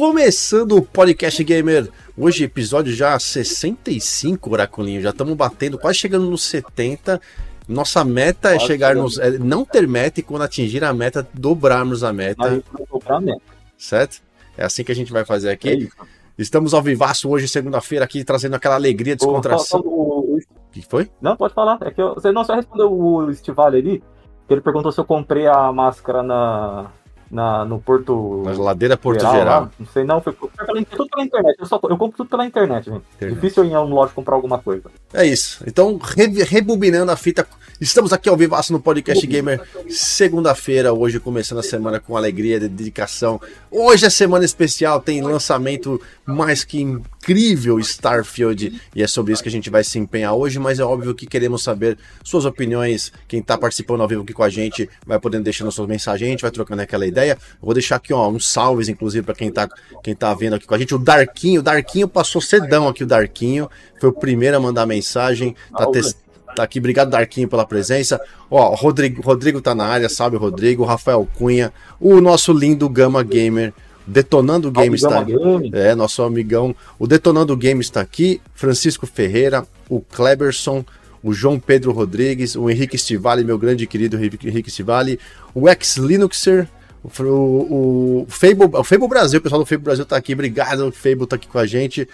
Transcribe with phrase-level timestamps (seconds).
[0.00, 6.42] Começando o Podcast Gamer, hoje episódio já 65, Oraculinho, já estamos batendo, quase chegando nos
[6.44, 7.20] 70.
[7.68, 9.18] Nossa meta é chegar nos.
[9.18, 12.62] É, não ter meta e quando atingir a meta, dobrarmos a meta.
[12.90, 13.42] dobrar a meta.
[13.76, 14.22] Certo?
[14.56, 15.90] É assim que a gente vai fazer aqui.
[16.00, 16.04] É
[16.38, 19.80] Estamos ao vivaço hoje, segunda-feira, aqui, trazendo aquela alegria, descontração.
[19.80, 20.38] O,
[20.72, 21.10] que foi?
[21.20, 21.78] Não, pode falar.
[21.82, 24.02] É que eu, você não só respondeu o Estivale ali,
[24.48, 26.90] que ele perguntou se eu comprei a máscara na,
[27.30, 28.42] na, no Porto.
[28.44, 29.34] Na geladeira Porto Geral.
[29.34, 29.70] Geral.
[29.78, 30.20] Não sei, não.
[30.20, 31.56] Foi, foi tudo pela internet.
[31.58, 33.02] Eu, só, eu compro tudo pela internet, gente.
[33.16, 33.34] Internet.
[33.34, 34.90] Difícil ir em um loja comprar alguma coisa.
[35.14, 35.62] É isso.
[35.66, 37.46] Então, re, rebobinando a fita.
[37.80, 43.40] Estamos aqui ao vivo no Podcast Gamer, segunda-feira, hoje começando a semana com alegria, dedicação.
[43.70, 49.48] Hoje é semana especial, tem lançamento mais que incrível Starfield e é sobre isso que
[49.48, 53.12] a gente vai se empenhar hoje, mas é óbvio que queremos saber suas opiniões.
[53.28, 56.30] Quem está participando ao vivo aqui com a gente vai podendo deixando suas mensagens, a
[56.30, 57.32] gente vai trocando aquela ideia.
[57.32, 59.68] Eu vou deixar aqui ó, uns salves, inclusive, para quem está
[60.02, 60.94] quem tá vendo aqui com a gente.
[60.94, 63.68] O Darquinho, o Darquinho passou cedão aqui, o Darquinho
[64.00, 66.78] foi o primeiro a mandar mensagem, tá testando tá aqui.
[66.78, 68.20] Obrigado, Darquinho, pela presença.
[68.50, 73.72] Ó, Rodrigo, Rodrigo tá na área, sabe, Rodrigo, Rafael Cunha, o nosso lindo Gama Gamer.
[74.06, 75.34] Detonando Games está aqui.
[75.72, 76.74] É, nosso amigão.
[76.98, 78.40] O Detonando Games está aqui.
[78.54, 80.84] Francisco Ferreira, o Kleberson,
[81.22, 85.18] o João Pedro Rodrigues, o Henrique Stivali, meu grande querido Henrique Stivali,
[85.54, 86.66] o ex-Linuxer,
[87.02, 90.32] o, o, o, Fable, o Fable Brasil, o pessoal do Fable Brasil tá aqui.
[90.32, 92.08] Obrigado, o Fable tá aqui com a gente.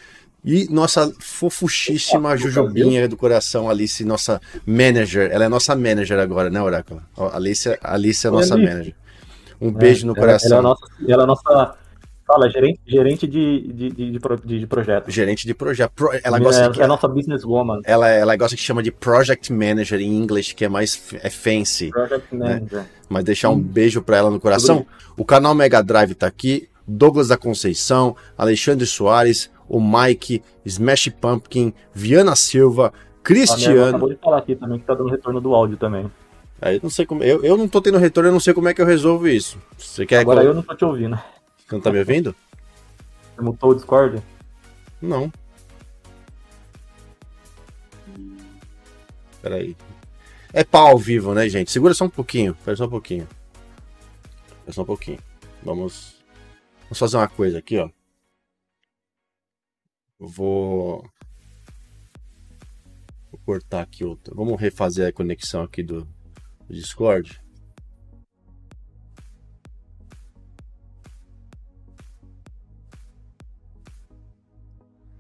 [0.45, 5.28] E nossa fofuchíssima Jujubinha do coração, Alice, nossa manager.
[5.33, 7.03] Ela é nossa manager agora, né, Oráculo?
[7.33, 8.95] Alice, Alice é nossa manager.
[9.61, 10.59] Um beijo é, no coração.
[10.59, 11.77] Ela, ela, é nossa, ela é nossa
[12.27, 15.09] Fala, gerente, gerente de, de, de, de, de projeto.
[15.09, 15.93] Gerente de projeto.
[15.93, 17.81] Pro, ela gosta é, que, é nossa businesswoman.
[17.84, 21.91] Ela, ela gosta que chama de project manager em inglês, que é mais é fancy.
[21.91, 22.55] Project né?
[22.55, 22.84] manager.
[23.09, 23.62] Mas deixar um hum.
[23.62, 24.84] beijo para ela no coração.
[25.17, 26.69] O canal Mega Drive tá aqui.
[26.89, 33.84] Douglas da Conceição, Alexandre Soares, o Mike, Smash Pumpkin, Viana Silva, Cristiano.
[33.84, 36.11] A acabou de falar aqui também que tá dando retorno do áudio também.
[36.61, 37.22] Aí não sei como.
[37.22, 39.59] Eu, eu não tô tendo retorno, eu não sei como é que eu resolvo isso.
[39.77, 40.50] Você quer Agora que eu...
[40.50, 41.17] eu não tô te ouvindo.
[41.59, 42.34] Você não tá me ouvindo?
[43.37, 44.22] Você mutou o Discord?
[45.03, 45.31] Não.
[49.43, 49.77] Peraí.
[50.53, 51.71] É pau ao vivo, né, gente?
[51.71, 52.53] Segura só um pouquinho.
[52.53, 53.28] Espera só um pouquinho.
[54.59, 55.19] Espera só um pouquinho.
[55.62, 56.16] Vamos.
[56.84, 57.91] Vamos fazer uma coisa aqui, ó.
[60.19, 61.05] Eu vou.
[63.31, 64.34] Vou cortar aqui outra.
[64.34, 66.09] Vamos refazer a conexão aqui do,
[66.69, 67.41] do Discord.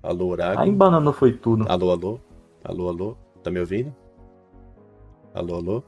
[0.02, 0.60] Alô, Horário.
[0.60, 1.66] A embanana foi tudo.
[1.68, 2.20] Alô, alô.
[2.62, 3.16] Alô, alô.
[3.42, 3.94] Tá me ouvindo?
[5.34, 5.84] Alô, alô.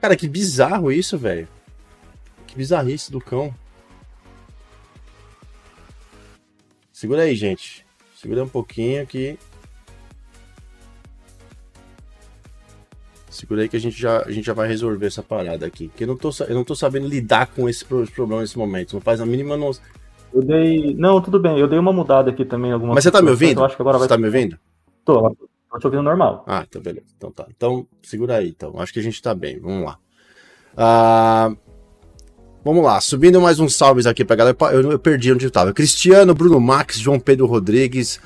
[0.00, 1.48] Cara, que bizarro isso, velho.
[2.46, 3.54] Que bizarrice do cão.
[6.92, 7.86] Segura aí, gente.
[8.14, 9.38] Segura um pouquinho aqui.
[13.38, 15.86] Segura aí que a gente já, a gente já vai resolver essa parada aqui.
[15.86, 18.94] Porque eu não tô, eu não tô sabendo lidar com esse problema nesse momento.
[18.94, 19.80] Não faz a mínima noção.
[20.34, 20.92] Eu dei.
[20.94, 21.56] Não, tudo bem.
[21.56, 22.72] Eu dei uma mudada aqui também.
[22.72, 23.60] Alguma Mas você tá me ouvindo?
[23.60, 24.08] Eu acho que agora você vai...
[24.08, 24.58] tá me ouvindo?
[25.04, 25.36] Tô,
[25.70, 26.44] tô te ouvindo normal.
[26.48, 27.06] Ah, então beleza.
[27.16, 27.46] Então tá.
[27.56, 28.74] Então, segura aí, então.
[28.80, 29.60] Acho que a gente tá bem.
[29.60, 29.98] Vamos lá.
[30.76, 31.54] Ah,
[32.64, 33.00] vamos lá.
[33.00, 34.56] Subindo mais uns salves aqui pra galera.
[34.72, 35.72] Eu, eu perdi onde eu tava.
[35.72, 38.20] Cristiano, Bruno Max, João Pedro Rodrigues,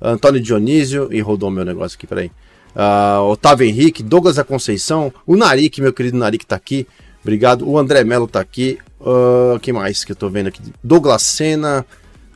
[0.00, 1.12] Antônio Dionísio.
[1.12, 2.30] E rodou meu negócio aqui, peraí.
[2.74, 6.86] Uh, Otávio Henrique, Douglas da Conceição, o Narik, meu querido Narik tá aqui.
[7.22, 7.68] Obrigado.
[7.68, 8.78] O André Melo tá aqui.
[9.00, 10.60] Uh, que mais que eu tô vendo aqui?
[10.82, 11.86] Douglas Sena.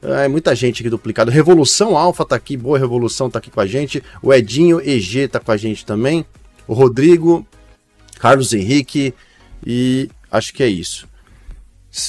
[0.00, 1.30] É muita gente aqui duplicado.
[1.30, 4.02] Revolução Alfa tá aqui, boa Revolução tá aqui com a gente.
[4.22, 6.24] O Edinho EG tá com a gente também.
[6.68, 7.44] O Rodrigo,
[8.20, 9.12] Carlos Henrique
[9.66, 11.08] e acho que é isso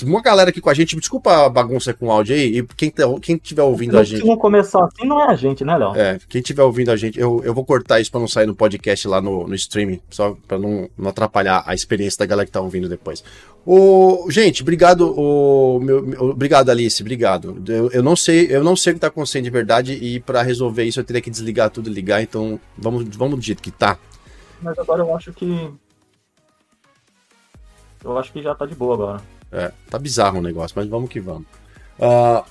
[0.04, 2.92] uma galera aqui com a gente, desculpa a bagunça com o áudio aí, e quem,
[2.92, 4.22] tá, quem tiver ouvindo a gente.
[4.22, 5.96] Se não começar assim, não é a gente, né, Léo?
[5.96, 8.54] É, quem tiver ouvindo a gente, eu, eu vou cortar isso pra não sair no
[8.54, 12.52] podcast lá no, no streaming, só pra não, não atrapalhar a experiência da galera que
[12.52, 13.24] tá ouvindo depois.
[13.66, 17.64] O, gente, obrigado, o, meu, meu, obrigado, Alice, obrigado.
[17.68, 20.42] Eu, eu, não sei, eu não sei o que tá acontecendo de verdade, e para
[20.42, 23.72] resolver isso eu teria que desligar tudo e ligar, então vamos, vamos do jeito que
[23.72, 23.98] tá.
[24.62, 25.70] Mas agora eu acho que.
[28.04, 29.39] Eu acho que já tá de boa agora.
[29.52, 31.48] É, tá bizarro o negócio, mas vamos que vamos.
[31.98, 32.44] Uh,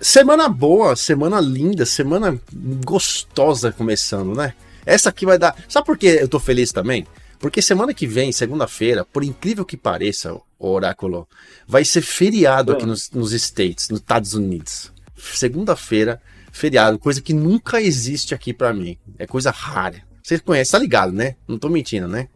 [0.00, 2.40] semana boa, semana linda, semana
[2.84, 4.54] gostosa começando, né?
[4.84, 5.56] Essa aqui vai dar.
[5.68, 7.06] Sabe por que eu tô feliz também?
[7.38, 11.28] Porque semana que vem, segunda-feira, por incrível que pareça, o Oráculo,
[11.66, 14.92] vai ser feriado aqui nos, nos States, nos Estados Unidos.
[15.16, 16.20] Segunda-feira,
[16.50, 18.96] feriado, coisa que nunca existe aqui para mim.
[19.18, 20.02] É coisa rara.
[20.22, 21.36] Você conhece, tá ligado, né?
[21.46, 22.28] Não tô mentindo, né?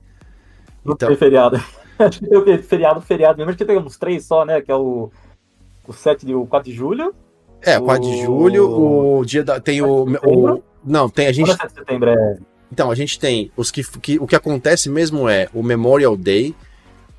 [0.83, 1.63] Então, não tem feriado.
[2.01, 2.59] Acho que tem o quê?
[2.59, 3.51] Feriado, feriado mesmo.
[3.51, 4.61] Acho que tem uns três só, né?
[4.61, 5.11] Que é o.
[5.87, 7.15] o 7 de, o 4 de julho.
[7.63, 9.61] É, o 4 de julho, o dia da.
[9.61, 10.63] Tem o, o.
[10.85, 11.53] Não, tem a gente.
[11.53, 12.39] 7 de setembro é.
[12.73, 14.19] Então, a gente tem os que, que.
[14.19, 16.55] O que acontece mesmo é o Memorial Day,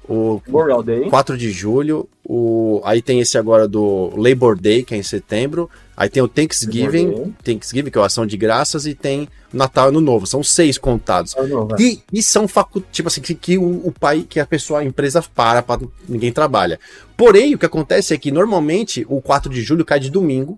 [0.08, 1.10] o Memorial Day.
[1.10, 5.70] 4 de julho, o, aí tem esse agora do Labor Day, que é em setembro,
[6.02, 9.90] aí tem o Thanksgiving, Thanksgiving, que é a ação de graças, e tem Natal e
[9.90, 11.36] Ano Novo, são seis contados.
[11.36, 11.82] Novo, é.
[11.82, 14.84] e, e são facu tipo assim, que, que o, o, pai, que a pessoa, a
[14.84, 16.80] empresa para, para ninguém trabalha.
[17.16, 20.58] Porém, o que acontece é que normalmente o 4 de julho cai de domingo,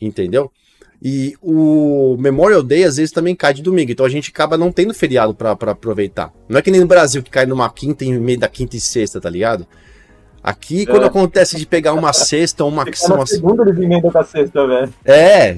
[0.00, 0.50] entendeu?
[1.02, 4.72] E o Memorial Day às vezes também cai de domingo, então a gente acaba não
[4.72, 6.32] tendo feriado para aproveitar.
[6.48, 8.80] Não é que nem no Brasil que cai numa quinta em meio da quinta e
[8.80, 9.66] sexta, tá ligado?
[10.46, 10.86] Aqui, é.
[10.86, 12.84] quando acontece de pegar uma sexta ou uma.
[12.84, 14.94] Uma, uma segunda eles emendam com a sexta, velho.
[15.04, 15.52] É,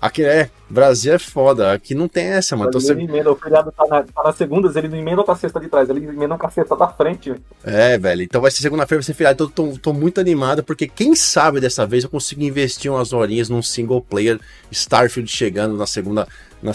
[0.00, 0.48] aqui é.
[0.70, 1.72] Brasil é foda.
[1.72, 2.68] Aqui não tem essa, mano.
[2.68, 2.92] Então, você...
[2.92, 5.66] emenda, o feriado tá na, tá na segunda, eles não emendam com a sexta de
[5.66, 7.30] trás, eles emendam com a sexta da frente.
[7.30, 7.42] Véio.
[7.64, 8.22] É, velho.
[8.22, 9.50] Então vai ser segunda-feira, vai ser feriado.
[9.50, 13.48] Então tô, tô, muito animado, porque quem sabe dessa vez eu consigo investir umas horinhas
[13.48, 14.38] num single player
[14.70, 16.28] Starfield chegando na segunda.
[16.62, 16.72] Na,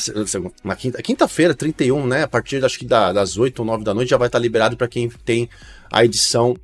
[0.65, 2.23] na quinta, quinta-feira, 31, né?
[2.23, 4.75] A partir acho que da, das 8 ou 9 da noite já vai estar liberado
[4.75, 5.49] para quem tem
[5.89, 6.57] a edição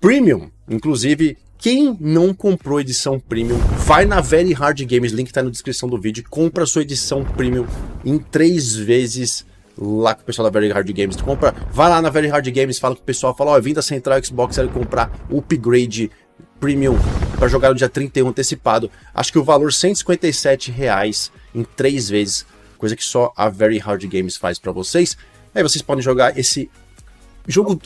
[0.00, 0.50] Premium.
[0.66, 5.90] Inclusive, quem não comprou edição Premium, vai na Very Hard Games, link tá na descrição
[5.90, 7.66] do vídeo, compra sua edição Premium
[8.02, 9.44] em três vezes
[9.76, 11.16] lá com o pessoal da Very Hard Games.
[11.16, 13.74] Compra, vai lá na Very Hard Games, fala com o pessoal, fala, ó, oh, vim
[13.74, 16.10] da Central Xbox, quero comprar upgrade
[16.58, 16.96] Premium
[17.38, 18.90] para jogar no dia 31 antecipado.
[19.14, 22.46] Acho que o valor 157 reais em três vezes,
[22.78, 25.16] coisa que só a Very Hard Games faz para vocês.
[25.54, 26.70] Aí vocês podem jogar esse
[27.46, 27.80] Jogo.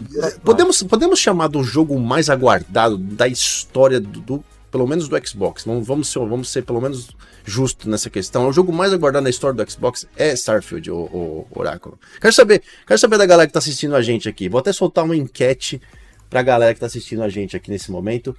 [0.45, 5.65] Podemos, podemos chamar do jogo mais aguardado da história do, do pelo menos do Xbox.
[5.65, 7.09] Vamos, vamos, ser, vamos ser pelo menos
[7.45, 8.49] justo nessa questão.
[8.49, 11.99] O jogo mais aguardado da história do Xbox é Starfield, o, o Oráculo.
[12.21, 14.49] Quero saber, quero saber da galera que está assistindo a gente aqui.
[14.49, 15.81] Vou até soltar uma enquete
[16.29, 18.37] para a galera que está assistindo a gente aqui nesse momento.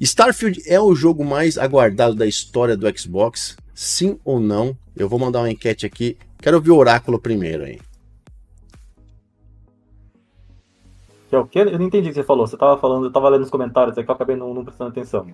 [0.00, 3.56] Starfield é o jogo mais aguardado da história do Xbox?
[3.74, 4.76] Sim ou não?
[4.96, 6.16] Eu vou mandar uma enquete aqui.
[6.40, 7.78] Quero ouvir o Oráculo primeiro aí.
[11.28, 11.60] Que é o quê?
[11.60, 12.46] Eu não entendi o que você falou.
[12.46, 14.90] Você tava falando, eu tava lendo os comentários aí que eu acabei não, não prestando
[14.90, 15.26] atenção.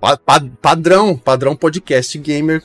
[0.00, 2.62] Pa pa padrão, padrão podcast gamer.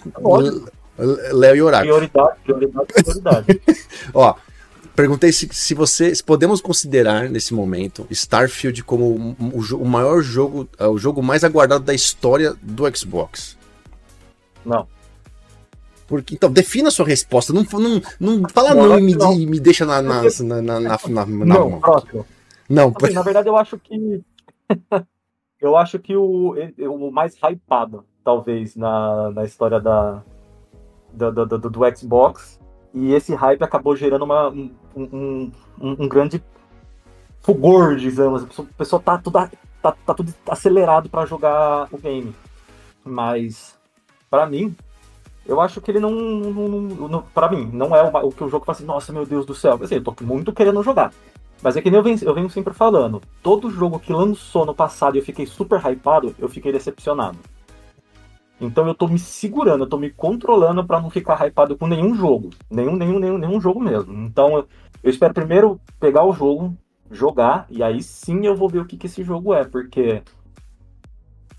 [0.97, 1.93] Léo e Oráculo.
[1.93, 3.61] Prioridade, prioridade, prioridade.
[4.13, 4.33] Ó,
[4.95, 10.21] perguntei se, se você se podemos considerar nesse momento Starfield como o, o, o, maior
[10.21, 13.55] jogo, é, o jogo mais aguardado da história do Xbox.
[14.65, 14.87] Não.
[16.07, 17.51] Porque, então, defina a sua resposta.
[17.53, 20.79] Não, não, não fala não, não e me, me deixa na, na, na, na, na,
[20.79, 22.25] na, na não, próximo.
[22.69, 24.23] Não, assim, na verdade eu acho que
[25.59, 30.23] eu acho que o, o mais hypado, talvez, na, na história da,
[31.13, 32.59] do, do, do, do Xbox.
[32.93, 36.43] E esse hype acabou gerando uma, um, um, um grande
[37.41, 38.43] fulgor, digamos.
[38.57, 39.49] O pessoal tá tudo,
[39.81, 42.35] tá, tá tudo acelerado para jogar o game.
[43.03, 43.77] Mas,
[44.29, 44.75] para mim,
[45.45, 46.11] eu acho que ele não.
[46.11, 49.25] não, não para mim, não é o, o, que o jogo fala assim, nossa, meu
[49.25, 49.79] Deus do céu.
[49.81, 51.13] Assim, eu tô muito querendo jogar.
[51.61, 53.21] Mas é que nem eu venho, eu venho sempre falando.
[53.41, 57.37] Todo jogo que lançou no passado e eu fiquei super hypado, eu fiquei decepcionado.
[58.59, 62.15] Então eu tô me segurando, eu tô me controlando para não ficar hypado com nenhum
[62.15, 62.49] jogo.
[62.69, 64.13] Nenhum, nenhum, nenhum, nenhum jogo mesmo.
[64.25, 64.67] Então eu,
[65.03, 66.75] eu, espero primeiro pegar o jogo,
[67.11, 70.21] jogar, e aí sim eu vou ver o que, que esse jogo é, porque.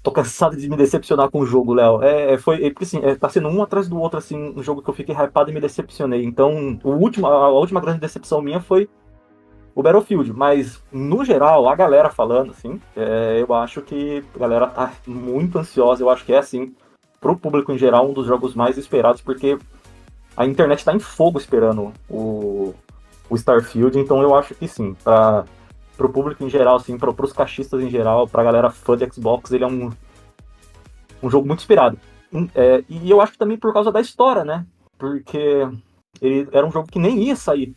[0.00, 2.02] Tô cansado de me decepcionar com o jogo, Léo.
[2.02, 4.62] É, é, foi, é, porque assim, é, tá sendo um atrás do outro, assim, um
[4.62, 6.25] jogo que eu fiquei hypado e me decepcionei.
[6.25, 8.88] Então, o último, a, a última grande decepção minha foi
[9.78, 14.66] o Battlefield, mas no geral, a galera falando, assim, é, eu acho que a galera
[14.66, 16.75] tá muito ansiosa, eu acho que é assim,
[17.20, 19.56] pro público em geral, um dos jogos mais esperados, porque
[20.37, 22.75] a internet tá em fogo esperando o,
[23.30, 25.44] o Starfield, então eu acho que sim, para
[25.97, 29.52] pro público em geral, assim, para pros cachistas em geral, pra galera fã de Xbox,
[29.52, 29.92] ele é um,
[31.23, 31.97] um jogo muito esperado.
[32.52, 34.66] É, e eu acho que também por causa da história, né?
[34.99, 35.68] Porque
[36.20, 37.76] ele era um jogo que nem ia sair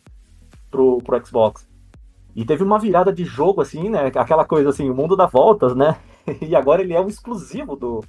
[0.68, 1.70] pro, pro Xbox.
[2.34, 4.06] E teve uma virada de jogo, assim, né?
[4.06, 5.96] Aquela coisa assim, o mundo dá voltas, né?
[6.40, 8.04] E agora ele é um exclusivo do,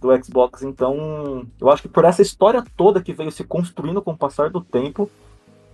[0.00, 0.62] do Xbox.
[0.62, 4.48] Então, eu acho que por essa história toda que veio se construindo com o passar
[4.48, 5.10] do tempo,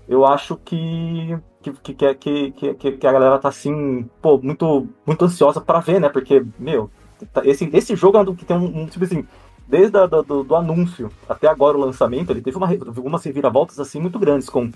[0.08, 5.24] eu acho que que, que, que, que, que a galera tá assim, pô, muito, muito
[5.24, 6.08] ansiosa para ver, né?
[6.08, 6.90] Porque, meu,
[7.32, 9.26] tá, esse, esse jogo é um que tem um, um tipo assim,
[9.66, 14.00] desde a, do, do, anúncio até agora o lançamento, ele teve uma, algumas reviravoltas assim
[14.00, 14.70] muito grandes, com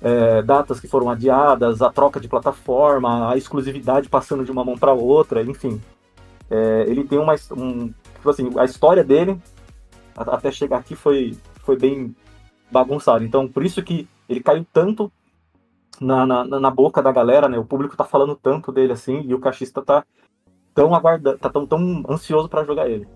[0.00, 4.78] é, datas que foram adiadas, a troca de plataforma, a exclusividade passando de uma mão
[4.78, 5.80] para outra, enfim.
[6.50, 7.34] É, ele tem uma.
[7.52, 9.40] Um, tipo assim, a história dele
[10.16, 12.14] até chegar aqui foi, foi bem
[12.70, 13.24] bagunçado.
[13.24, 15.10] Então, por isso que ele caiu tanto
[16.00, 17.58] na, na, na boca da galera, né?
[17.58, 20.04] O público tá falando tanto dele assim, e o cachista tá
[20.74, 23.06] tão aguardando, tá tão, tão ansioso para jogar ele.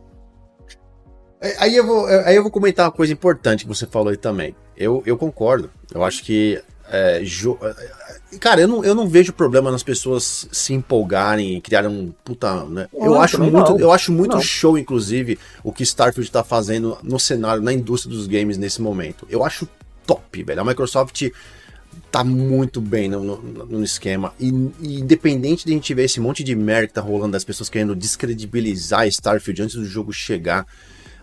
[1.40, 4.08] É, aí eu, vou, é, aí eu vou comentar uma coisa importante que você falou
[4.08, 4.54] aí também.
[4.76, 5.70] Eu, eu concordo.
[5.92, 6.62] Eu acho que.
[6.94, 7.58] É, jo...
[7.60, 12.12] É, cara, eu não, eu não vejo problema nas pessoas se empolgarem e criarem um
[12.24, 12.64] puta.
[12.66, 12.88] Né?
[12.92, 17.60] eu, acho muito, eu acho muito show, inclusive, o que Starfield tá fazendo no cenário,
[17.60, 19.26] na indústria dos games nesse momento.
[19.28, 19.68] Eu acho
[20.06, 20.60] top, velho.
[20.60, 21.30] A Microsoft
[22.12, 24.32] tá muito bem no, no, no esquema.
[24.38, 27.44] E, e, independente de a gente ver esse monte de merda que tá rolando das
[27.44, 30.64] pessoas querendo descredibilizar Starfield antes do jogo chegar.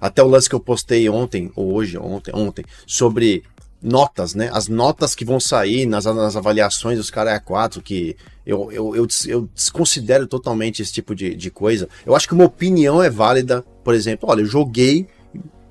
[0.02, 3.44] Até o lance que eu postei ontem, ou hoje, ontem, ontem, sobre
[3.82, 4.50] notas, né?
[4.54, 9.08] As notas que vão sair nas, nas avaliações dos caras A4, que eu, eu, eu,
[9.28, 11.90] eu, desconsidero totalmente esse tipo de, de coisa.
[12.06, 15.08] Eu acho que uma opinião é válida, por exemplo, olha, eu joguei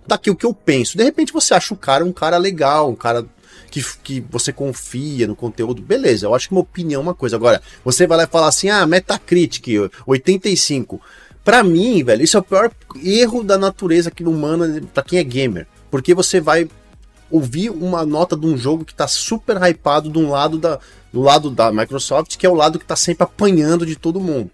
[0.07, 0.97] daqui o que eu penso.
[0.97, 3.25] De repente você acha o cara um cara legal, um cara
[3.71, 7.37] que, que você confia no conteúdo, beleza, eu acho que uma opinião é uma coisa.
[7.37, 9.67] Agora, você vai lá e falar assim, ah, Metacritic,
[10.07, 11.01] 85.
[11.45, 12.71] Para mim, velho, isso é o pior
[13.03, 15.67] erro da natureza humana para quem é gamer.
[15.91, 16.69] Porque você vai
[17.31, 20.79] ouvir uma nota de um jogo que tá super hypado de um lado da,
[21.13, 24.51] do lado da Microsoft, que é o lado que tá sempre apanhando de todo mundo.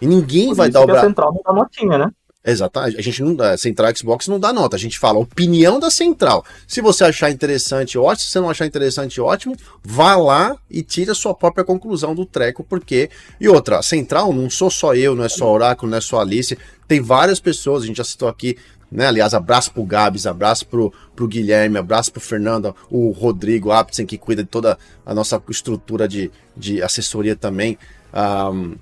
[0.00, 1.06] E ninguém Por vai dar o braço.
[1.06, 2.10] central não dá notinha, né?
[2.46, 2.96] Exatamente.
[2.96, 3.58] A gente não dá.
[3.58, 4.76] Central Xbox não dá nota.
[4.76, 6.44] A gente fala opinião da central.
[6.68, 8.24] Se você achar interessante, ótimo.
[8.24, 9.56] Se você não achar interessante, ótimo.
[9.82, 13.10] Vá lá e tire a sua própria conclusão do treco, porque.
[13.40, 16.20] E outra, a central não sou só eu, não é só Oráculo, não é só
[16.20, 16.56] Alice.
[16.86, 18.56] Tem várias pessoas, a gente já citou aqui.
[18.96, 19.06] Né?
[19.06, 24.16] Aliás, abraço pro Gabs, abraço pro, pro Guilherme, abraço pro Fernando, o Rodrigo Aptsen, que
[24.16, 27.76] cuida de toda a nossa estrutura de, de assessoria também.
[28.14, 28.74] Um,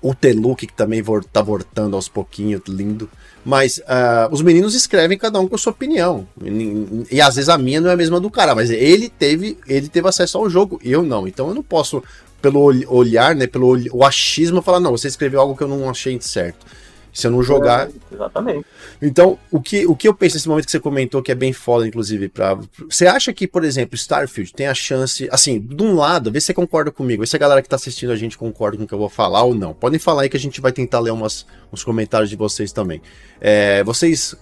[0.00, 3.10] o Teluk, que também tá voltando aos pouquinhos, lindo.
[3.44, 6.24] Mas uh, os meninos escrevem cada um com a sua opinião.
[6.40, 9.58] E, e, às vezes a minha não é a mesma do cara, mas ele teve,
[9.66, 11.26] ele teve acesso ao jogo, eu não.
[11.26, 12.00] Então eu não posso,
[12.40, 16.16] pelo olhar, né, pelo o achismo, falar, não, você escreveu algo que eu não achei
[16.20, 16.64] certo.
[17.12, 17.88] Se eu não jogar.
[17.88, 18.66] É, exatamente.
[19.00, 21.52] Então, o que, o que eu penso nesse momento que você comentou, que é bem
[21.52, 22.58] foda, inclusive, pra.
[22.88, 25.28] Você acha que, por exemplo, Starfield tem a chance.
[25.30, 27.76] Assim, de um lado, vê se você concorda comigo, vê se a galera que tá
[27.76, 29.72] assistindo a gente concorda com o que eu vou falar ou não.
[29.72, 33.00] Podem falar aí que a gente vai tentar ler umas, uns comentários de vocês também.
[33.40, 34.34] É, vocês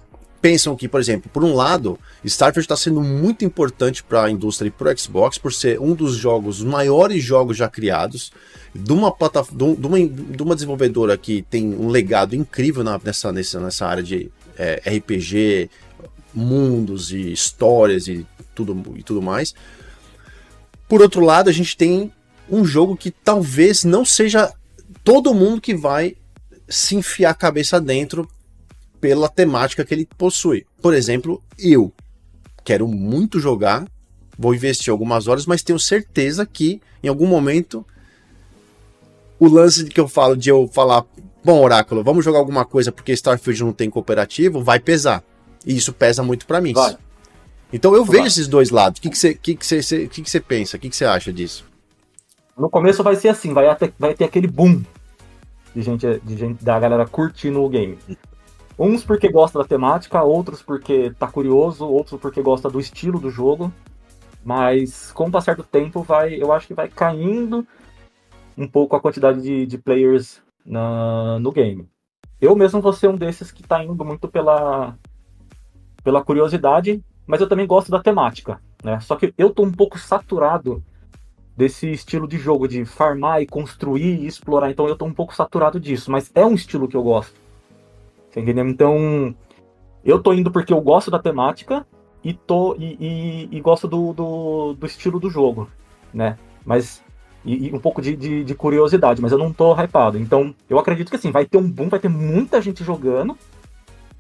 [0.46, 4.68] pensam que, por exemplo, por um lado, Starfield está sendo muito importante para a indústria
[4.68, 8.30] e para o Xbox por ser um dos jogos, os maiores jogos já criados,
[8.72, 13.32] de uma, plataforma, de uma, de uma desenvolvedora que tem um legado incrível na, nessa,
[13.32, 15.68] nessa, nessa área de é, RPG,
[16.32, 18.24] mundos e histórias e
[18.54, 19.52] tudo, e tudo mais.
[20.88, 22.12] Por outro lado, a gente tem
[22.48, 24.52] um jogo que talvez não seja
[25.02, 26.14] todo mundo que vai
[26.68, 28.28] se enfiar a cabeça dentro
[29.00, 30.66] pela temática que ele possui.
[30.80, 31.92] Por exemplo, eu
[32.64, 33.86] quero muito jogar,
[34.38, 37.84] vou investir algumas horas, mas tenho certeza que em algum momento
[39.38, 41.04] o lance que eu falo de eu falar,
[41.44, 45.22] bom, Oráculo, vamos jogar alguma coisa porque Starfield não tem cooperativo, vai pesar.
[45.64, 46.72] E isso pesa muito para mim.
[46.72, 46.96] Vai.
[47.72, 48.98] Então eu vejo esses dois lados.
[48.98, 50.76] O que você que que que que que pensa?
[50.76, 51.64] O que você acha disso?
[52.56, 54.82] No começo vai ser assim, vai, ter, vai ter aquele boom
[55.74, 57.98] de gente, de gente da galera curtindo o game.
[58.78, 63.30] Uns porque gosta da temática, outros porque tá curioso, outros porque gosta do estilo do
[63.30, 63.72] jogo.
[64.44, 67.66] Mas com o passar do tempo, vai, eu acho que vai caindo
[68.56, 71.88] um pouco a quantidade de, de players na, no game.
[72.40, 74.96] Eu mesmo vou ser um desses que tá indo muito pela,
[76.04, 78.60] pela curiosidade, mas eu também gosto da temática.
[78.84, 79.00] Né?
[79.00, 80.82] Só que eu tô um pouco saturado
[81.56, 84.70] desse estilo de jogo, de farmar e construir e explorar.
[84.70, 87.45] Então eu tô um pouco saturado disso, mas é um estilo que eu gosto.
[88.36, 88.68] Tá entendendo?
[88.68, 89.34] Então,
[90.04, 91.86] eu tô indo porque eu gosto da temática
[92.22, 95.70] e, tô, e, e, e gosto do, do, do, estilo do jogo,
[96.12, 96.36] né?
[96.62, 97.02] Mas.
[97.46, 100.18] E, e um pouco de, de, de, curiosidade, mas eu não tô hypado.
[100.18, 103.38] Então, eu acredito que assim, vai ter um boom, vai ter muita gente jogando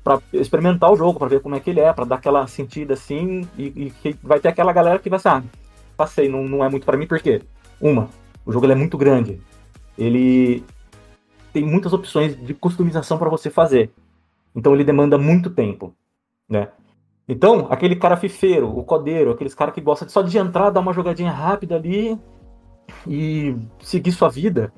[0.02, 2.94] para experimentar o jogo, para ver como é que ele é, para dar aquela sentida
[2.94, 5.42] assim, e, e, vai ter aquela galera que vai assim, ah,
[5.94, 7.42] passei, não, não é muito para mim, porque,
[7.78, 8.08] uma,
[8.46, 9.42] o jogo é muito grande.
[9.98, 10.64] Ele
[11.52, 13.90] tem muitas opções de customização para você fazer.
[14.56, 15.94] Então ele demanda muito tempo,
[16.48, 16.68] né?
[17.28, 20.92] Então, aquele cara fifeiro, o codeiro, aqueles caras que gostam só de entrar, dar uma
[20.92, 22.18] jogadinha rápida ali
[23.06, 24.72] e seguir sua vida,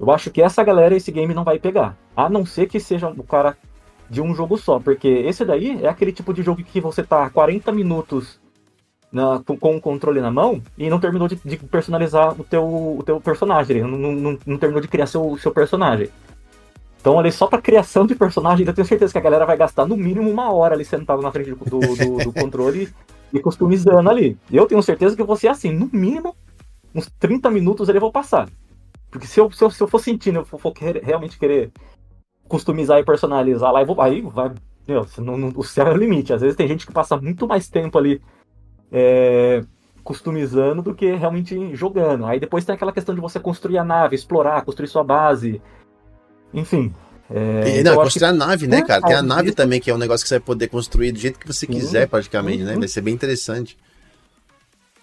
[0.00, 1.96] eu acho que essa galera esse game não vai pegar.
[2.16, 3.56] A não ser que seja o cara
[4.10, 7.30] de um jogo só, porque esse daí é aquele tipo de jogo que você tá
[7.30, 8.40] 40 minutos
[9.12, 12.64] na, com, com, o controle na mão e não terminou de, de personalizar o teu,
[12.64, 16.08] o teu personagem, não, não, não, terminou de criar seu, seu personagem.
[17.02, 19.84] Então, ali, só pra criação de personagem, eu tenho certeza que a galera vai gastar
[19.84, 22.88] no mínimo uma hora ali sentado na frente do, do, do controle
[23.32, 24.38] e customizando ali.
[24.48, 26.36] Eu tenho certeza que eu ser assim, no mínimo,
[26.94, 28.48] uns 30 minutos ele eu vou passar.
[29.10, 31.72] Porque se eu, se eu, se eu for sentindo, eu for, for realmente querer
[32.46, 34.52] customizar e personalizar lá, e vou, aí vai.
[34.86, 36.32] Meu, não, não, o céu é o limite.
[36.32, 38.22] Às vezes tem gente que passa muito mais tempo ali
[38.92, 39.64] é,
[40.04, 42.26] customizando do que realmente jogando.
[42.26, 45.60] Aí depois tem aquela questão de você construir a nave, explorar, construir sua base.
[46.52, 46.92] Enfim.
[47.30, 48.24] É, e, não, então construir que...
[48.26, 49.00] a nave, né, cara?
[49.02, 49.56] Tem a nave isso...
[49.56, 52.06] também, que é um negócio que você vai poder construir do jeito que você quiser,
[52.06, 52.76] praticamente, né?
[52.76, 53.76] Vai ser bem interessante.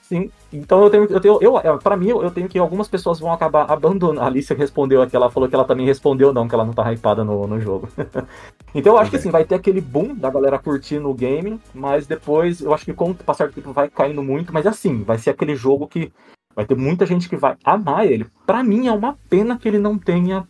[0.09, 3.19] Sim, então eu tenho, eu tenho, eu, é, para mim, eu tenho que algumas pessoas
[3.19, 4.21] vão acabar abandonando.
[4.21, 6.91] A Alicia respondeu aqui, ela falou que ela também respondeu não, que ela não tá
[6.91, 7.87] hypada no, no jogo.
[8.73, 12.07] então eu acho que assim, vai ter aquele boom da galera curtindo o game, mas
[12.07, 15.19] depois eu acho que com o passar do tempo vai caindo muito, mas assim, vai
[15.19, 16.11] ser aquele jogo que
[16.55, 18.25] vai ter muita gente que vai amar ele.
[18.47, 20.43] Para mim é uma pena que ele não tenha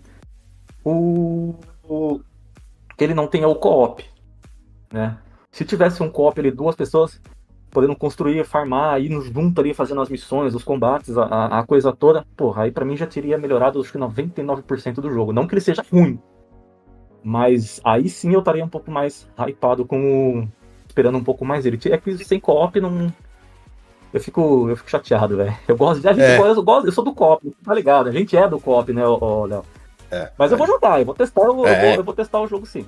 [0.83, 2.19] o, o
[2.97, 4.03] que ele não tenha o co-op,
[4.91, 5.17] né?
[5.51, 7.19] Se tivesse um co-op ali, duas pessoas,
[7.71, 12.25] podendo construir, farmar, ir junto ali fazendo as missões, os combates, a, a coisa toda,
[12.35, 15.33] porra, aí para mim já teria melhorado acho que 99% do jogo.
[15.33, 16.19] Não que ele seja ruim,
[17.23, 20.47] mas aí sim eu estaria um pouco mais hypado com o...
[20.87, 21.79] esperando um pouco mais ele.
[21.85, 23.11] É que sem co-op não
[24.11, 25.55] eu fico, eu fico chateado, velho.
[25.67, 26.07] Eu gosto de.
[26.07, 26.39] A gente, é.
[26.39, 28.09] eu, gosto, eu sou do COP, tá ligado?
[28.09, 29.63] A gente é do COP, né, Léo?
[30.11, 31.73] É, Mas eu vou jogar, eu vou testar, eu, é.
[31.73, 32.85] eu, vou, eu vou testar o jogo sim.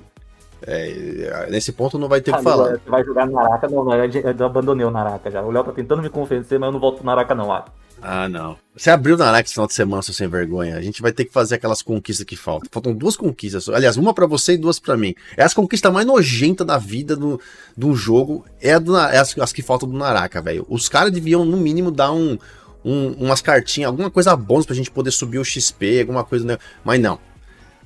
[0.64, 2.70] É, nesse ponto não vai ter o ah, que falar.
[2.70, 3.68] Você vai jogar Naraka?
[3.68, 5.42] Não, não, eu abandonei o Naraka já.
[5.42, 7.64] O Léo tá tentando me convencer, mas eu não volto pro Naraka não, ah.
[8.00, 8.56] Ah, não.
[8.76, 10.76] Você abriu o Naraka esse final de semana, seu sem vergonha.
[10.76, 12.68] A gente vai ter que fazer aquelas conquistas que faltam.
[12.70, 13.68] Faltam duas conquistas.
[13.68, 15.14] Aliás, uma para você e duas para mim.
[15.36, 17.40] É as conquistas mais nojentas da vida do,
[17.76, 18.44] do jogo.
[18.60, 20.66] É, do, é as, as que faltam do Naraka, velho.
[20.68, 22.36] Os caras deviam, no mínimo, dar um,
[22.84, 26.44] um, umas cartinhas, alguma coisa bônus pra gente poder subir o XP, alguma coisa.
[26.44, 26.58] Né?
[26.84, 27.18] Mas não.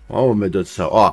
[0.08, 0.88] Oh, meu Deus do céu.
[0.90, 1.12] Ó.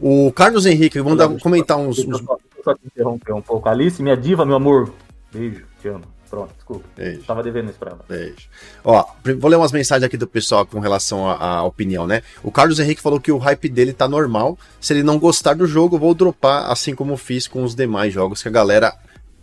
[0.00, 1.98] O Carlos Henrique, vamos dar, comentar uns.
[1.98, 2.18] uns...
[2.18, 3.68] Só, só te interromper um pouco.
[3.68, 4.92] Alice, minha diva, meu amor.
[5.32, 6.04] Beijo, te amo.
[6.28, 6.84] Pronto, desculpa.
[6.96, 7.22] Beijo.
[7.22, 8.04] Tava devendo isso pra ela.
[8.08, 8.48] Beijo.
[8.84, 9.06] Ó,
[9.38, 12.22] vou ler umas mensagens aqui do pessoal com relação à, opinião, né?
[12.42, 14.58] O Carlos Henrique falou que o hype dele tá normal.
[14.80, 18.42] Se ele não gostar do jogo, vou dropar, assim como fiz com os demais jogos
[18.42, 18.94] que a galera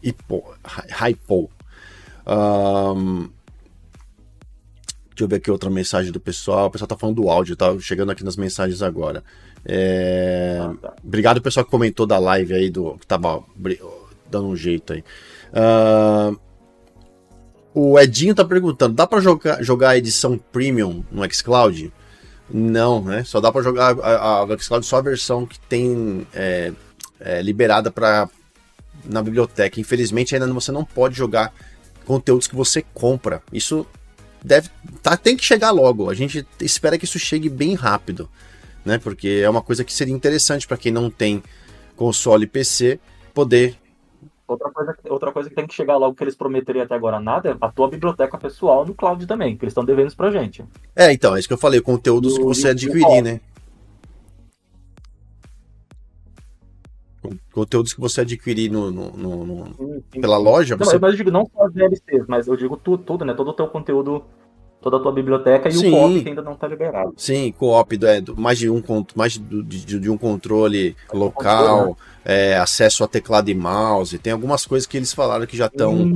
[0.04, 1.49] hypou.
[2.28, 3.30] Um,
[5.13, 6.67] Deixa eu ver aqui outra mensagem do pessoal.
[6.67, 9.23] O pessoal tá falando do áudio, tá chegando aqui nas mensagens agora.
[9.63, 10.58] É...
[10.60, 10.93] Ah, tá.
[11.04, 13.43] Obrigado pessoal que comentou da live aí, do que tava
[14.30, 15.04] dando um jeito aí.
[15.54, 16.38] Uh...
[17.76, 21.91] O Edinho tá perguntando: dá para jogar, jogar a edição premium no Xcloud?
[22.49, 23.23] Não, né?
[23.23, 26.71] Só dá para jogar a, a, Xcloud só a versão que tem é,
[27.19, 28.30] é, liberada para
[29.06, 29.80] na biblioteca.
[29.80, 31.52] Infelizmente ainda você não pode jogar
[32.06, 33.41] conteúdos que você compra.
[33.52, 33.88] Isso
[34.43, 34.69] deve
[35.01, 36.10] tá, tem que chegar logo.
[36.10, 38.29] A gente espera que isso chegue bem rápido,
[38.86, 38.97] né?
[38.97, 41.41] Porque é uma coisa que seria interessante para quem não tem
[41.95, 42.99] console PC
[43.34, 43.77] poder.
[44.45, 47.51] Outra coisa, outra coisa que tem que chegar logo que eles prometeriam até agora nada
[47.51, 50.63] é a tua biblioteca pessoal no cloud também, que eles estão devendo isso pra gente.
[50.95, 53.39] É, então, é isso que eu falei, conteúdos que você adquirir, né?
[57.51, 60.75] Conteúdos que você adquirir no, no, no, no pela loja.
[60.75, 60.99] Não, você...
[60.99, 63.33] Mas eu digo não só as DLCs, mas eu digo tudo, tudo, né?
[63.33, 64.23] Todo o teu conteúdo,
[64.81, 65.88] toda a tua biblioteca e sim.
[65.88, 67.13] o co-op que ainda não está liberado.
[67.15, 68.83] Sim, co-op, é, mais, de um,
[69.15, 71.95] mais de, de, de um controle local, controle, né?
[72.25, 74.17] é, acesso a teclado e mouse.
[74.19, 76.13] Tem algumas coisas que eles falaram que já estão.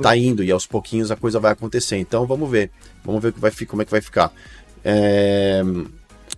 [0.00, 1.96] Tá indo e aos pouquinhos a coisa vai acontecer.
[1.96, 2.70] Então vamos ver.
[3.04, 4.32] Vamos ver que vai, como é que vai ficar.
[4.84, 5.62] É,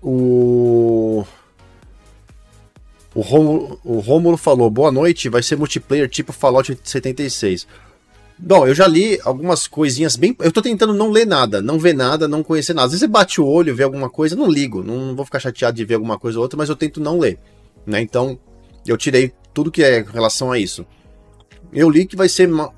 [0.02, 1.24] o.
[3.18, 7.66] O Rômulo, o Rômulo falou: boa noite, vai ser multiplayer tipo Fallout 76.
[8.38, 10.36] Bom, eu já li algumas coisinhas bem.
[10.38, 12.86] Eu tô tentando não ler nada, não ver nada, não conhecer nada.
[12.86, 15.76] Às vezes você bate o olho, vê alguma coisa, não ligo, não vou ficar chateado
[15.76, 17.40] de ver alguma coisa ou outra, mas eu tento não ler.
[17.84, 18.00] Né?
[18.00, 18.38] Então,
[18.86, 20.86] eu tirei tudo que é em relação a isso.
[21.72, 22.72] Eu li que vai ser uma,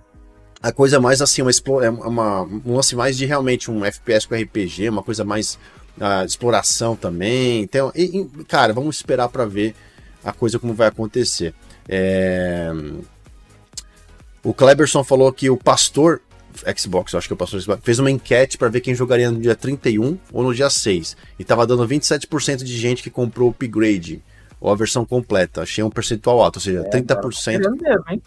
[0.62, 1.50] a coisa mais assim, uma,
[1.85, 5.59] é uma, um lance mais de realmente um FPS com RPG, uma coisa mais
[5.98, 7.61] uh, exploração também.
[7.61, 9.74] Então, e, e, cara, vamos esperar para ver
[10.24, 11.54] a coisa como vai acontecer.
[11.88, 12.70] É...
[14.42, 16.20] O Kleberson falou que o pastor
[16.76, 19.30] Xbox, eu acho que é o pastor Xbox, fez uma enquete para ver quem jogaria
[19.30, 21.16] no dia 31 ou no dia 6.
[21.38, 24.22] E tava dando 27% de gente que comprou o upgrade,
[24.61, 25.62] ou a versão completa.
[25.62, 27.62] Achei um percentual alto, ou seja, é, 30%.
[27.62, 28.22] Tá mesmo, hein?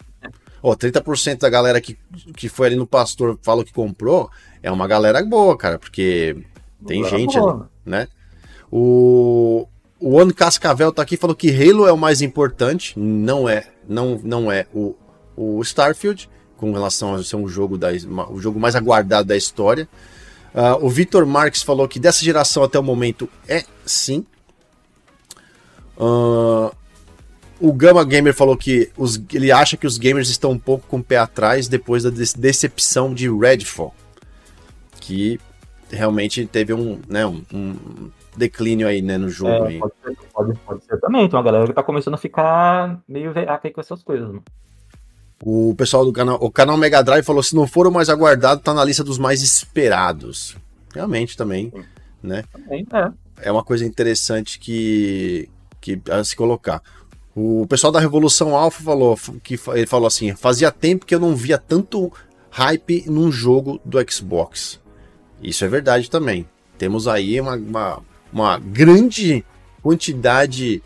[0.62, 1.98] Ó, 30% da galera que,
[2.36, 4.30] que foi ali no pastor falou que comprou,
[4.62, 6.36] é uma galera boa, cara, porque
[6.86, 8.08] tem gente ali, né?
[8.72, 13.66] O, o One Cascavel tá aqui falou que Halo é o mais importante, não é,
[13.88, 14.94] não, não é o,
[15.36, 17.88] o Starfield, com relação a ser um jogo da,
[18.30, 19.88] o jogo mais aguardado da história.
[20.54, 24.24] Uh, o Vitor Marques falou que dessa geração até o momento é sim.
[25.96, 26.74] Uh,
[27.60, 30.98] o Gama Gamer falou que os, ele acha que os gamers estão um pouco com
[30.98, 33.94] o pé atrás depois da decepção de Redfall.
[35.00, 35.40] Que
[35.90, 39.66] realmente teve um, né, um, um declínio aí, né, no jogo.
[39.66, 41.28] É, pode, ser, pode, Pode, ser também.
[41.28, 44.42] Tem uma galera que tá começando a ficar meio veaca aí com essas coisas, mano.
[45.42, 48.62] O pessoal do canal, o canal Mega Drive falou: se não for o mais aguardado,
[48.62, 50.56] tá na lista dos mais esperados.
[50.94, 51.72] Realmente também,
[52.22, 52.44] né?
[52.52, 53.48] Também, é.
[53.48, 55.48] É uma coisa interessante que,
[55.80, 56.80] que a se colocar.
[57.34, 61.34] O pessoal da Revolução Alpha falou que ele falou assim: fazia tempo que eu não
[61.34, 62.12] via tanto
[62.50, 64.80] hype num jogo do Xbox.
[65.42, 66.48] Isso é verdade também.
[66.78, 68.02] Temos aí uma, uma,
[68.34, 69.44] uma grande
[69.82, 70.82] quantidade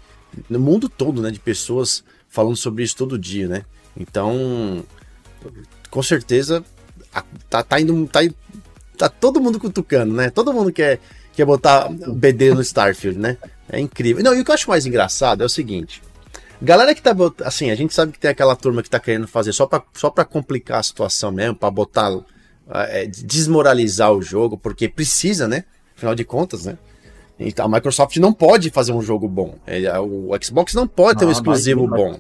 [0.49, 3.65] no mundo todo, né, de pessoas falando sobre isso todo dia, né?
[3.97, 4.85] Então,
[5.91, 6.65] com certeza
[7.49, 8.21] tá, tá indo tá,
[8.97, 10.31] tá todo mundo cutucando, né?
[10.31, 11.01] Todo mundo quer
[11.33, 13.37] quer botar BD no Starfield, né?
[13.69, 14.23] É incrível.
[14.23, 16.03] Não, e o que eu acho mais engraçado é o seguinte,
[16.61, 19.53] Galera que tá assim, a gente sabe que tem aquela turma que tá querendo fazer
[19.53, 22.11] só pra, só pra complicar a situação mesmo, pra botar,
[22.69, 25.65] é, desmoralizar o jogo, porque precisa, né?
[25.97, 26.77] Afinal de contas, né?
[27.38, 29.57] Então, a Microsoft não pode fazer um jogo bom.
[29.66, 32.18] É, o Xbox não pode ter um exclusivo bom.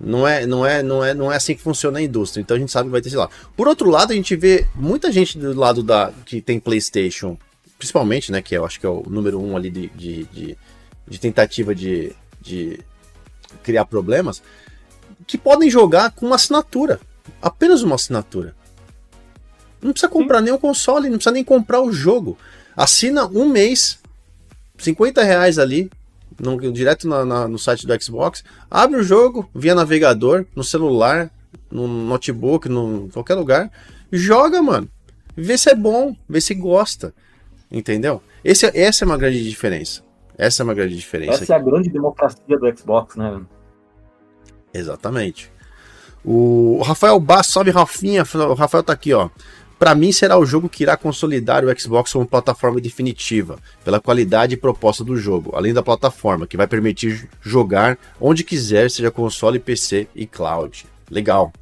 [0.00, 2.40] Não é, não, é, não, é, não é assim que funciona a indústria.
[2.40, 3.28] Então a gente sabe que vai ter, sei lá.
[3.56, 7.36] Por outro lado, a gente vê muita gente do lado da que tem PlayStation,
[7.76, 8.40] principalmente, né?
[8.40, 10.58] Que eu acho que é o número um ali de, de, de,
[11.08, 12.78] de tentativa de, de
[13.64, 14.40] criar problemas,
[15.26, 17.00] que podem jogar com uma assinatura.
[17.42, 18.54] Apenas uma assinatura.
[19.82, 20.44] Não precisa comprar Sim.
[20.44, 22.38] nem o console, não precisa nem comprar o jogo.
[22.76, 23.98] Assina um mês,
[24.78, 25.90] 50 reais ali,
[26.38, 31.30] no, direto na, na, no site do Xbox, abre o jogo via navegador, no celular,
[31.70, 33.70] no notebook, no qualquer lugar,
[34.10, 34.88] joga, mano.
[35.36, 37.14] Vê se é bom, vê se gosta.
[37.70, 38.22] Entendeu?
[38.42, 40.02] Esse, essa é uma grande diferença.
[40.36, 41.42] Essa é uma grande diferença.
[41.42, 41.52] Essa aqui.
[41.52, 43.40] é a grande democracia do Xbox, né?
[44.72, 45.50] Exatamente.
[46.24, 48.22] O Rafael Bass, salve Rafinha.
[48.22, 49.28] O Rafael tá aqui, ó.
[49.78, 54.54] Para mim será o jogo que irá consolidar o Xbox como plataforma definitiva, pela qualidade
[54.54, 59.60] e proposta do jogo, além da plataforma, que vai permitir jogar onde quiser, seja console,
[59.60, 60.84] PC e cloud.
[61.08, 61.52] Legal.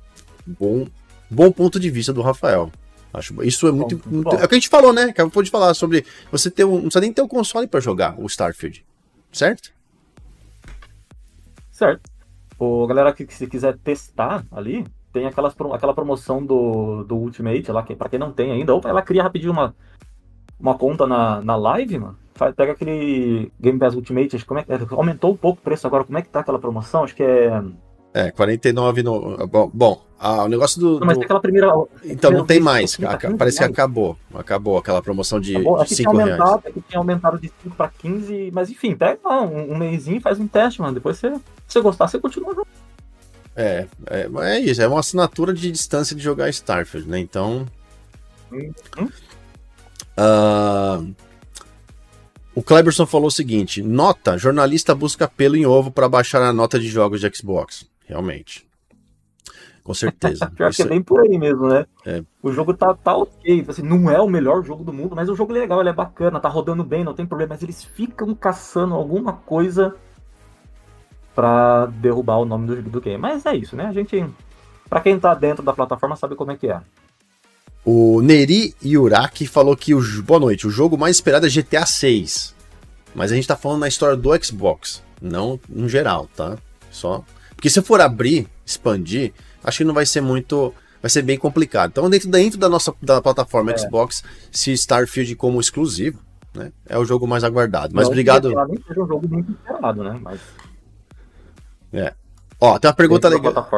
[0.46, 0.86] Bom,
[1.30, 2.72] bom ponto de vista do Rafael.
[3.12, 4.38] Acho, isso é muito, bom, muito bom.
[4.38, 5.04] É o que a gente falou, né?
[5.04, 6.74] Acabou de falar sobre você ter um.
[6.74, 8.84] Não precisa nem ter o um console para jogar o Starfield.
[9.32, 9.72] Certo?
[11.70, 12.10] Certo.
[12.58, 17.82] O galera que se quiser testar ali, tem aquelas, aquela promoção do, do Ultimate lá,
[17.82, 19.74] que para quem não tem ainda, ou ela cria rapidinho uma,
[20.60, 22.18] uma conta na, na live, mano.
[22.54, 26.22] Pega aquele Game Pass Ultimate, como é, aumentou um pouco o preço agora, como é
[26.22, 27.04] que tá aquela promoção?
[27.04, 27.62] Acho que é
[28.12, 29.46] é, 49 no.
[29.46, 31.04] Bom, bom ah, o negócio do.
[31.04, 31.24] Mas do...
[31.24, 31.70] aquela primeira.
[32.02, 32.96] Então não tem mais.
[33.38, 34.16] parece que acabou.
[34.34, 35.84] Acabou aquela promoção de acabou.
[35.84, 36.40] 5 reais.
[36.40, 40.20] Aumentado, que tinha aumentado de 5 para 15, mas enfim, pega lá um, um mêsinho
[40.20, 40.94] faz um teste, mano.
[40.94, 42.85] Depois você, se você gostar, você continua jogando.
[43.56, 47.18] É, é, é isso, é uma assinatura de distância de jogar Starfield, né?
[47.18, 47.66] Então.
[48.52, 49.08] Uhum.
[50.18, 51.14] Uh,
[52.54, 56.78] o Cleberson falou o seguinte: nota, jornalista busca pelo em ovo para baixar a nota
[56.78, 57.88] de jogos de Xbox.
[58.04, 58.66] Realmente.
[59.82, 60.50] Com certeza.
[60.54, 61.86] Pior Isso que é bem por aí mesmo, né?
[62.04, 62.22] É.
[62.42, 63.64] O jogo tá, tá ok.
[63.68, 65.94] Assim, não é o melhor jogo do mundo, mas o jogo é legal, ele é
[65.94, 67.54] bacana, tá rodando bem, não tem problema.
[67.54, 69.94] Mas eles ficam caçando alguma coisa
[71.36, 73.18] pra derrubar o nome do, do game.
[73.18, 73.84] Mas é isso, né?
[73.86, 74.24] A gente.
[74.88, 76.80] Pra quem tá dentro da plataforma sabe como é que é.
[77.84, 80.00] O Neri Yuraki falou que o.
[80.22, 80.66] Boa noite.
[80.66, 82.56] O jogo mais esperado é GTA 6.
[83.14, 86.58] Mas a gente tá falando na história do Xbox, não no geral, tá?
[86.90, 87.24] Só
[87.56, 89.32] porque se eu for abrir, expandir,
[89.64, 90.72] acho que não vai ser muito.
[91.00, 91.90] Vai ser bem complicado.
[91.90, 93.78] Então, dentro, dentro da nossa da plataforma é.
[93.78, 96.18] Xbox, se Starfield como exclusivo,
[96.54, 96.72] né?
[96.86, 97.94] É o jogo mais aguardado.
[97.94, 98.48] Mas não, obrigado.
[98.48, 100.18] Seja um jogo muito esperado, né?
[100.22, 100.40] Mas...
[101.96, 102.14] É.
[102.60, 103.68] Ó, tem uma pergunta legal.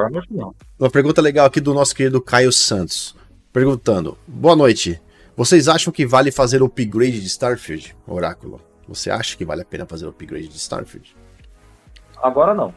[0.79, 3.17] Uma pergunta legal aqui do nosso querido Caio Santos.
[3.53, 5.01] Perguntando: Boa noite.
[5.37, 8.61] Vocês acham que vale fazer o upgrade de Starfield, Oráculo?
[8.89, 11.17] Você acha que vale a pena fazer o upgrade de Starfield?
[12.21, 12.75] Agora não.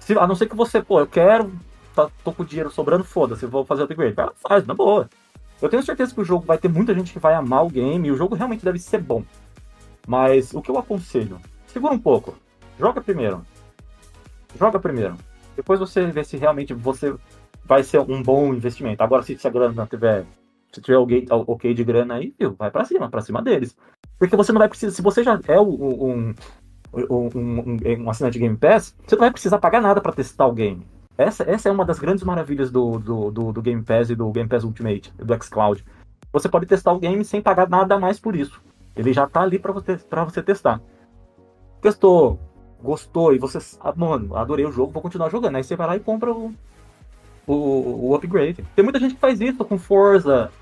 [0.00, 1.52] Se, a não ser que você, pô, eu quero,
[1.94, 4.14] tá, tô com dinheiro sobrando, foda-se, vou fazer o upgrade.
[4.14, 5.10] Vai faz, na boa.
[5.60, 8.08] Eu tenho certeza que o jogo vai ter muita gente que vai amar o game
[8.08, 9.22] e o jogo realmente deve ser bom.
[10.06, 11.38] Mas o que eu aconselho?
[11.66, 12.34] Segura um pouco.
[12.78, 13.44] Joga primeiro.
[14.58, 15.16] Joga primeiro.
[15.56, 17.14] Depois você vê se realmente você
[17.64, 19.02] vai ser um bom investimento.
[19.02, 20.24] Agora, se, se a grana tiver.
[20.72, 21.06] Se tiver o
[21.46, 23.76] ok de grana aí, viu, vai pra cima, pra cima deles.
[24.18, 24.92] Porque você não vai precisar.
[24.92, 26.34] Se você já é um, um,
[26.92, 30.84] um, um assinante Game Pass, você não vai precisar pagar nada para testar o game.
[31.16, 34.30] Essa, essa é uma das grandes maravilhas do, do, do, do, Game Pass e do
[34.32, 35.84] Game Pass Ultimate, do xCloud.
[36.32, 38.60] Você pode testar o game sem pagar nada mais por isso.
[38.96, 40.80] Ele já tá ali para você, pra você testar.
[41.80, 42.40] Testou,
[42.84, 43.58] gostou e você.
[43.80, 45.56] Ah, mano, adorei o jogo, vou continuar jogando.
[45.56, 46.52] Aí você vai lá e compra o,
[47.46, 48.64] o, o upgrade.
[48.76, 50.52] Tem muita gente que faz isso com Forza,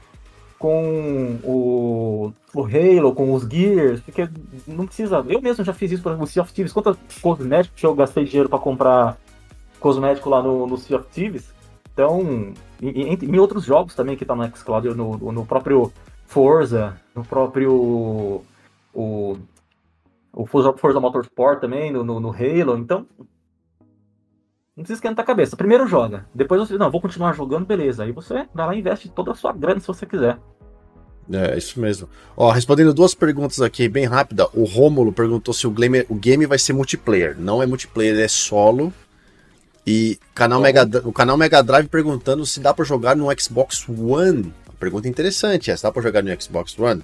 [0.59, 4.29] com o, o Halo, com os Gears, porque
[4.67, 5.25] não precisa.
[5.29, 6.73] Eu mesmo já fiz isso para o Sea of Thieves.
[6.73, 9.19] Quantos cosméticos que eu gastei dinheiro para comprar
[9.81, 11.53] cosmético lá no, no Sea of Thieves?
[11.93, 15.93] Então, em, em, outros jogos também que tá no Xcloud, no, no próprio
[16.27, 18.43] Forza, no próprio.
[18.95, 19.37] O,
[20.33, 22.79] o Forza, Forza Motorsport também, no, no, no Halo.
[22.79, 23.07] Então,
[24.75, 25.57] não precisa esquentar a cabeça.
[25.57, 26.27] Primeiro joga.
[26.35, 28.05] Depois você, não, vou continuar jogando, beleza.
[28.05, 30.39] Aí você vai lá e investe toda a sua grana se você quiser.
[31.31, 32.09] É, isso mesmo.
[32.37, 34.49] Ó, respondendo duas perguntas aqui, bem rápida.
[34.55, 37.37] O Rômulo perguntou se o game, o game vai ser multiplayer.
[37.39, 38.93] Não é multiplayer, é solo.
[39.87, 44.53] E canal Mega, o canal Mega Drive perguntando se dá para jogar no Xbox One.
[44.79, 47.03] pergunta interessante é, se dá para jogar no Xbox One?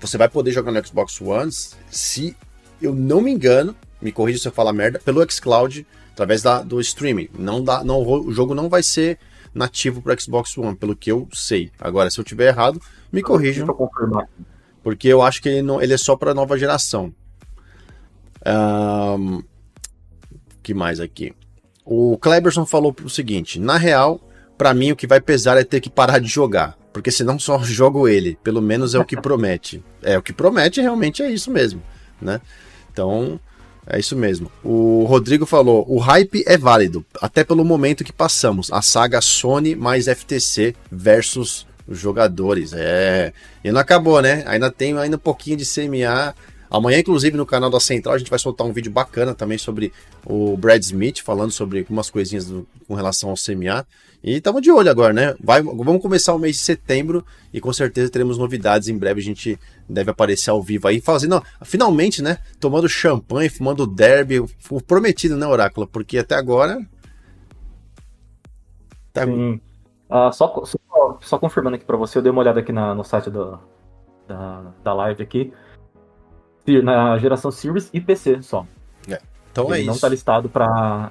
[0.00, 1.50] Você vai poder jogar no Xbox One
[1.90, 2.36] se
[2.80, 6.80] eu não me engano, me corrija se eu falar merda, pelo xCloud através da, do
[6.80, 7.28] streaming.
[7.36, 9.18] Não dá, não, o jogo não vai ser
[9.54, 11.70] nativo para Xbox One, pelo que eu sei.
[11.78, 12.80] Agora, se eu tiver errado,
[13.12, 13.66] me corrijam.
[14.82, 17.12] Porque eu acho que ele, não, ele é só para nova geração.
[18.46, 19.42] Um,
[20.62, 21.34] que mais aqui?
[21.84, 24.20] O Kleberson falou o seguinte: na real,
[24.56, 27.58] para mim o que vai pesar é ter que parar de jogar, porque senão só
[27.62, 28.36] jogo ele.
[28.42, 29.82] Pelo menos é o que promete.
[30.02, 31.80] É o que promete, realmente é isso mesmo,
[32.20, 32.40] né?
[32.92, 33.38] Então,
[33.86, 34.50] é isso mesmo.
[34.64, 38.72] O Rodrigo falou: o hype é válido, até pelo momento que passamos.
[38.72, 42.72] A saga Sony mais FTC versus os jogadores.
[42.74, 43.32] É.
[43.62, 44.42] E não acabou, né?
[44.46, 46.34] Ainda tem ainda um pouquinho de CMA.
[46.70, 49.92] Amanhã, inclusive, no canal da Central, a gente vai soltar um vídeo bacana também sobre
[50.26, 53.86] o Brad Smith, falando sobre algumas coisinhas do, com relação ao CMA.
[54.22, 55.34] E estamos de olho agora, né?
[55.40, 58.88] Vai, vamos começar o mês de setembro e com certeza teremos novidades.
[58.88, 62.38] Em breve a gente deve aparecer ao vivo aí, fazendo, finalmente, né?
[62.58, 64.40] Tomando champanhe, fumando derby.
[64.40, 65.86] O prometido, né, Oráculo?
[65.86, 66.84] Porque até agora.
[69.12, 69.24] Tá...
[69.24, 69.60] Sim.
[70.10, 73.04] Uh, só, só, só, confirmando aqui para você, eu dei uma olhada aqui na, no
[73.04, 73.58] site do,
[74.26, 75.52] da, da live aqui.
[76.82, 78.66] Na geração Series e PC só.
[79.08, 79.20] É.
[79.52, 80.02] Então Ele é não isso.
[80.02, 81.10] Tá listado para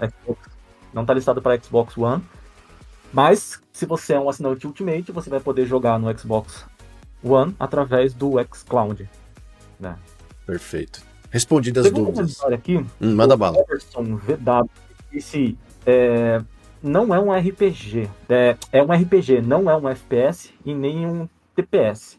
[0.94, 2.24] não tá listado para Xbox One.
[3.14, 6.66] Mas, se você é um assinante Ultimate, você vai poder jogar no Xbox
[7.24, 9.10] One através do xCloud.
[9.80, 9.96] Né?
[10.46, 11.02] Perfeito.
[11.30, 12.42] Respondidas as dúvidas.
[12.44, 13.60] aqui, hum, manda bala.
[13.60, 14.70] Everson VW
[15.12, 16.42] esse é,
[16.82, 18.10] não é um RPG.
[18.30, 22.16] É, é um RPG, não é um FPS e nem um TPS.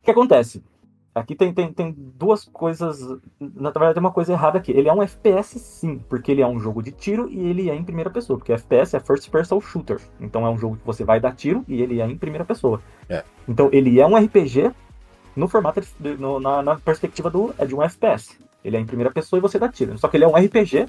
[0.00, 0.62] O que acontece?
[1.12, 3.00] Aqui tem, tem, tem duas coisas.
[3.40, 4.70] Na verdade, tem uma coisa errada aqui.
[4.70, 7.74] Ele é um FPS sim, porque ele é um jogo de tiro e ele é
[7.74, 8.38] em primeira pessoa.
[8.38, 10.00] Porque FPS é First Person Shooter.
[10.20, 12.80] Então é um jogo que você vai dar tiro e ele é em primeira pessoa.
[13.08, 13.24] É.
[13.48, 14.70] Então ele é um RPG
[15.34, 18.38] no formato, de, no, na, na, perspectiva do, é de um FPS.
[18.64, 19.98] Ele é em primeira pessoa e você dá tiro.
[19.98, 20.86] Só que ele é um RPG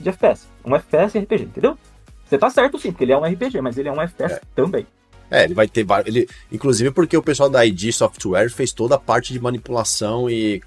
[0.00, 0.48] de FPS.
[0.64, 1.78] Um FPS e RPG, entendeu?
[2.24, 4.40] Você tá certo sim, porque ele é um RPG, mas ele é um FPS é.
[4.54, 4.86] também.
[5.30, 6.14] É, ele vai ter vários.
[6.14, 10.62] Ele, inclusive porque o pessoal da ID Software fez toda a parte de manipulação e,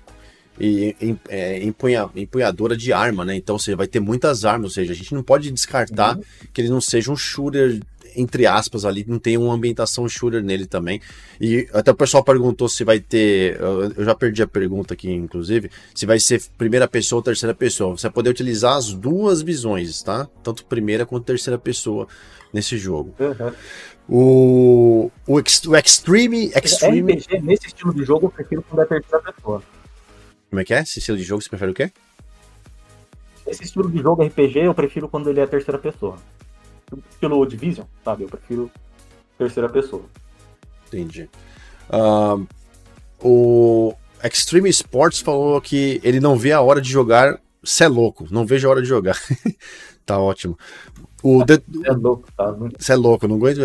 [0.60, 0.96] e
[1.28, 3.36] é, empunha, empunhadora de arma, né?
[3.36, 6.24] Então você vai ter muitas armas, ou seja, a gente não pode descartar uhum.
[6.54, 7.80] que ele não seja um shooter
[8.16, 11.02] entre aspas ali, não tem uma ambientação shooter nele também.
[11.40, 15.70] E até o pessoal perguntou se vai ter, eu já perdi a pergunta aqui inclusive,
[15.94, 17.98] se vai ser primeira pessoa ou terceira pessoa.
[17.98, 20.28] Você vai poder utilizar as duas visões, tá?
[20.44, 22.08] Tanto primeira quanto terceira pessoa
[22.54, 23.16] nesse jogo.
[23.20, 23.52] Uhum.
[24.14, 26.52] O, o, o Extreme.
[26.54, 27.14] Extreme...
[27.14, 29.64] RPG, nesse estilo de jogo, eu prefiro quando é terceira pessoa.
[30.50, 30.82] Como é que é?
[30.82, 31.90] Esse estilo de jogo você prefere o quê?
[33.48, 36.18] Esse estilo de jogo RPG eu prefiro quando ele é terceira pessoa.
[37.10, 38.24] Estilo Division, sabe?
[38.24, 38.70] Eu prefiro
[39.38, 40.04] terceira pessoa.
[40.88, 41.30] Entendi.
[41.90, 42.46] Uh,
[43.22, 47.40] o Extreme Sports falou que ele não vê a hora de jogar.
[47.64, 49.18] Você é louco, não vejo a hora de jogar.
[50.06, 50.58] tá ótimo.
[51.24, 51.62] O de...
[51.86, 52.56] é louco, tá?
[52.78, 53.60] Você é louco, não aguento.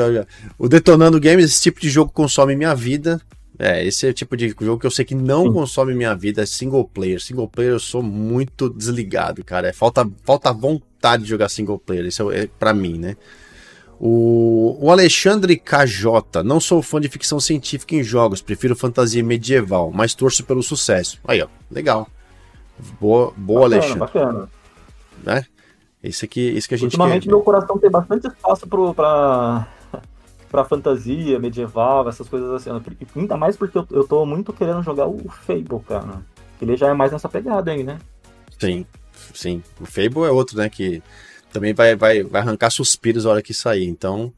[0.58, 3.20] O Detonando Games, esse tipo de jogo consome minha vida.
[3.58, 6.42] É, esse é o tipo de jogo que eu sei que não consome minha vida,
[6.42, 7.20] é single player.
[7.20, 9.68] Single player eu sou muito desligado, cara.
[9.68, 13.16] É, falta, falta vontade de jogar single player, isso é, é pra mim, né?
[13.98, 19.90] O, o Alexandre KJ, não sou fã de ficção científica em jogos, prefiro fantasia medieval,
[19.90, 21.18] mas torço pelo sucesso.
[21.26, 22.06] Aí, ó, legal.
[23.00, 23.98] Boa, boa bacana, Alexandre.
[23.98, 24.48] Bacana.
[25.24, 25.46] Né?
[26.06, 27.30] Isso aqui, isso que a gente Ultimamente quer.
[27.30, 29.68] meu coração tem bastante espaço pro, pra,
[30.50, 32.70] pra fantasia medieval, essas coisas assim.
[33.16, 36.22] Ainda mais porque eu, eu tô muito querendo jogar o Fable, cara.
[36.60, 37.98] Ele já é mais nessa pegada aí, né?
[38.58, 38.86] Sim,
[39.34, 39.62] sim.
[39.80, 40.68] O Fable é outro, né?
[40.68, 41.02] Que
[41.52, 43.86] também vai, vai, vai arrancar suspiros na hora que sair.
[43.86, 44.32] Então,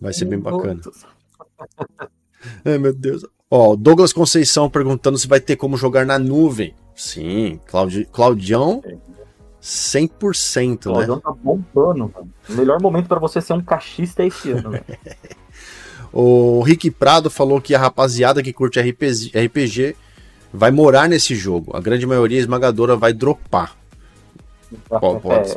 [0.00, 0.80] vai ser bem bacana.
[2.64, 3.24] Ai, meu Deus.
[3.50, 6.74] Ó, Douglas Conceição perguntando se vai ter como jogar na nuvem.
[6.94, 8.82] Sim, Claudi, Claudião.
[9.64, 11.20] Sim 100%, o né?
[11.22, 12.30] tá bombando, mano.
[12.50, 14.72] O melhor momento para você ser um cachista é esse ano,
[16.12, 19.96] O Rick Prado falou que a rapaziada que curte RPG, RPG
[20.52, 21.74] vai morar nesse jogo.
[21.74, 23.74] A grande maioria esmagadora vai dropar.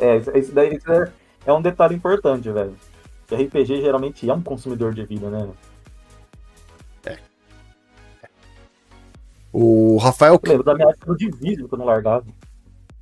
[0.00, 1.10] É, é, isso daí é,
[1.46, 2.74] é um detalhe importante, velho.
[3.30, 5.48] RPG geralmente é um consumidor de vida, né?
[7.04, 7.18] É.
[9.52, 10.40] O Rafael.
[10.42, 12.24] Eu lembro da minha época do Division que eu não largava.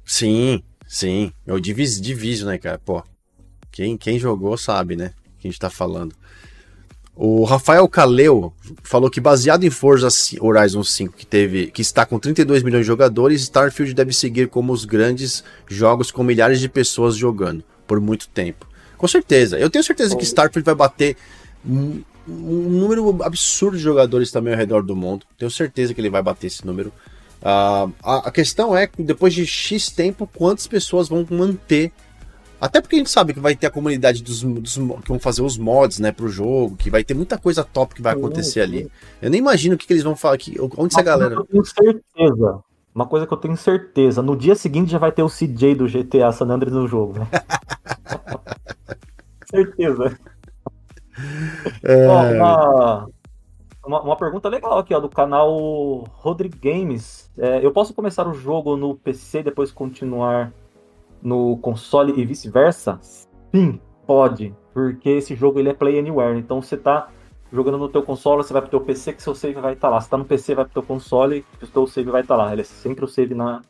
[0.04, 1.32] Sim, sim.
[1.46, 2.78] É o Divis, Division, né, cara?
[2.78, 3.02] Pô.
[3.70, 5.12] Quem, quem jogou sabe, né?
[5.38, 6.14] Que a gente tá falando.
[7.14, 12.18] O Rafael Caleu falou que baseado em Forza Horizon 5, que teve, que está com
[12.18, 17.16] 32 milhões de jogadores, Starfield deve seguir como os grandes jogos com milhares de pessoas
[17.16, 18.66] jogando por muito tempo.
[18.98, 19.58] Com certeza.
[19.58, 21.16] Eu tenho certeza que Starfield vai bater
[21.64, 25.24] um, um número absurdo de jogadores também ao redor do mundo.
[25.38, 26.92] Tenho certeza que ele vai bater esse número.
[27.42, 31.92] Uh, a, a questão é, depois de X tempo, quantas pessoas vão manter
[32.60, 35.42] até porque a gente sabe que vai ter a comunidade dos, dos, que vão fazer
[35.42, 38.90] os mods, né, pro jogo, que vai ter muita coisa top que vai acontecer ali.
[39.20, 40.56] Eu nem imagino o que, que eles vão falar aqui.
[40.76, 41.36] Onde essa galera.
[41.64, 42.60] Certeza.
[42.94, 44.22] Uma coisa que eu tenho certeza.
[44.22, 47.18] No dia seguinte já vai ter o CJ do GTA San Andreas no jogo.
[47.18, 47.28] Né?
[49.50, 50.18] certeza.
[51.82, 52.06] É...
[52.06, 53.08] uma,
[53.86, 57.30] uma, uma, pergunta legal aqui, ó, do canal Rodrigo Games.
[57.38, 60.52] É, eu posso começar o jogo no PC e depois continuar
[61.22, 62.98] no console e vice-versa?
[63.54, 67.08] Sim, pode, porque esse jogo ele é Play Anywhere, então você tá
[67.52, 69.94] jogando no teu console, você vai pro teu PC que seu save vai estar tá
[69.94, 70.00] lá.
[70.00, 72.44] Se tá no PC, vai pro teu console que o teu save vai estar tá
[72.44, 72.52] lá.
[72.52, 73.62] Ele é sempre o save na,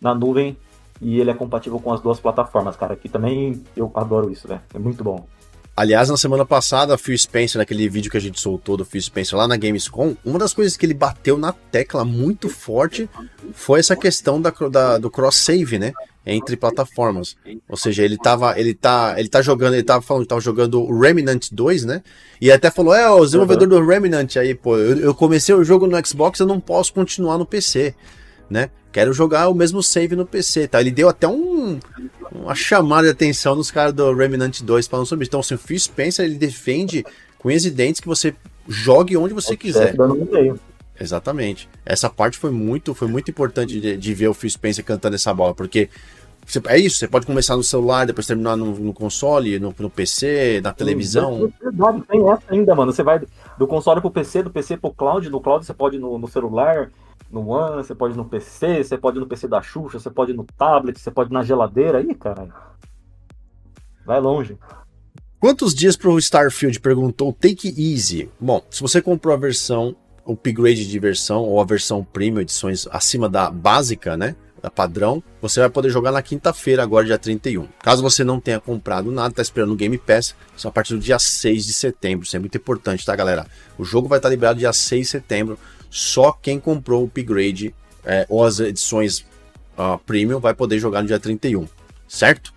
[0.00, 0.56] na nuvem
[1.00, 2.94] e ele é compatível com as duas plataformas, cara.
[2.94, 4.60] Aqui também eu adoro isso, velho.
[4.74, 5.26] É muito bom.
[5.76, 9.36] Aliás, na semana passada, Phil Spencer, naquele vídeo que a gente soltou do Phil Spencer
[9.36, 13.08] lá na Gamescom, uma das coisas que ele bateu na tecla muito forte
[13.52, 15.92] foi essa questão da, da do cross-save, né?
[16.26, 17.36] entre plataformas.
[17.68, 20.80] Ou seja, ele tava, ele tá, ele tá jogando, ele tava falando que tava jogando
[20.80, 22.02] o Remnant 2, né?
[22.40, 25.86] E até falou: "É, o desenvolvedor do Remnant aí, pô, eu, eu, comecei o jogo
[25.86, 27.94] no Xbox, eu não posso continuar no PC,
[28.48, 28.70] né?
[28.90, 30.80] Quero jogar o mesmo save no PC", tá?
[30.80, 31.78] Ele deu até um
[32.32, 35.30] uma chamada de atenção nos caras do Remnant 2 falando sobre isso.
[35.30, 37.04] Então, assim, o Phil Spencer, ele defende
[37.38, 38.34] com os dentes que você
[38.68, 39.94] jogue onde você quiser.
[40.98, 41.68] Exatamente.
[41.84, 45.34] Essa parte foi muito, foi muito importante de, de ver o Phil Spencer cantando essa
[45.34, 45.88] bola, porque
[46.46, 49.90] você, é isso, você pode começar no celular, depois terminar no, no console, no, no,
[49.90, 51.50] PC, na televisão.
[51.60, 52.92] É verdade, tem essa ainda, mano.
[52.92, 53.20] Você vai
[53.58, 56.28] do console pro PC, do PC pro cloud, no cloud você pode ir no, no
[56.28, 56.90] celular,
[57.34, 60.44] no One, você pode no PC, você pode no PC da Xuxa, você pode no
[60.56, 61.98] tablet, você pode na geladeira.
[61.98, 62.54] Aí, caralho.
[64.06, 64.56] Vai longe.
[65.40, 66.80] Quantos dias pro Starfield?
[66.80, 68.30] Perguntou Take Easy.
[68.40, 69.94] Bom, se você comprou a versão
[70.26, 74.36] upgrade de versão ou a versão premium, edições acima da básica, né?
[74.62, 77.68] Da padrão, você vai poder jogar na quinta-feira, agora dia 31.
[77.82, 81.00] Caso você não tenha comprado nada, tá esperando o Game Pass, só a partir do
[81.00, 82.24] dia 6 de setembro.
[82.24, 83.46] Isso é muito importante, tá, galera?
[83.76, 85.58] O jogo vai estar liberado dia 6 de setembro.
[85.94, 87.72] Só quem comprou o upgrade
[88.04, 89.20] é, ou as edições
[89.78, 91.68] uh, premium vai poder jogar no dia 31,
[92.08, 92.52] certo?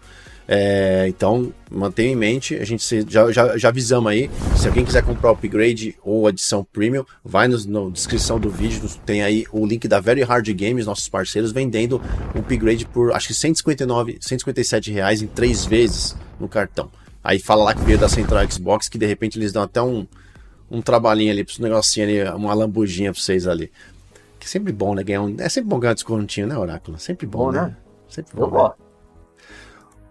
[0.48, 4.28] É, então, mantenha em mente, a gente já, já, já avisamos aí.
[4.56, 7.58] Se alguém quiser comprar o upgrade ou adição premium, vai na
[7.92, 12.02] descrição do vídeo, tem aí o link da Very Hard Games, nossos parceiros, vendendo
[12.34, 16.90] o upgrade por acho que 159, 157 reais em três vezes no cartão.
[17.24, 20.08] Aí fala lá que veio da Central Xbox, que de repente eles dão até um,
[20.70, 23.72] um trabalhinho ali, um negocinho ali, uma lambujinha pra vocês ali.
[24.40, 25.04] Que é sempre bom, né?
[25.04, 27.00] Ganhar um, é sempre bom ganhar um descontinho, né, Oráculo?
[27.00, 27.62] Sempre bom, bom né?
[27.62, 27.78] né?
[28.10, 28.46] Sempre bom.
[28.46, 28.74] Eu né?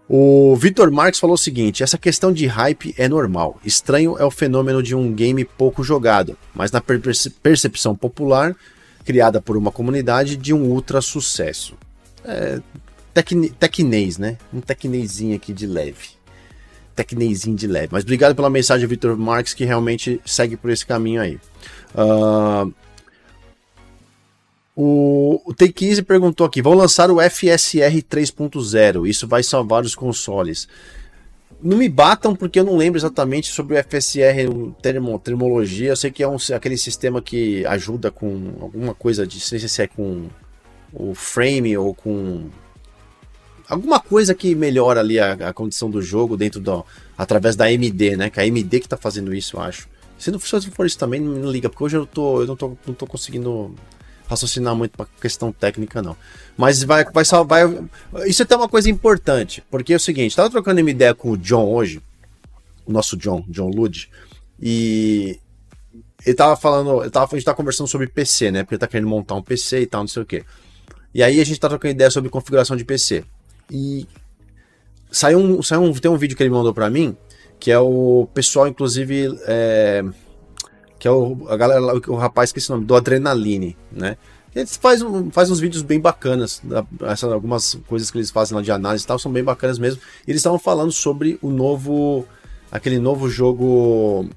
[0.09, 3.59] O Vitor Marques falou o seguinte: essa questão de hype é normal.
[3.63, 8.55] Estranho é o fenômeno de um game pouco jogado, mas na percepção popular,
[9.03, 11.75] criada por uma comunidade, de um ultra sucesso.
[12.23, 12.61] É,
[13.59, 14.37] tecnês, né?
[14.53, 16.16] Um tecnezinho aqui de leve.
[16.97, 17.89] Tecnezinho de leve.
[17.91, 21.39] Mas obrigado pela mensagem, Vitor Marques, que realmente segue por esse caminho aí.
[21.93, 22.73] Uh,
[24.75, 29.95] o, o Take Easy perguntou aqui: vão lançar o FSR 3.0, isso vai salvar os
[29.95, 30.67] consoles.
[31.61, 35.89] Não me batam porque eu não lembro exatamente sobre o FSR, o termo, termologia.
[35.89, 39.37] Eu sei que é um, aquele sistema que ajuda com alguma coisa de.
[39.37, 40.27] Não sei se é com
[40.93, 42.49] o frame ou com.
[43.69, 46.85] Alguma coisa que melhora ali a, a condição do jogo dentro do.
[47.17, 48.29] através da AMD, né?
[48.29, 49.87] Que é a AMD que tá fazendo isso, eu acho.
[50.17, 52.93] Se não for, isso também, não liga, porque hoje eu, tô, eu não, tô, não
[52.93, 53.75] tô conseguindo
[54.27, 56.15] raciocinar muito para questão técnica, não.
[56.57, 57.69] Mas vai, vai salvar.
[58.25, 61.31] Isso é até uma coisa importante, porque é o seguinte: tava trocando uma ideia com
[61.31, 62.01] o John hoje,
[62.85, 64.09] o nosso John, John Lud,
[64.59, 65.39] e
[66.25, 68.63] ele tava falando, ele tava, a gente tava conversando sobre PC, né?
[68.63, 70.43] Porque ele tá querendo montar um PC e tal, não sei o quê.
[71.13, 73.23] E aí a gente tá trocando ideia sobre configuração de PC.
[73.71, 74.07] E
[75.11, 77.15] saiu um, saiu um, tem um vídeo que ele mandou para mim,
[77.59, 80.03] que é o pessoal, inclusive, é,
[80.99, 84.17] que é o, a galera, o, o rapaz que esse nome, do Adrenaline, né?
[84.55, 86.63] Eles faz, um, faz uns vídeos bem bacanas,
[87.03, 90.01] essa, algumas coisas que eles fazem lá de análise e tal, são bem bacanas mesmo.
[90.25, 92.25] E eles estavam falando sobre o novo,
[92.71, 94.27] aquele novo jogo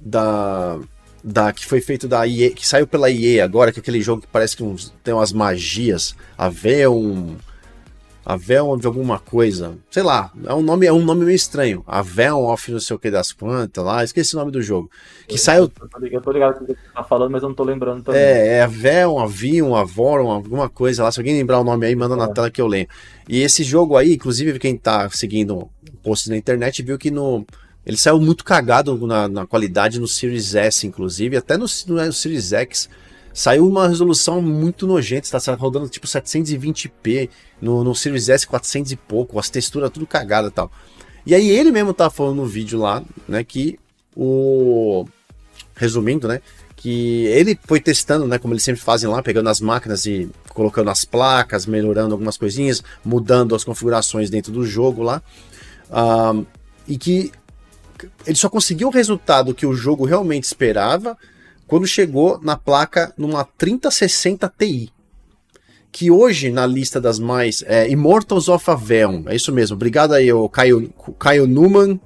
[0.00, 0.78] da,
[1.22, 4.22] da que foi feito da EA, que saiu pela EA agora, que é aquele jogo
[4.22, 7.34] que parece que uns, tem umas magias, a Veon,
[8.28, 11.82] a Veon de alguma coisa, sei lá, é um nome, é um nome meio estranho.
[11.86, 14.90] A Veon of não sei o que das plantas lá, esqueci o nome do jogo.
[15.26, 15.72] Que eu, saiu.
[16.12, 18.20] Eu tô ligado com o que você tá falando, mas eu não tô lembrando também.
[18.20, 21.10] É, é a Veon, a Vion, a Voron, alguma coisa lá.
[21.10, 22.18] Se alguém lembrar o nome aí, manda é.
[22.18, 22.86] na tela que eu leio.
[23.26, 25.66] E esse jogo aí, inclusive, quem tá seguindo
[26.02, 27.46] posts na internet viu que no.
[27.86, 32.52] Ele saiu muito cagado na, na qualidade no Series S, inclusive, até no, no Series
[32.52, 32.90] X
[33.38, 38.96] Saiu uma resolução muito nojenta, está rodando tipo 720p, no, no Series S 400 e
[38.96, 40.70] pouco, as texturas tudo cagada e tal.
[41.26, 43.78] E aí ele mesmo tá falando no vídeo lá, né, que
[44.16, 45.06] o...
[45.74, 46.40] Resumindo, né,
[46.78, 50.90] que ele foi testando, né, como eles sempre fazem lá, pegando as máquinas e colocando
[50.90, 55.22] as placas, melhorando algumas coisinhas, mudando as configurações dentro do jogo lá,
[55.90, 56.44] um,
[56.86, 57.32] e que
[58.26, 61.16] ele só conseguiu o resultado que o jogo realmente esperava
[61.66, 64.92] quando chegou na placa numa 3060 Ti.
[65.90, 67.62] Que hoje, na lista das mais.
[67.66, 69.22] É, Immortals of Avelon.
[69.26, 69.74] É isso mesmo.
[69.74, 71.98] Obrigado aí, o Caio, Caio Numan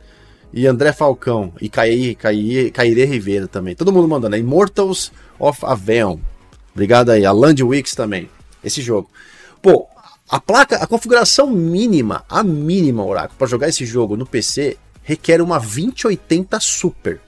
[0.53, 1.53] e André Falcão.
[1.61, 3.75] E Caí, Caí, Cairê Rivera também.
[3.75, 4.37] Todo mundo mandando.
[4.37, 6.19] É Immortals of Avelon.
[6.73, 7.25] Obrigado aí.
[7.25, 8.31] A Land Wix também.
[8.65, 9.11] Esse jogo.
[9.61, 9.87] Pô,
[10.29, 15.43] a placa, a configuração mínima, a mínima, Oracle, para jogar esse jogo no PC requer
[15.43, 17.21] uma 2080 Super.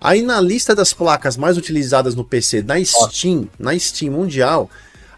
[0.00, 4.68] Aí na lista das placas mais utilizadas no PC na Steam, na Steam mundial,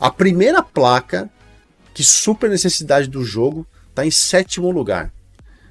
[0.01, 1.30] a primeira placa
[1.94, 5.12] que super necessidade do jogo está em sétimo lugar.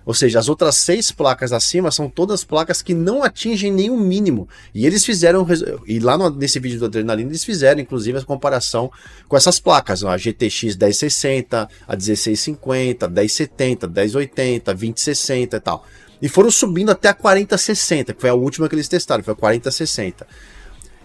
[0.06, 4.48] Ou seja, as outras seis placas acima são todas placas que não atingem nenhum mínimo.
[4.74, 5.46] E eles fizeram,
[5.88, 8.92] e lá no, nesse vídeo do Adrenalina, eles fizeram inclusive a comparação
[9.28, 15.86] com essas placas: a GTX 1060, a 1650, 1070, 1080, 2060 e tal.
[16.22, 19.38] E foram subindo até a 4060, que foi a última que eles testaram, foi a
[19.38, 20.26] 4060.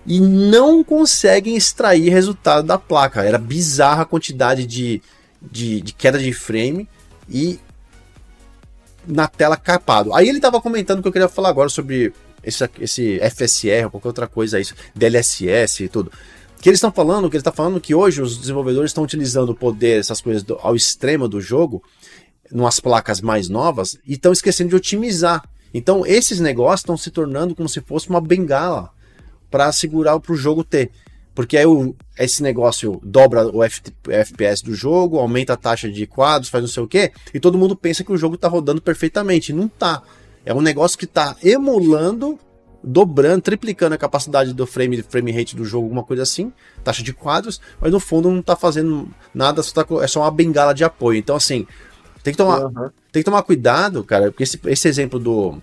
[0.07, 3.23] E não conseguem extrair resultado da placa.
[3.23, 5.03] Era bizarra a quantidade de,
[5.41, 6.89] de, de queda de frame
[7.29, 7.61] e
[9.07, 10.15] na tela capado.
[10.15, 14.09] Aí ele estava comentando que eu queria falar agora sobre esse, esse FSR, ou qualquer
[14.09, 16.11] outra coisa, isso, DLSS e tudo.
[16.61, 19.55] Que eles estão falando, que ele está falando que hoje os desenvolvedores estão utilizando o
[19.55, 21.83] poder, essas coisas do, ao extremo do jogo,
[22.51, 25.43] nas placas mais novas e estão esquecendo de otimizar.
[25.73, 28.91] Então esses negócios estão se tornando como se fosse uma bengala
[29.51, 30.91] para segurar para o jogo ter.
[31.35, 36.07] Porque aí o, esse negócio dobra o F, FPS do jogo, aumenta a taxa de
[36.07, 38.83] quadros, faz não sei o que, e todo mundo pensa que o jogo está rodando
[38.83, 39.53] perfeitamente.
[39.53, 40.03] Não tá.
[40.45, 42.39] É um negócio que está emulando,
[42.83, 47.13] dobrando, triplicando a capacidade do frame, frame rate do jogo, alguma coisa assim, taxa de
[47.13, 50.83] quadros, mas no fundo não está fazendo nada, só tá, é só uma bengala de
[50.83, 51.19] apoio.
[51.19, 51.67] Então, assim,
[52.23, 52.91] tem que tomar, uhum.
[53.13, 55.61] tem que tomar cuidado, cara, porque esse, esse exemplo do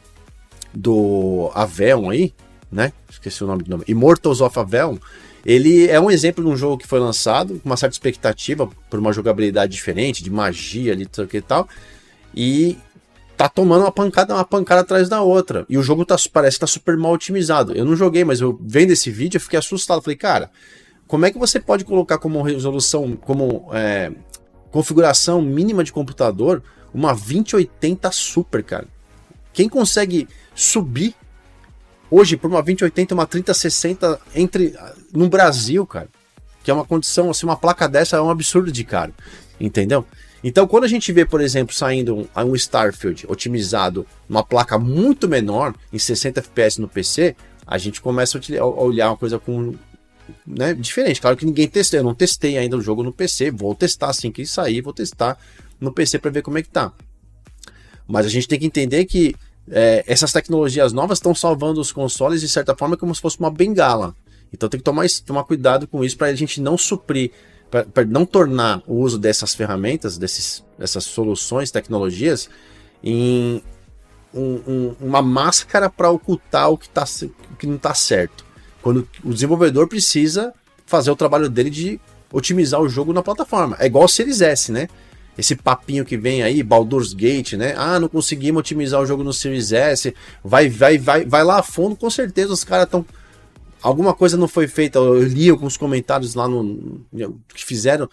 [0.74, 2.34] do Avelon aí,
[2.72, 2.92] né?
[3.10, 3.84] Esqueci o nome do nome.
[3.88, 4.98] Immortals of Avelon,
[5.46, 9.00] ele é um exemplo de um jogo que foi lançado com uma certa expectativa por
[9.00, 11.68] uma jogabilidade diferente, de magia ali, e tal,
[12.36, 12.78] e
[13.38, 15.66] tá tomando uma pancada, uma pancada atrás da outra.
[15.70, 17.74] E o jogo tá, parece que tá super mal otimizado.
[17.74, 20.02] Eu não joguei, mas eu vendo esse vídeo eu fiquei assustado.
[20.02, 20.50] Falei, cara,
[21.08, 24.12] como é que você pode colocar como resolução, como é,
[24.72, 26.62] configuração mínima de computador,
[26.94, 28.88] uma 2080 Super, cara.
[29.54, 31.16] Quem consegue subir
[32.10, 34.76] hoje por uma 2080 uma 3060 entre
[35.14, 36.10] no Brasil, cara,
[36.64, 39.14] que é uma condição assim, uma placa dessa é um absurdo de caro,
[39.60, 40.06] entendeu?
[40.44, 45.28] Então, quando a gente vê, por exemplo, saindo um, um Starfield otimizado, uma placa muito
[45.28, 47.36] menor, em 60 FPS no PC,
[47.66, 49.74] a gente começa a olhar uma coisa com
[50.46, 51.20] né, diferente.
[51.20, 54.32] Claro que ninguém testou, eu não testei ainda o jogo no PC, vou testar assim
[54.32, 55.38] que sair, vou testar
[55.80, 56.92] no PC para ver como é que tá.
[58.08, 59.36] Mas a gente tem que entender que
[59.70, 63.52] é, essas tecnologias novas estão salvando os consoles de certa forma como se fosse uma
[63.52, 64.16] bengala.
[64.52, 67.32] Então tem que tomar, tomar cuidado com isso para a gente não suprir,
[67.70, 72.50] para não tornar o uso dessas ferramentas, desses, dessas soluções, tecnologias,
[73.04, 73.62] em
[74.34, 77.06] um, um, uma máscara para ocultar o que, tá,
[77.52, 78.46] o que não está certo.
[78.82, 80.54] Quando o desenvolvedor precisa
[80.86, 82.00] fazer o trabalho dele de
[82.32, 83.76] otimizar o jogo na plataforma.
[83.80, 84.88] É igual o Series S, né?
[85.38, 87.76] Esse papinho que vem aí, Baldur's Gate, né?
[87.78, 90.14] Ah, não conseguimos otimizar o jogo no Series S.
[90.44, 93.06] Vai, vai, vai, vai lá a fundo, com certeza os caras estão.
[93.82, 94.98] Alguma coisa não foi feita.
[94.98, 97.02] Eu li alguns comentários lá no.
[97.54, 98.10] que fizeram.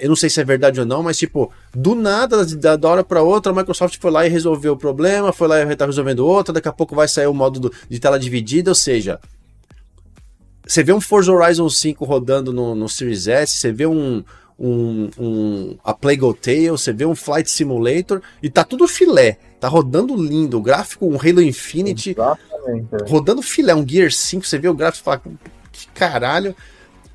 [0.00, 3.04] Eu não sei se é verdade ou não, mas tipo, do nada, da, da hora
[3.04, 6.20] para outra, a Microsoft foi lá e resolveu o problema, foi lá e tá resolvendo
[6.20, 9.18] outro, daqui a pouco vai sair o modo do, de tela dividida, ou seja,
[10.64, 14.22] você vê um Forza Horizon 5 rodando no, no Series S, você vê um,
[14.58, 19.38] um, um a Plague Tale, você vê um Flight Simulator e tá tudo filé.
[19.60, 22.86] Tá rodando lindo, o gráfico, um Halo Infinite, Exatamente.
[22.92, 23.08] É.
[23.08, 25.22] rodando filé, um Gear 5, você vê o gráfico e fala,
[25.72, 26.54] que caralho.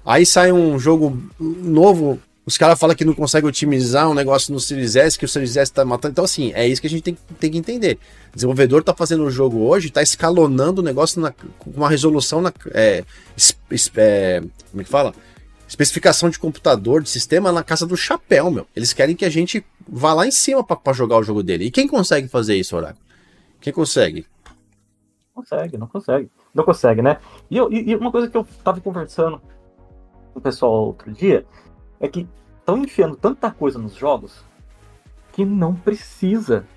[0.06, 4.60] Aí sai um jogo novo, os caras falam que não consegue otimizar um negócio no
[4.60, 6.12] Series S, que o Series S tá matando.
[6.12, 7.98] Então, assim, é isso que a gente tem, tem que entender.
[8.34, 11.22] O desenvolvedor tá fazendo o jogo hoje, tá escalonando o negócio
[11.58, 12.54] com uma resolução na.
[12.72, 13.06] É,
[13.96, 15.14] é, como é que fala?
[15.74, 18.68] Especificação de computador, de sistema na casa do chapéu, meu.
[18.76, 21.66] Eles querem que a gente vá lá em cima para jogar o jogo dele.
[21.66, 23.04] E quem consegue fazer isso, Oráculo?
[23.60, 24.28] Quem consegue?
[25.34, 26.30] Consegue, não consegue.
[26.54, 27.18] Não consegue, né?
[27.50, 29.42] E, eu, e uma coisa que eu tava conversando
[30.32, 31.44] com o pessoal outro dia
[32.00, 32.28] é que
[32.60, 34.46] estão enfiando tanta coisa nos jogos
[35.32, 36.68] que não precisa.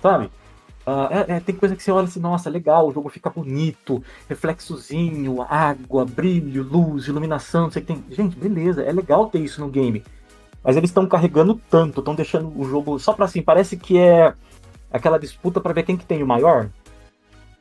[0.00, 0.30] Sabe?
[0.88, 4.02] Uh, é, é, tem coisa que você olha assim, nossa, legal, o jogo fica bonito,
[4.26, 8.04] reflexozinho, água, brilho, luz, iluminação, não sei o que tem.
[8.10, 10.02] Gente, beleza, é legal ter isso no game.
[10.64, 14.32] Mas eles estão carregando tanto, estão deixando o jogo só pra assim, parece que é
[14.90, 16.70] aquela disputa para ver quem que tem o maior.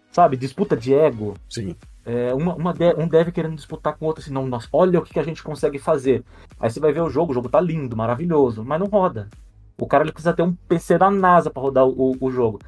[0.09, 0.37] Sabe?
[0.37, 1.33] Disputa de ego.
[1.49, 1.75] Sim.
[2.05, 5.03] É, uma, uma de, um dev querendo disputar com outro, assim, não, nós, olha o
[5.03, 6.23] que, que a gente consegue fazer.
[6.57, 9.27] Aí você vai ver o jogo, o jogo tá lindo, maravilhoso, mas não roda.
[9.77, 12.59] O cara ele precisa ter um PC da NASA para rodar o, o, jogo.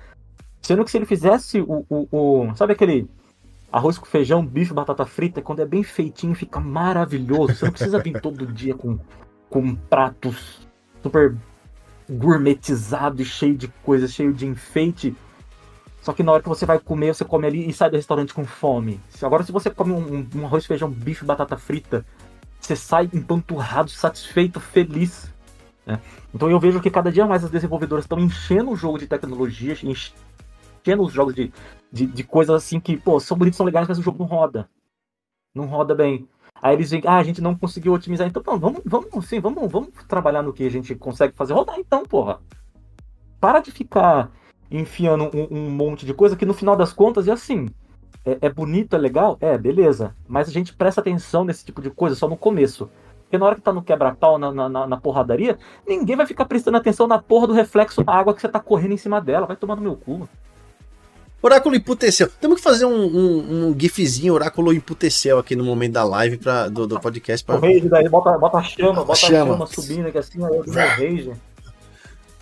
[0.62, 3.10] Sendo que se ele fizesse o, o, o, Sabe aquele
[3.72, 7.56] arroz com feijão, bife, batata frita, quando é bem feitinho fica maravilhoso.
[7.56, 9.00] Você não precisa vir todo dia com,
[9.50, 10.68] com pratos
[11.02, 11.36] super
[12.10, 15.16] gourmetizados e cheio de coisas, cheio de enfeite.
[16.02, 18.34] Só que na hora que você vai comer, você come ali e sai do restaurante
[18.34, 19.00] com fome.
[19.22, 22.06] Agora, se você come um, um arroz, feijão, bife, batata frita,
[22.60, 25.32] você sai empanturrado, satisfeito, feliz.
[25.86, 26.00] Né?
[26.34, 29.74] Então eu vejo que cada dia mais as desenvolvedoras estão enchendo o jogo de tecnologia,
[29.84, 30.29] enchendo
[30.98, 31.52] os jogos de,
[31.92, 34.70] de, de, coisas assim que, pô, são bonitos, são legais, mas o jogo não roda.
[35.54, 36.28] Não roda bem.
[36.62, 39.72] Aí eles veem, ah, a gente não conseguiu otimizar, então não, vamos, vamos, sim, vamos,
[39.72, 41.54] vamos trabalhar no que a gente consegue fazer.
[41.54, 42.40] Rodar então, porra.
[43.40, 44.30] Para de ficar
[44.70, 47.70] enfiando um, um, monte de coisa que no final das contas é assim.
[48.26, 49.38] É, é, bonito, é legal?
[49.40, 50.16] É, beleza.
[50.28, 52.90] Mas a gente presta atenção nesse tipo de coisa só no começo.
[53.22, 56.78] Porque na hora que tá no quebra-pau, na, na, na, porradaria, ninguém vai ficar prestando
[56.78, 59.46] atenção na porra do reflexo da água que você tá correndo em cima dela.
[59.48, 60.28] Vai tomar no meu cu.
[61.42, 62.30] Oráculo emputeceu.
[62.42, 66.68] Temos que fazer um, um, um, gifzinho Oráculo emputeceu aqui no momento da live pra,
[66.68, 67.46] do, do podcast.
[67.46, 67.56] Pra...
[67.56, 70.58] O rage daí, bota, bota a chama, bota a chama, chama subindo aqui assim, aí
[70.58, 71.32] eu meu rage.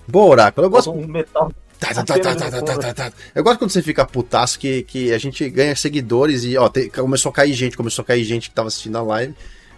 [0.08, 0.66] Boa, Oráculo.
[0.66, 0.92] Eu gosto.
[0.92, 3.14] Um metal Tá, tá, tá, tá, tá, tá, tá, tá.
[3.36, 6.90] Eu gosto quando você fica putaço que, que a gente ganha seguidores e, ó, te,
[6.90, 9.36] começou a cair gente, começou a cair gente que tava assistindo a live.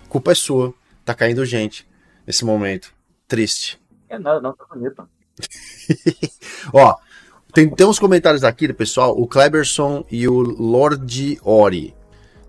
[0.07, 0.73] Culpa é sua.
[1.03, 1.85] Tá caindo gente
[2.25, 2.93] nesse momento.
[3.27, 3.79] Triste.
[4.07, 5.07] É nada, não, tá bonito.
[6.73, 6.95] ó,
[7.53, 9.19] tem, tem uns comentários aqui, pessoal.
[9.19, 11.95] O Kleberson e o Lord Ori.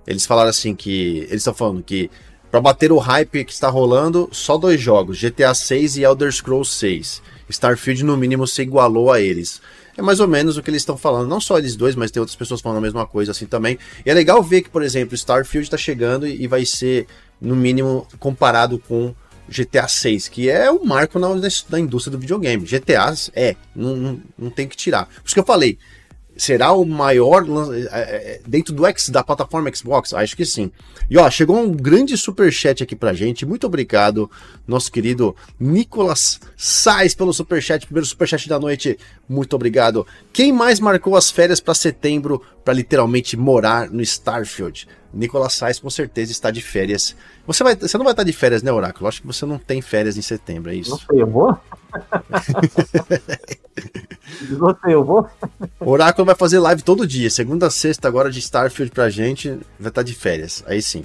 [0.06, 1.18] Eles falaram assim que.
[1.28, 2.10] Eles estão falando que.
[2.50, 6.72] Pra bater o hype que está rolando, só dois jogos: GTA 6 e Elder Scrolls
[6.74, 7.22] 6.
[7.48, 9.60] Starfield, no mínimo, se igualou a eles.
[9.96, 11.28] É mais ou menos o que eles estão falando.
[11.28, 13.78] Não só eles dois, mas tem outras pessoas falando a mesma coisa assim também.
[14.04, 17.06] E é legal ver que, por exemplo, Starfield está chegando e vai ser,
[17.40, 19.14] no mínimo, comparado com
[19.50, 21.28] GTA 6, que é o marco na,
[21.68, 22.64] na indústria do videogame.
[22.64, 25.06] GTA é, não, não, não tem que tirar.
[25.06, 25.76] Por isso que eu falei,
[26.36, 27.44] será o maior
[27.92, 30.14] é, é, dentro do X da plataforma Xbox?
[30.14, 30.70] Acho que sim.
[31.10, 33.44] E ó, chegou um grande super chat aqui pra gente.
[33.44, 34.30] Muito obrigado,
[34.66, 38.98] nosso querido Nicolas Sais pelo super chat, primeiro super chat da noite.
[39.28, 40.06] Muito obrigado.
[40.32, 44.86] Quem mais marcou as férias para setembro para literalmente morar no Starfield?
[45.12, 47.16] Nicolas Sais com certeza está de férias.
[47.46, 49.08] Você, vai, você não vai estar de férias, né, Oráculo?
[49.08, 50.90] Acho que você não tem férias em setembro, é isso?
[50.90, 51.58] Não sei, eu vou?
[54.50, 55.28] você, eu vou?
[55.80, 59.88] Oráculo vai fazer live todo dia, segunda a sexta agora de Starfield pra gente, vai
[59.88, 61.04] estar de férias, aí sim.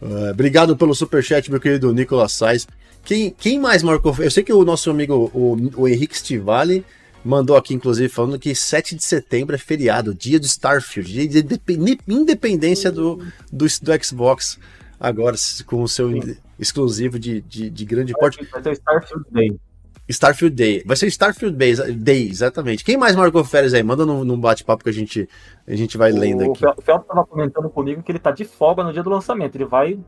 [0.00, 2.66] Uh, obrigado pelo superchat, meu querido Nicolas Sais.
[3.02, 4.14] Quem, quem mais marcou?
[4.18, 6.84] Eu sei que o nosso amigo, o, o Henrique Stivali,
[7.24, 11.60] mandou aqui, inclusive, falando que 7 de setembro é feriado, dia do Starfield, dia de
[12.08, 13.16] independência do,
[13.52, 14.58] do, do Xbox,
[14.98, 16.36] agora com o seu Sim.
[16.58, 18.44] exclusivo de, de, de grande porte.
[18.50, 19.60] Vai ser Starfield Day.
[20.08, 20.82] Starfield Day.
[20.84, 22.84] Vai ser Starfield Day, Day exatamente.
[22.84, 23.82] Quem mais marcou férias aí?
[23.82, 25.28] Manda num, num bate-papo que a gente,
[25.66, 26.64] a gente vai lendo aqui.
[26.66, 29.54] O Felps estava comentando comigo que ele tá de folga no dia do lançamento.
[29.54, 29.98] Ele vai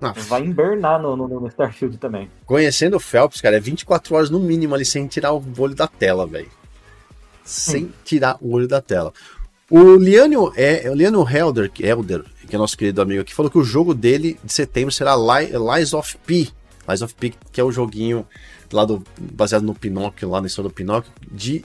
[0.00, 0.12] ah.
[0.12, 2.30] Vai invernar no, no, no, Starfield também.
[2.44, 5.88] Conhecendo o Phelps, cara, é 24 horas no mínimo ali sem tirar o olho da
[5.88, 6.50] tela, velho.
[7.44, 7.90] Sem hum.
[8.04, 9.12] tirar o olho da tela.
[9.70, 13.58] O Liano, é, o Liano Helder, Helder, que é nosso querido amigo aqui, falou que
[13.58, 16.48] o jogo dele de setembro será Lies of P.
[16.88, 18.24] Lies of P, que é o joguinho
[18.72, 21.64] lá do, baseado no Pinóquio, lá na história do Pinóquio, de,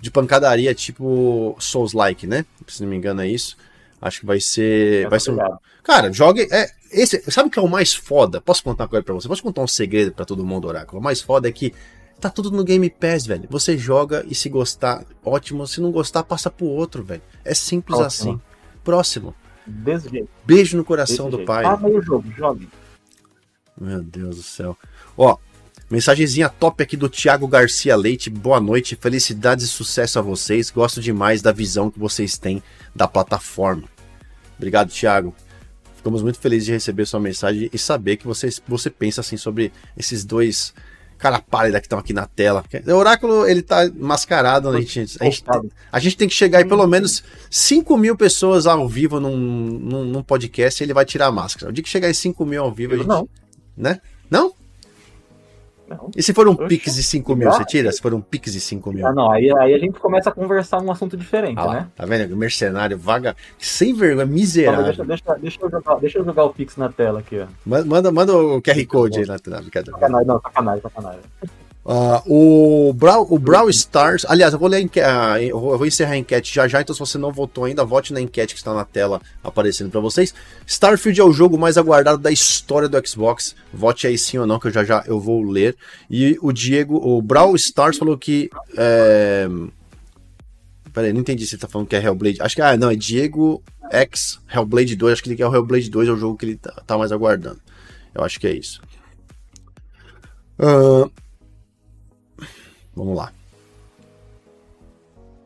[0.00, 2.44] de pancadaria tipo Souls-like, né?
[2.66, 3.56] Se não me engano é isso.
[4.00, 5.08] Acho que vai ser.
[5.08, 5.38] vai ser um...
[5.82, 6.46] Cara, jogue.
[6.50, 8.40] É, esse, sabe o que é o mais foda?
[8.40, 9.28] Posso contar uma coisa pra você?
[9.28, 11.00] Posso contar um segredo para todo mundo, Oráculo?
[11.00, 11.74] O mais foda é que
[12.20, 13.48] tá tudo no Game Pass, velho.
[13.50, 15.66] Você joga e se gostar, ótimo.
[15.66, 17.22] Se não gostar, passa pro outro, velho.
[17.44, 18.40] É simples assim.
[18.84, 19.34] Próximo.
[19.66, 20.28] Desse jeito.
[20.44, 21.46] Beijo no coração Desse do jeito.
[21.46, 21.64] pai.
[21.64, 22.68] Ah, o jogo, jogue.
[23.80, 24.76] Meu Deus do céu.
[25.16, 25.36] Ó,
[25.90, 28.28] mensagenzinha top aqui do Thiago Garcia Leite.
[28.28, 30.70] Boa noite, felicidades e sucesso a vocês.
[30.70, 32.62] Gosto demais da visão que vocês têm
[32.94, 33.84] da plataforma.
[34.56, 35.34] Obrigado, Thiago.
[35.96, 39.72] Ficamos muito felizes de receber sua mensagem e saber que você, você pensa assim sobre
[39.96, 40.74] esses dois
[41.18, 42.64] cara pálida que estão aqui na tela.
[42.86, 44.68] O Oráculo, ele tá mascarado.
[44.68, 45.44] A gente, a, gente,
[45.90, 50.04] a gente tem que chegar aí pelo menos 5 mil pessoas ao vivo num, num,
[50.04, 51.70] num, podcast e ele vai tirar a máscara.
[51.70, 53.08] O dia que chegar em 5 mil ao vivo, a gente.
[53.08, 53.28] Não.
[53.76, 54.00] Né?
[54.30, 54.54] Não?
[55.88, 56.10] Não.
[56.16, 57.90] E se for um Pix de 5 mil, você tira?
[57.90, 59.06] Se for um Pix de 5 mil.
[59.06, 61.88] Ah, não, aí, aí a gente começa a conversar um assunto diferente, ah, né?
[61.96, 62.36] Tá vendo?
[62.36, 64.84] Mercenário, vaga, sem vergonha, miserável.
[64.84, 67.46] Deixa, deixa, deixa, eu jogar, deixa eu jogar o Pix na tela aqui, ó.
[67.64, 69.62] Manda, manda o QR Code aí na tela.
[69.62, 71.20] Sacanagem, não, sacanagem, sacanagem.
[71.88, 72.20] Uh,
[72.90, 74.26] o, Brawl, o Brawl Stars.
[74.28, 77.00] Aliás, eu vou, ler a uh, eu vou encerrar a enquete já já, então se
[77.00, 80.34] você não votou ainda, vote na enquete que está na tela aparecendo para vocês.
[80.66, 83.56] Starfield é o jogo mais aguardado da história do Xbox.
[83.72, 85.74] Vote aí sim ou não, que eu já já eu vou ler.
[86.10, 88.50] E o Diego, o Brawl Stars falou que.
[88.76, 89.48] É...
[90.92, 92.42] Peraí, não entendi se ele tá falando que é Hellblade.
[92.42, 95.12] Acho que, ah, não, é Diego X Hellblade 2.
[95.14, 97.12] Acho que ele quer o Hellblade 2, é o jogo que ele tá, tá mais
[97.12, 97.60] aguardando.
[98.14, 98.82] Eu acho que é isso.
[100.58, 101.10] Uh,
[102.98, 103.32] Vamos lá.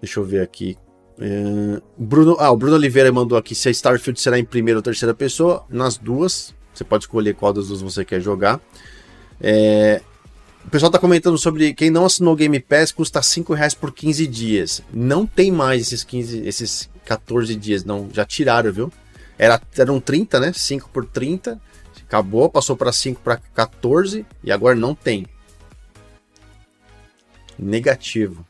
[0.01, 0.77] Deixa eu ver aqui.
[1.21, 4.83] É, Bruno, ah, o Bruno Oliveira mandou aqui se a Starfield será em primeira ou
[4.83, 5.65] terceira pessoa.
[5.69, 6.55] Nas duas.
[6.73, 8.59] Você pode escolher qual das duas você quer jogar.
[9.39, 10.01] É,
[10.65, 14.27] o pessoal está comentando sobre quem não assinou Game Pass custa 5 reais por 15
[14.27, 14.83] dias.
[14.91, 18.09] Não tem mais esses 15, esses 14 dias, não.
[18.11, 18.93] Já tiraram, viu?
[19.39, 20.53] Era, eram 30, né?
[20.55, 21.61] 5 por 30.
[22.07, 25.27] Acabou, passou para 5 para 14 e agora não tem
[27.63, 28.45] negativo.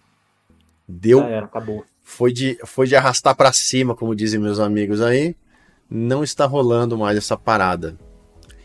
[0.88, 1.20] Deu.
[1.20, 1.84] Já era, acabou.
[2.02, 5.36] Foi de, foi de arrastar para cima, como dizem meus amigos aí.
[5.88, 7.96] Não está rolando mais essa parada.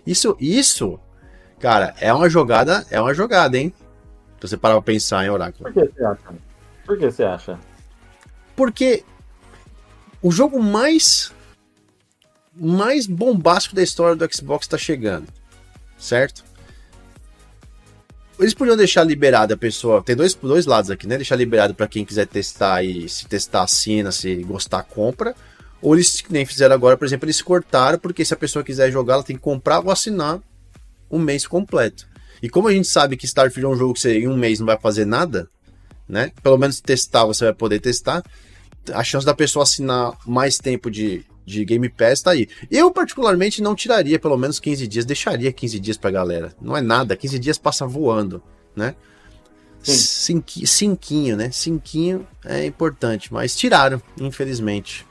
[0.06, 1.00] Isso, isso,
[1.60, 3.74] cara, é uma jogada, é uma jogada, hein?
[4.40, 5.72] Se você parar pra pensar, em Oráculo?
[5.72, 6.36] Por que você acha?
[6.86, 7.60] Por que você acha?
[8.56, 9.04] Porque
[10.22, 11.32] o jogo mais
[12.60, 15.28] mais bombástico da história do Xbox está chegando,
[15.98, 16.44] certo?
[18.40, 20.04] Eles podiam deixar liberado a pessoa.
[20.04, 21.16] Tem dois, dois lados aqui, né?
[21.16, 25.36] Deixar liberado para quem quiser testar e se testar, assina, se gostar, compra.
[25.82, 29.16] Ou eles nem fizeram agora, por exemplo, eles cortaram, porque se a pessoa quiser jogar,
[29.16, 30.40] ela tem que comprar ou assinar
[31.10, 32.08] um mês completo.
[32.42, 34.60] E como a gente sabe que Starfield é um jogo que você em um mês
[34.60, 35.50] não vai fazer nada,
[36.08, 36.32] né?
[36.44, 38.24] Pelo menos testar você vai poder testar.
[38.94, 42.50] A chance da pessoa assinar mais tempo de, de Game Pass tá aí.
[42.70, 46.54] Eu, particularmente, não tiraria pelo menos 15 dias, deixaria 15 dias pra galera.
[46.62, 48.44] Não é nada, 15 dias passa voando,
[48.76, 48.94] né?
[49.82, 51.50] Cinqui, cinquinho, né?
[51.50, 55.06] Cinquinho é importante, mas tiraram, infelizmente.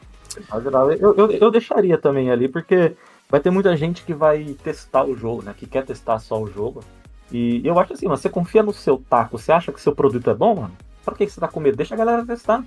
[1.01, 2.93] Eu, eu, eu deixaria também ali, porque
[3.31, 5.55] vai ter muita gente que vai testar o jogo, né?
[5.57, 6.85] Que quer testar só o jogo.
[7.33, 10.35] E eu acho assim, você confia no seu taco, você acha que seu produto é
[10.35, 10.77] bom, mano?
[11.03, 11.79] Pra que você tá com medo?
[11.79, 12.63] Deixa a galera testar.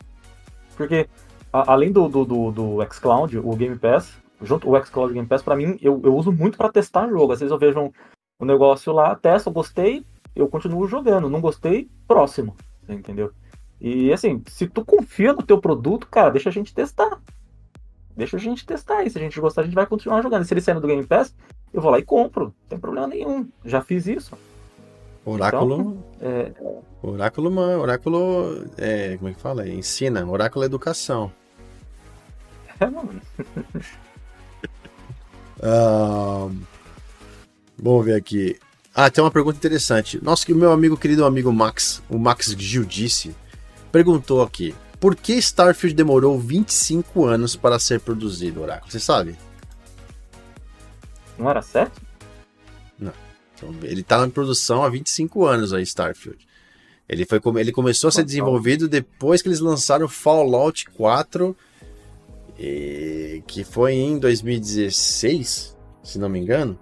[0.76, 1.08] Porque
[1.52, 5.28] além do, do, do, do xCloud, o Game Pass, junto o xCloud e o Game
[5.28, 7.34] Pass, para mim, eu, eu uso muito para testar jogo.
[7.34, 7.92] Às vezes eu vejo um,
[8.40, 11.30] um negócio lá, testo, gostei, eu continuo jogando.
[11.30, 12.56] Não gostei, próximo.
[12.88, 13.32] Entendeu?
[13.80, 17.22] E assim, se tu confia no teu produto, cara, deixa a gente testar.
[18.16, 19.04] Deixa a gente testar.
[19.04, 20.44] E se a gente gostar, a gente vai continuar jogando.
[20.44, 21.34] E se ele sair do Game Pass,
[21.74, 22.46] eu vou lá e compro.
[22.46, 23.48] Não tem problema nenhum.
[23.64, 24.38] Já fiz isso.
[25.34, 26.04] Oráculo.
[26.18, 26.52] Então, é...
[27.02, 28.66] Oráculo, oráculo.
[28.78, 29.68] É, como é que fala?
[29.68, 30.26] Ensina.
[30.26, 31.32] Oráculo é educação.
[32.80, 33.22] É, mano.
[35.60, 36.52] uh,
[37.78, 38.58] vamos ver aqui.
[38.94, 40.24] Ah, tem uma pergunta interessante.
[40.24, 43.36] Nossa, que meu amigo, querido amigo Max, o Max Gil disse,
[43.92, 48.92] perguntou aqui: por que Starfield demorou 25 anos para ser produzido, Oráculo?
[48.92, 49.38] Você sabe?
[51.38, 52.02] Não era certo?
[53.60, 56.48] Então, ele está em produção há 25 anos aí, Starfield.
[57.08, 61.58] Ele, foi, ele começou a ser desenvolvido depois que eles lançaram Fallout 4
[62.58, 66.78] e, que foi em 2016, se não me engano.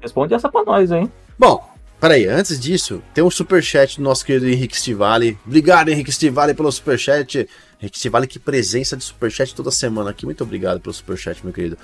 [0.00, 1.10] Responde essa pra nós, hein?
[1.38, 1.64] Bom,
[2.00, 5.38] peraí, antes disso, tem um superchat do nosso querido Henrique Stivali.
[5.46, 7.48] Obrigado, Henrique Stivali, pelo superchat.
[7.80, 10.24] Henrique Stivali, que presença de superchat toda semana aqui.
[10.24, 11.78] Muito obrigado pelo superchat, meu querido.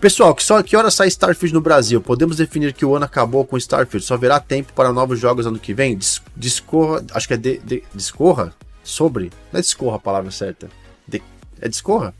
[0.00, 2.00] Pessoal, que, só, que hora sai Starfield no Brasil?
[2.00, 4.04] Podemos definir que o ano acabou com Starfield?
[4.04, 5.98] Só haverá tempo para novos jogos ano que vem?
[6.34, 9.30] discorra, acho que é de, de, discorra sobre?
[9.52, 10.70] Não é discorra a palavra certa.
[11.06, 11.22] De,
[11.60, 12.14] é discorra?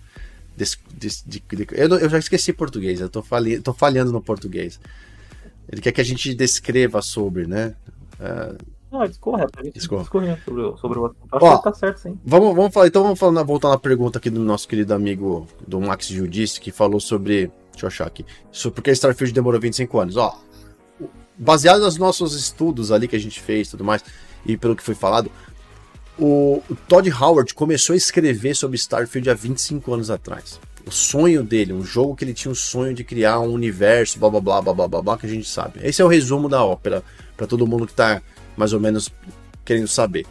[0.57, 4.79] de, de, eu, eu, já esqueci português, eu tô, falhi, tô falhando no português.
[5.71, 7.75] Ele quer que a gente descreva sobre, né?
[8.19, 8.59] Uh,
[8.91, 10.05] não, discorre, a gente discorre.
[10.05, 11.29] sobre, o, sobre o assunto.
[11.33, 12.19] Acho Ó, que tá certo, sim.
[12.25, 15.81] Vamos, vamos falar, então vamos falar, voltar na pergunta aqui do nosso querido amigo do
[15.81, 17.51] Max Judice, que falou sobre.
[17.73, 18.25] Deixa eu achar aqui.
[18.51, 20.17] Sobre porque Starfield demorou 25 anos.
[20.17, 20.39] Ó,
[21.37, 24.05] baseado nos nossos estudos ali que a gente fez tudo mais,
[24.45, 25.31] e pelo que foi falado,
[26.19, 30.61] o, Todd Howard começou a escrever sobre Starfield há 25 anos atrás.
[30.87, 34.29] O sonho dele, um jogo que ele tinha o sonho de criar um universo, blá
[34.29, 35.81] blá blá blá blá blá, blá que a gente sabe.
[35.83, 37.03] Esse é o resumo da ópera,
[37.37, 38.21] para todo mundo que tá
[38.57, 39.11] mais ou menos
[39.65, 40.27] querendo saber.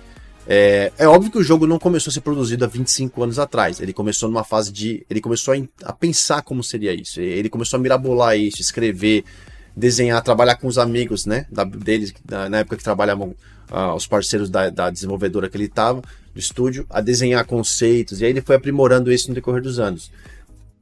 [0.48, 3.80] É, é, óbvio que o jogo não começou a ser produzido há 25 anos atrás.
[3.80, 5.06] Ele começou numa fase de.
[5.10, 7.22] Ele começou a, a pensar como seria isso.
[7.22, 9.24] Ele começou a mirabolar isso, escrever,
[9.76, 13.36] desenhar, trabalhar com os amigos né, da, deles, na época que trabalhavam
[13.72, 16.02] uh, os parceiros da, da, desenvolvedora que ele estava,
[16.34, 18.22] do estúdio, a desenhar conceitos.
[18.22, 20.12] E aí ele foi aprimorando isso no decorrer dos anos.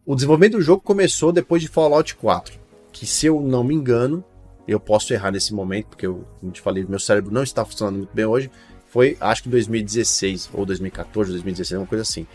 [0.05, 2.57] O desenvolvimento do jogo começou depois de Fallout 4,
[2.91, 4.23] que se eu não me engano,
[4.67, 7.97] eu posso errar nesse momento, porque eu, como te falei, meu cérebro não está funcionando
[7.97, 8.49] muito bem hoje.
[8.97, 12.25] Foi, acho que 2016, ou 2014, 2016, uma coisa assim.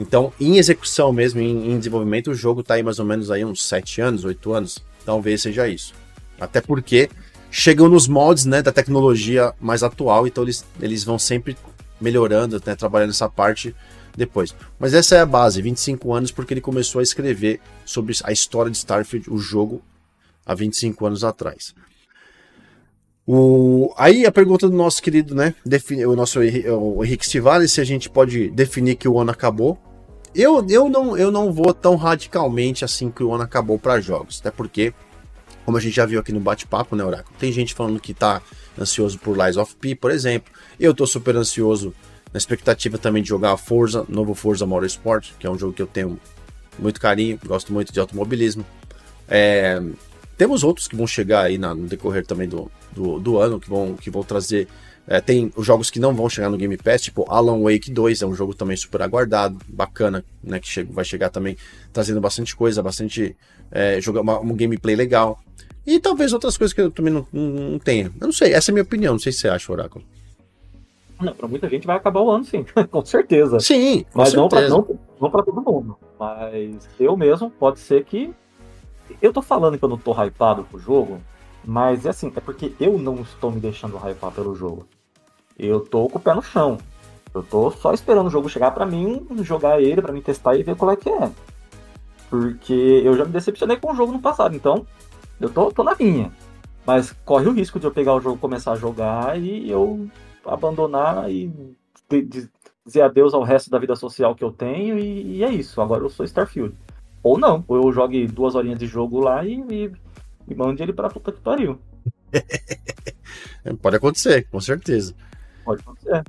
[0.00, 3.44] Então, em execução mesmo, em, em desenvolvimento, o jogo está aí mais ou menos aí
[3.44, 4.84] uns 7 anos, 8 anos.
[5.04, 5.94] Talvez seja isso.
[6.40, 7.08] Até porque
[7.52, 11.56] chegam nos moldes né, da tecnologia mais atual, então eles, eles vão sempre
[12.00, 13.72] melhorando, né, trabalhando essa parte
[14.16, 14.56] depois.
[14.80, 18.72] Mas essa é a base, 25 anos, porque ele começou a escrever sobre a história
[18.72, 19.80] de Starfield, o jogo,
[20.44, 21.72] há 25 anos atrás.
[23.26, 23.92] O...
[23.96, 25.54] Aí a pergunta do nosso querido, né?
[25.64, 26.06] Define...
[26.06, 29.78] O nosso o Henrique Stivali, se a gente pode definir que o ano acabou.
[30.34, 34.40] Eu, eu, não, eu não vou tão radicalmente assim que o ano acabou para jogos,
[34.40, 34.94] até porque,
[35.64, 37.36] como a gente já viu aqui no bate-papo, né, Oráculo?
[37.38, 38.40] Tem gente falando que tá
[38.80, 40.50] ansioso por Lies of P, por exemplo.
[40.80, 41.94] Eu tô super ansioso
[42.32, 45.86] na expectativa também de jogar Forza, novo Forza Motorsport, que é um jogo que eu
[45.86, 46.18] tenho
[46.78, 48.64] muito carinho, gosto muito de automobilismo.
[49.28, 49.82] É,
[50.42, 53.70] temos outros que vão chegar aí na, no decorrer também do, do, do, ano, que
[53.70, 54.66] vão, que vão trazer.
[55.06, 58.22] É, tem os jogos que não vão chegar no Game Pass, tipo Alan Wake 2,
[58.22, 60.58] é um jogo também super aguardado, bacana, né?
[60.58, 61.56] Que chega, vai chegar também
[61.92, 63.36] trazendo bastante coisa, bastante.
[63.70, 65.38] É, jogar uma, um gameplay legal.
[65.86, 68.10] E talvez outras coisas que eu também não, não, não tenha.
[68.20, 70.04] Eu não sei, essa é a minha opinião, não sei se você acha, Oráculo.
[71.20, 73.60] Não, pra muita gente vai acabar o ano, sim, com certeza.
[73.60, 74.40] Sim, com Mas certeza.
[74.40, 75.96] não pra, não, não pra todo mundo.
[76.18, 78.34] Mas eu mesmo, pode ser que
[79.20, 81.20] eu tô falando que eu não tô hypado pro jogo,
[81.64, 84.86] mas é assim, é porque eu não estou me deixando hypar pelo jogo.
[85.58, 86.78] Eu tô com o pé no chão.
[87.34, 90.62] Eu tô só esperando o jogo chegar para mim, jogar ele, para mim testar e
[90.62, 91.30] ver qual é que é.
[92.28, 92.72] Porque
[93.04, 94.86] eu já me decepcionei com o jogo no passado, então
[95.40, 96.32] eu tô, tô na minha.
[96.86, 100.08] Mas corre o risco de eu pegar o jogo, começar a jogar e eu
[100.44, 101.48] abandonar e
[102.08, 102.50] de, de,
[102.84, 105.80] dizer adeus ao resto da vida social que eu tenho e, e é isso.
[105.80, 106.74] Agora eu sou Starfield.
[107.22, 109.92] Ou não, ou eu jogue duas horinhas de jogo lá e, e,
[110.48, 111.78] e mande ele pra puta que pariu.
[113.80, 115.14] Pode acontecer, com certeza.
[115.64, 116.24] Pode acontecer.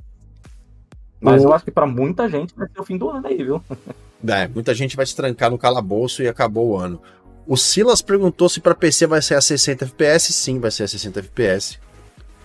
[1.20, 3.62] Mas eu acho que para muita gente vai ser o fim do ano aí, viu?
[4.26, 6.98] É, muita gente vai se trancar no calabouço e acabou o ano.
[7.46, 10.32] O Silas perguntou se para PC vai ser a 60 FPS.
[10.32, 11.78] Sim, vai ser a 60 FPS.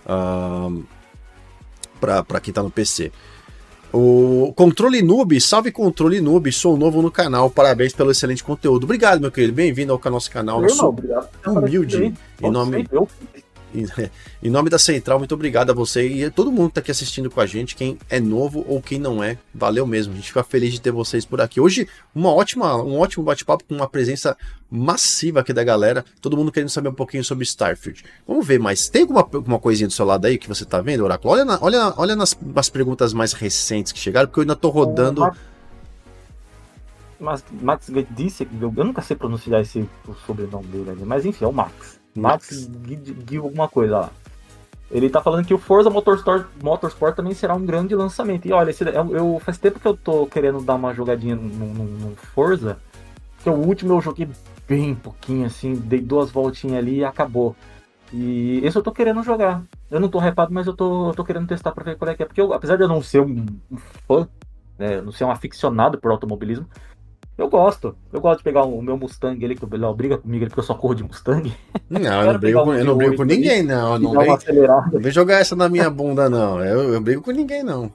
[0.06, 0.84] Um,
[1.98, 3.10] para quem tá no PC.
[3.92, 8.84] O Controle Noob, salve Controle Noob, sou novo no canal, parabéns pelo excelente conteúdo.
[8.84, 10.62] Obrigado, meu querido, bem-vindo ao nosso canal.
[10.62, 11.28] Eu não, obrigado.
[11.44, 12.86] Humilde, em nome,
[14.42, 17.30] em nome da Central, muito obrigado a você e todo mundo que está aqui assistindo
[17.30, 20.12] com a gente, quem é novo ou quem não é, valeu mesmo.
[20.12, 21.60] A gente fica feliz de ter vocês por aqui.
[21.60, 24.36] Hoje, uma ótima, um ótimo bate-papo com uma presença
[24.70, 28.04] massiva aqui da galera, todo mundo querendo saber um pouquinho sobre Starfield.
[28.26, 31.04] Vamos ver, mas tem alguma, alguma coisinha do seu lado aí que você está vendo,
[31.04, 31.34] Oráculo?
[31.34, 34.70] Olha, na, olha, olha nas, nas perguntas mais recentes que chegaram, porque eu ainda estou
[34.70, 35.30] rodando.
[37.18, 39.86] Mas Max disse, eu nunca sei pronunciar esse
[40.26, 41.99] sobrenome dele ali, mas enfim, é o Max.
[42.14, 44.10] Max Gui alguma coisa lá.
[44.90, 48.46] Ele tá falando que o Forza Motorsport, Motorsport também será um grande lançamento.
[48.46, 51.48] E olha, esse, eu, eu, faz tempo que eu tô querendo dar uma jogadinha no,
[51.48, 52.76] no, no Forza.
[53.42, 54.28] Que o último eu joguei
[54.68, 57.54] bem pouquinho, assim, dei duas voltinhas ali e acabou.
[58.12, 59.62] E esse eu tô querendo jogar.
[59.88, 62.14] Eu não tô repado, mas eu tô, eu tô querendo testar pra ver qual é
[62.16, 62.26] que é.
[62.26, 63.76] Porque eu, apesar de eu não ser um, um
[64.08, 64.28] fã,
[64.76, 66.66] né, não ser um aficionado por automobilismo,
[67.40, 67.96] eu gosto.
[68.12, 70.64] Eu gosto de pegar o meu Mustang ali, que o Bilal briga comigo porque eu
[70.64, 71.52] só corro de Mustang.
[71.88, 73.98] Não, eu não brigo, com, eu não brigo com ninguém, não.
[73.98, 74.28] Não vem,
[74.92, 76.62] não vem jogar essa na minha bunda, não.
[76.62, 77.90] Eu, eu brigo com ninguém, não.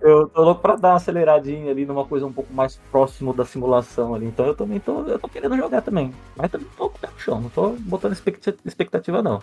[0.00, 3.44] Eu tô louco pra dar uma aceleradinha ali numa coisa um pouco mais próximo da
[3.44, 4.26] simulação ali.
[4.26, 6.12] Então eu também tô, eu tô querendo jogar também.
[6.34, 8.16] Mas também tô com o pé no chão, não tô botando
[8.64, 9.40] expectativa, não.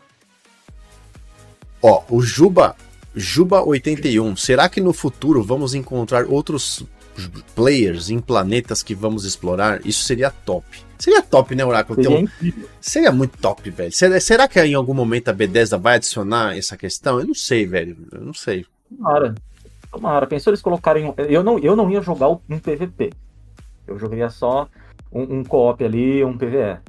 [1.81, 2.75] Ó, o Juba,
[3.15, 6.85] Juba81, será que no futuro vamos encontrar outros
[7.55, 10.65] players em planetas que vamos explorar, isso seria top.
[10.97, 12.03] Seria top, né, Oráculo?
[12.03, 12.27] Seria, um...
[12.81, 13.91] seria muito top, velho.
[13.91, 17.19] Será, será, que em algum momento a Bethesda vai adicionar essa questão?
[17.19, 17.95] Eu não sei, velho.
[18.11, 18.65] Eu não sei.
[18.89, 19.35] Tomara.
[19.91, 20.27] Tomara.
[20.27, 21.13] Pensou eles colocarem.
[21.17, 23.11] Eu não, eu não ia jogar um PVP.
[23.87, 24.67] Eu jogaria só
[25.11, 26.79] um, um co-op ali, um PVE.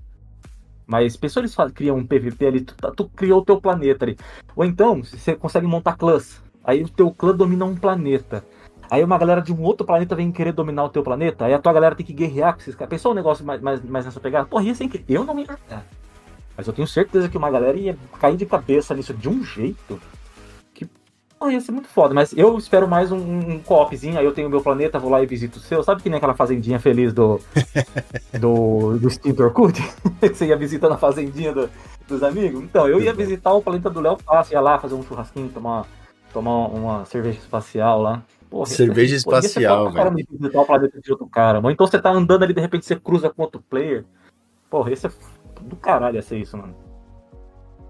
[0.87, 4.19] Mas pensou eles criam um PVP ali, tu, tu criou o teu planeta ali.
[4.57, 6.43] Ou então, você consegue montar clãs.
[6.65, 8.45] Aí o teu clã domina um planeta.
[8.91, 11.61] Aí uma galera de um outro planeta vem querer dominar o teu planeta, aí a
[11.61, 12.91] tua galera tem que guerrear com esses caras.
[12.91, 14.47] Pensou um negócio mais, mais, mais nessa pegada?
[14.47, 15.07] Porra, ia ser incrível.
[15.09, 15.85] Eu não me importar.
[16.57, 20.01] Mas eu tenho certeza que uma galera ia cair de cabeça nisso de um jeito
[20.75, 20.89] que
[21.39, 22.13] porra, ia ser muito foda.
[22.13, 25.27] Mas eu espero mais um, um co-opzinho, aí eu tenho meu planeta, vou lá e
[25.27, 25.85] visito o seu.
[25.85, 27.41] Sabe que nem aquela fazendinha feliz do
[28.41, 29.81] do, do Steam Orkut?
[30.21, 31.71] Você ia visitando a fazendinha do,
[32.09, 32.61] dos amigos?
[32.61, 35.87] Então, eu ia visitar o planeta do Léo Fácil, ia lá fazer um churrasquinho, tomar,
[36.33, 38.21] tomar uma cerveja espacial lá.
[38.51, 40.27] Porra, Cerveja espacial, velho.
[41.03, 41.73] de outro cara, mano.
[41.73, 44.05] Então você tá andando ali, de repente você cruza com outro player.
[44.69, 45.11] Porra, esse é
[45.63, 46.75] do caralho ia ser isso, mano.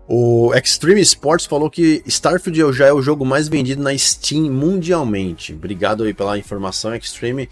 [0.07, 5.55] O Extreme Sports falou que Starfield já é o jogo mais vendido na Steam mundialmente.
[5.55, 7.49] Obrigado aí pela informação, Extreme.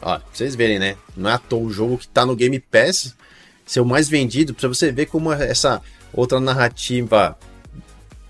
[0.00, 0.96] ó, pra vocês verem, né?
[1.16, 3.14] Não é à toa o jogo que tá no Game Pass
[3.64, 5.80] ser o mais vendido, pra você ver como essa
[6.12, 7.38] outra narrativa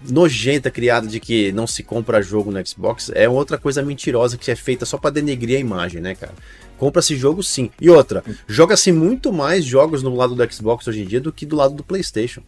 [0.09, 4.51] nojenta criada de que não se compra jogo no Xbox é outra coisa mentirosa que
[4.51, 6.35] é feita só para denegrir a imagem, né, cara?
[6.79, 7.71] Compra-se jogo sim.
[7.81, 11.47] E outra, joga-se muito mais jogos no lado do Xbox hoje em dia do que
[11.47, 12.43] do lado do PlayStation.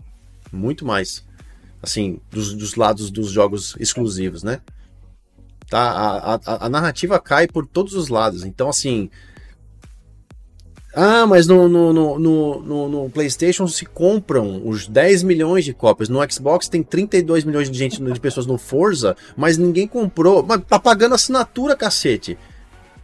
[0.53, 1.25] Muito mais.
[1.83, 4.61] Assim, dos, dos lados dos jogos exclusivos, né?
[5.69, 5.91] Tá?
[5.91, 8.45] A, a, a narrativa cai por todos os lados.
[8.45, 9.11] Então, assim,
[10.95, 16.09] ah, mas no, no, no, no, no PlayStation se compram os 10 milhões de cópias.
[16.09, 20.45] No Xbox tem 32 milhões de gente de pessoas no Forza, mas ninguém comprou.
[20.45, 22.39] Mas tá pagando assinatura, cacete.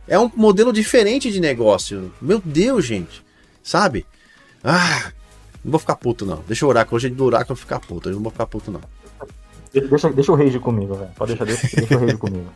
[0.07, 2.13] É um modelo diferente de negócio.
[2.21, 3.25] Meu Deus, gente.
[3.63, 4.07] Sabe?
[4.63, 5.13] Ah,
[5.65, 6.45] não vou ficar puto, não.
[6.47, 6.97] Deixa o oráculo.
[6.97, 8.09] Hoje é do oráculo ficar puto.
[8.09, 8.81] Eu não vou ficar puto, não.
[9.73, 11.11] Deixa, deixa o rage comigo, velho.
[11.17, 12.47] Pode deixar, deixa, deixa o rage comigo.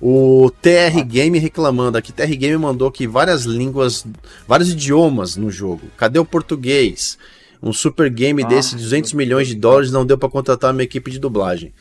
[0.00, 2.12] O TR Game reclamando aqui.
[2.12, 4.04] TR Game mandou que várias línguas,
[4.46, 5.82] vários idiomas no jogo.
[5.96, 7.18] Cadê o português?
[7.62, 11.10] Um super game ah, desse, 200 milhões de dólares, não deu para contratar uma equipe
[11.10, 11.72] de dublagem.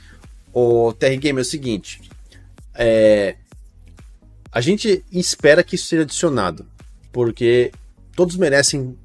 [0.51, 2.01] O TR Game é o seguinte:
[2.73, 3.35] é,
[4.51, 6.65] a gente espera que isso seja adicionado,
[7.11, 7.71] porque
[8.15, 8.97] todos merecem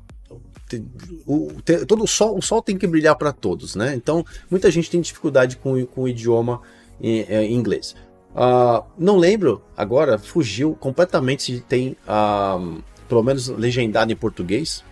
[1.26, 1.50] o,
[1.86, 3.94] todo o sol, o sol tem que brilhar para todos, né?
[3.94, 6.60] Então, muita gente tem dificuldade com, com o idioma
[7.00, 7.94] em, é, em inglês.
[8.34, 14.82] Uh, não lembro agora, fugiu completamente se tem uh, pelo menos legendado em português.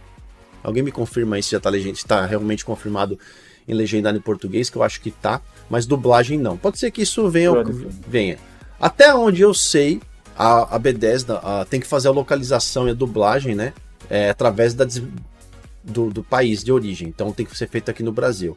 [0.62, 1.70] Alguém me confirma aí se já está
[2.06, 3.18] tá realmente confirmado
[3.66, 6.56] em legendado em português, que eu acho que tá, mas dublagem não.
[6.56, 7.50] Pode ser que isso venha.
[8.06, 8.38] venha.
[8.78, 10.00] Até onde eu sei,
[10.36, 13.72] a, a Bethesda uh, tem que fazer a localização e a dublagem, né?
[14.08, 14.86] É, através da,
[15.82, 17.08] do, do país de origem.
[17.08, 18.56] Então tem que ser feito aqui no Brasil.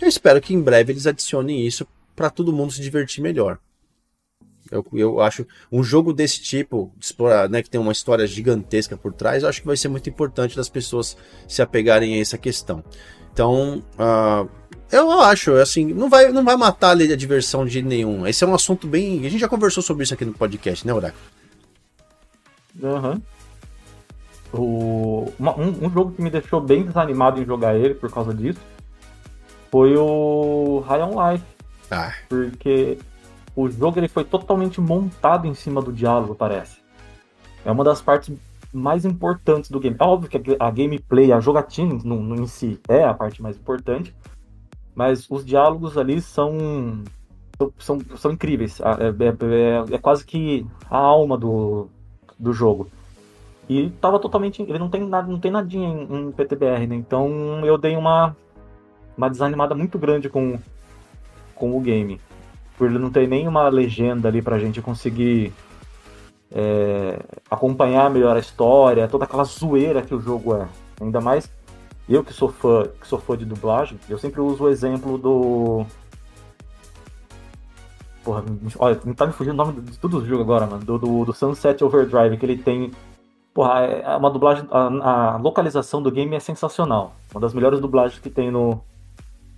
[0.00, 1.86] Eu espero que em breve eles adicionem isso
[2.16, 3.58] para todo mundo se divertir melhor.
[4.70, 9.12] Eu, eu acho um jogo desse tipo, explorar, né, que tem uma história gigantesca por
[9.12, 11.16] trás, eu acho que vai ser muito importante das pessoas
[11.48, 12.84] se apegarem a essa questão.
[13.32, 14.48] Então, uh,
[14.92, 18.26] eu acho, assim, não vai, não vai matar a diversão de nenhum.
[18.26, 19.26] Esse é um assunto bem.
[19.26, 21.22] A gente já conversou sobre isso aqui no podcast, né, Oráculo?
[22.82, 23.14] Aham.
[23.14, 23.22] Uhum.
[24.52, 28.60] Um, um, jogo que me deixou bem desanimado em jogar ele por causa disso
[29.70, 31.44] foi o High on Life.
[31.90, 32.12] Ah.
[32.28, 32.98] Porque
[33.54, 36.80] o jogo ele foi totalmente montado em cima do diálogo, parece.
[37.64, 38.36] É uma das partes
[38.72, 39.96] mais importantes do game.
[39.98, 43.56] É óbvio que a gameplay, a jogatina no, no, em si é a parte mais
[43.56, 44.14] importante,
[44.94, 47.02] mas os diálogos ali são
[47.78, 48.80] são, são incríveis.
[48.80, 51.88] É, é, é, é quase que a alma do,
[52.38, 52.88] do jogo.
[53.70, 54.62] E tava totalmente.
[54.62, 56.96] Ele não tem nada, não tem nadinha em, em PTBR, né?
[56.96, 58.36] Então eu dei uma,
[59.16, 60.58] uma desanimada muito grande com,
[61.54, 62.20] com o game
[62.80, 65.52] por ele não ter nenhuma legenda ali pra gente conseguir
[66.50, 70.66] é, acompanhar melhor a história, toda aquela zoeira que o jogo é.
[70.98, 71.50] Ainda mais
[72.08, 75.84] eu que sou fã, que sou fã de dublagem, eu sempre uso o exemplo do.
[78.24, 78.42] Porra,
[78.78, 80.82] olha, não tá me fugindo o nome de todos os jogos agora, mano.
[80.82, 82.92] Do, do, do, Sunset Overdrive, que ele tem.
[83.52, 84.66] Porra, é uma dublagem.
[84.70, 87.14] A, a localização do game é sensacional.
[87.32, 88.80] Uma das melhores dublagens que tem no,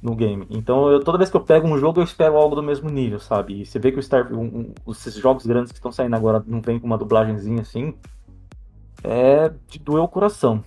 [0.03, 0.47] no game.
[0.51, 3.21] Então, eu, toda vez que eu pego um jogo, eu espero algo do mesmo nível,
[3.21, 3.61] sabe?
[3.61, 6.43] E você vê que o Star, um, um, esses jogos grandes que estão saindo agora
[6.47, 7.95] não vem com uma dublagenzinha assim,
[9.05, 10.65] é de doer o coração.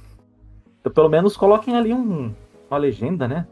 [0.79, 2.33] Então, pelo menos coloquem ali um,
[2.69, 3.47] uma legenda, né?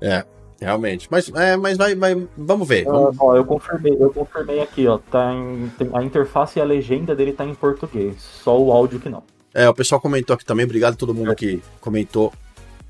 [0.00, 0.24] É.
[0.60, 1.06] Realmente.
[1.10, 2.84] Mas, é, mas vai, vai, vamos ver.
[2.84, 3.16] Vamos...
[3.20, 4.98] ó, eu confirmei, eu confirmei aqui, ó.
[4.98, 8.16] Tá em, a interface e a legenda dele tá em português.
[8.42, 9.22] Só o áudio que não.
[9.54, 10.64] É, o pessoal comentou aqui também.
[10.64, 12.32] Obrigado a todo mundo que comentou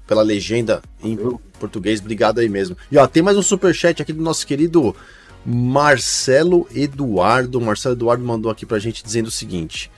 [0.07, 1.41] pela legenda em eu...
[1.61, 2.01] português.
[2.01, 2.77] Obrigado aí mesmo.
[2.91, 4.97] E ó, tem mais um super chat aqui do nosso querido
[5.45, 7.61] Marcelo Eduardo.
[7.61, 9.91] Marcelo Eduardo mandou aqui pra gente dizendo o seguinte.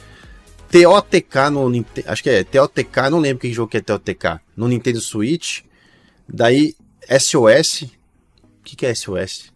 [0.70, 1.68] TOTK no
[2.06, 5.62] acho que é TOTK, não lembro que jogo que é TOTK, no Nintendo Switch.
[6.28, 6.74] Daí
[7.08, 7.82] SOS.
[7.82, 9.52] O que, que é SOS?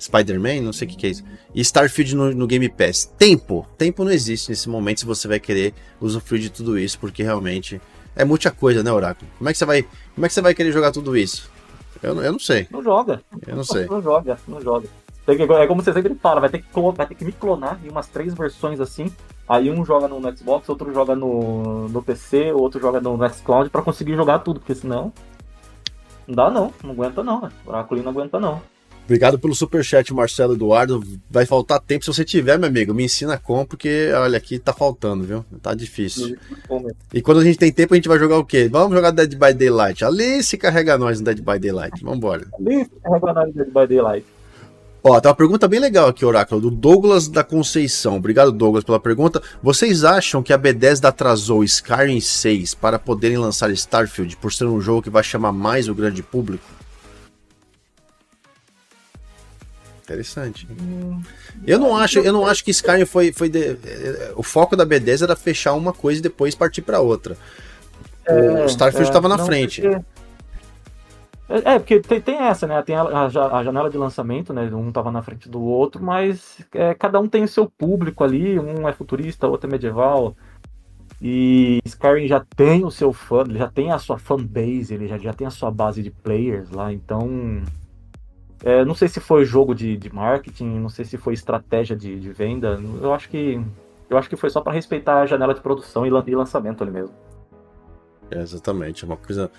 [0.00, 0.62] Spider-Man?
[0.62, 1.24] Não sei o que, que, é isso.
[1.54, 3.04] E Starfield no, no, Game Pass.
[3.18, 3.66] Tempo.
[3.76, 7.80] Tempo não existe nesse momento se você vai querer usufruir de tudo isso, porque realmente
[8.16, 9.30] é muita coisa, né, Oráculo?
[9.38, 9.82] Como é que você vai,
[10.14, 11.50] como é que você vai querer jogar tudo isso?
[12.02, 12.66] Eu, eu não sei.
[12.70, 13.22] Não joga.
[13.46, 13.86] Eu não sei.
[13.86, 14.88] Não joga, não joga.
[15.26, 18.08] É como você sempre fala, vai ter que, vai ter que me clonar em umas
[18.08, 19.12] três versões assim.
[19.48, 23.68] Aí um joga no Xbox, outro joga no, no PC, outro joga no, no Xcloud
[23.68, 25.12] para conseguir jogar tudo, porque senão
[26.30, 28.62] não dá não, não aguenta não, o Oráculo não aguenta não.
[29.04, 31.02] Obrigado pelo superchat, Marcelo Eduardo.
[31.28, 32.94] Vai faltar tempo se você tiver, meu amigo.
[32.94, 35.44] Me ensina como, porque olha, aqui tá faltando, viu?
[35.60, 36.38] Tá difícil.
[37.12, 38.68] E quando a gente tem tempo, a gente vai jogar o quê?
[38.70, 40.04] Vamos jogar Dead by Daylight.
[40.04, 42.04] Alice carrega nós no Dead by Daylight.
[42.04, 42.46] Vambora.
[42.54, 44.26] Alice carrega nós no Dead by Daylight.
[45.02, 48.16] Ó, tem uma pergunta bem legal aqui, Oráculo, do Douglas da Conceição.
[48.16, 49.42] Obrigado, Douglas, pela pergunta.
[49.62, 54.80] Vocês acham que a Bethesda atrasou Skyrim 6 para poderem lançar Starfield por ser um
[54.80, 56.64] jogo que vai chamar mais o grande público?
[60.02, 60.66] Interessante.
[61.66, 64.84] Eu não acho, eu não acho que Skyrim foi, foi de, eh, o foco da
[64.84, 67.38] Bethesda era fechar uma coisa e depois partir para outra.
[68.26, 69.80] É, o Starfield estava é, na frente.
[69.80, 70.04] Porque...
[71.50, 72.80] É, é, porque tem, tem, essa, né?
[72.82, 74.72] Tem a, a, a, janela de lançamento, né?
[74.72, 78.58] Um tava na frente do outro, mas é, cada um tem o seu público ali,
[78.58, 80.36] um é futurista, outro é medieval.
[81.20, 85.18] E Skyrim já tem o seu fã, ele já tem a sua fanbase, ele já,
[85.18, 87.60] já tem a sua base de players lá, então
[88.64, 92.18] é, não sei se foi jogo de, de marketing, não sei se foi estratégia de,
[92.18, 92.78] de venda.
[93.02, 93.60] Eu acho que
[94.08, 97.14] eu acho que foi só para respeitar a janela de produção e, lançamento ali mesmo.
[98.30, 99.50] É, exatamente, é uma coisa.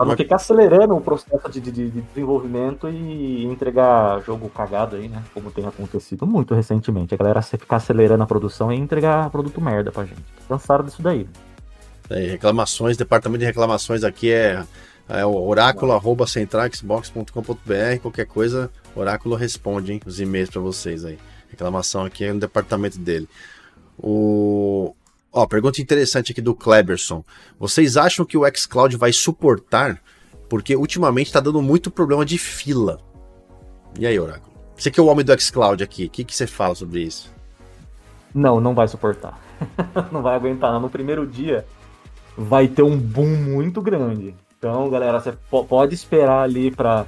[0.00, 5.08] Pra não ficar acelerando o processo de, de, de, desenvolvimento e entregar jogo cagado aí,
[5.08, 5.22] né?
[5.34, 7.14] Como tem acontecido muito recentemente.
[7.14, 10.24] A galera ficar acelerando a produção e entregar produto merda pra gente.
[10.48, 11.28] Cansaram disso daí.
[12.08, 14.64] É, reclamações, departamento de reclamações aqui é
[15.06, 18.00] é o oráculo.centraxbox.com.br.
[18.00, 21.18] Qualquer coisa, Oráculo responde hein, os e-mails para vocês aí.
[21.50, 23.28] Reclamação aqui é no departamento dele.
[23.98, 24.94] O...
[25.32, 27.24] Ó, pergunta interessante aqui do Kleberson.
[27.58, 30.02] Vocês acham que o xCloud vai suportar?
[30.48, 32.98] Porque ultimamente está dando muito problema de fila.
[33.98, 34.52] E aí, Oráculo?
[34.76, 37.32] Você que é o homem do xCloud aqui, o que, você fala sobre isso?
[38.34, 39.38] Não, não vai suportar.
[40.10, 40.80] não vai aguentar.
[40.80, 41.64] No primeiro dia
[42.36, 44.34] vai ter um boom muito grande.
[44.58, 45.32] Então, galera, você
[45.68, 47.06] pode esperar ali para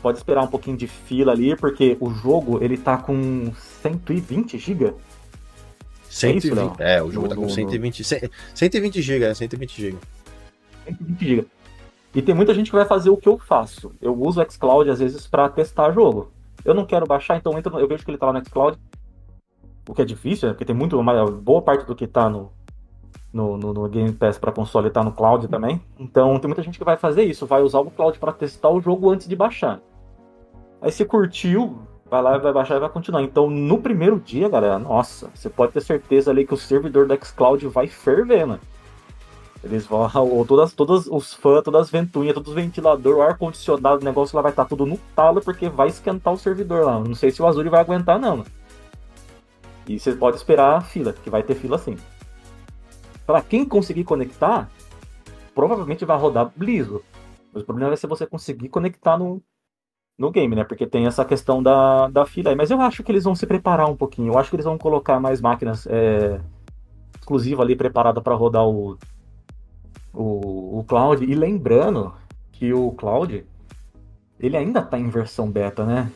[0.00, 4.94] pode esperar um pouquinho de fila ali, porque o jogo ele tá com 120 GB.
[6.14, 8.30] 120, é, é, o jogo no, tá com 120, no...
[8.54, 9.98] 120 GB, é 120 GB.
[10.86, 11.46] 120 GB.
[12.14, 13.92] E tem muita gente que vai fazer o que eu faço.
[14.00, 16.30] Eu uso o xCloud às vezes para testar jogo.
[16.64, 18.78] Eu não quero baixar, então eu vejo que ele tá lá no xCloud.
[19.88, 20.54] O que é difícil, né?
[20.54, 21.02] porque tem muito,
[21.42, 22.52] boa parte do que tá no,
[23.32, 25.82] no, no, no Game Pass para console tá no cloud também.
[25.98, 28.80] Então tem muita gente que vai fazer isso, vai usar o cloud para testar o
[28.80, 29.80] jogo antes de baixar.
[30.80, 31.80] Aí se curtiu,
[32.14, 33.22] vai lá, vai baixar e vai continuar.
[33.22, 37.24] Então no primeiro dia, galera, nossa, você pode ter certeza ali que o servidor do
[37.24, 38.60] xCloud vai ferver, né?
[39.62, 40.08] Eles vão,
[40.46, 44.42] todas, todas os fãs, todas as ventoinhas, todos os ventiladores, o ar-condicionado, o negócio lá
[44.42, 47.00] vai estar tá tudo no talo porque vai esquentar o servidor lá.
[47.00, 48.44] Não sei se o Azure vai aguentar, não.
[49.88, 51.96] E você pode esperar a fila, que vai ter fila sim.
[53.26, 54.70] Para quem conseguir conectar,
[55.54, 57.02] provavelmente vai rodar liso.
[57.52, 59.42] Mas o problema vai ser você conseguir conectar no,
[60.18, 60.64] no game, né?
[60.64, 62.56] Porque tem essa questão da, da fila aí.
[62.56, 64.32] Mas eu acho que eles vão se preparar um pouquinho.
[64.32, 66.40] Eu acho que eles vão colocar mais máquinas é,
[67.18, 68.96] exclusivas ali preparadas para rodar o,
[70.12, 71.24] o, o Cloud.
[71.24, 72.14] E lembrando
[72.52, 73.44] que o Cloud,
[74.38, 76.10] ele ainda tá em versão beta, né?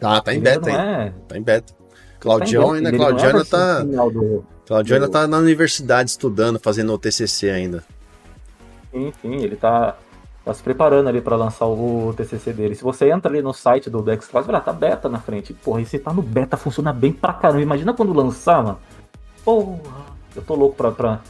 [0.00, 0.76] Tá, tá em ele beta, hein?
[0.76, 1.12] É...
[1.28, 1.72] Tá em beta.
[2.18, 3.82] Claudião tá ainda, Claudião ainda tá.
[3.82, 4.44] Do...
[4.70, 7.84] Ainda tá na universidade estudando, fazendo o TCC ainda.
[8.90, 9.96] Sim, sim, ele tá,
[10.44, 12.74] tá se preparando ali para lançar o TCC dele.
[12.74, 15.54] Se você entra ali no site do Xcloud, vai lá, tá beta na frente.
[15.54, 17.62] Porra, e se tá no beta, funciona bem pra caramba.
[17.62, 18.78] Imagina quando lançar, mano.
[19.44, 19.78] Porra,
[20.36, 21.20] eu tô louco pra, pra,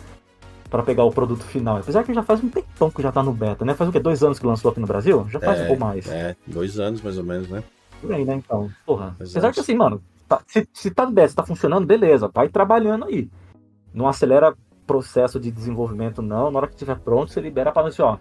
[0.69, 1.77] pra pegar o produto final.
[1.77, 3.75] Apesar que já faz um tempão que já tá no beta, né?
[3.75, 4.01] Faz o quê?
[4.01, 5.27] Dois anos que lançou aqui no Brasil?
[5.31, 6.09] Já faz é, um pouco mais.
[6.09, 7.63] É, dois anos mais ou menos, né?
[8.01, 8.35] Por aí, né?
[8.35, 9.15] Então, porra.
[9.19, 9.55] Dois apesar anos.
[9.55, 13.29] que assim, mano, Tá, se, se tá beta, tá funcionando, beleza, vai trabalhando aí.
[13.93, 14.55] Não acelera
[14.87, 16.51] processo de desenvolvimento, não.
[16.51, 18.19] Na hora que estiver pronto, você libera para assim, ó.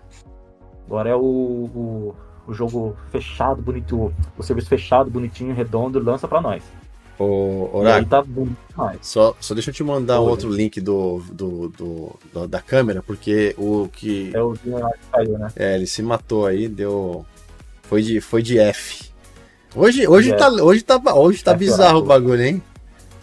[0.85, 2.15] Agora é o, o,
[2.47, 6.63] o jogo fechado, bonito, o serviço fechado, bonitinho, redondo, lança para nós.
[7.19, 10.29] O Oráculo, tá só, só deixa eu te mandar Oi.
[10.29, 14.31] outro link do, do, do, do, da câmera, porque o que.
[14.33, 14.71] É o que
[15.11, 15.51] caiu, né?
[15.55, 17.23] É, ele se matou aí, deu.
[17.83, 19.11] Foi de, foi de F.
[19.75, 20.35] Hoje, hoje, é.
[20.35, 22.63] tá, hoje tá, hoje tá é bizarro o bagulho, hein?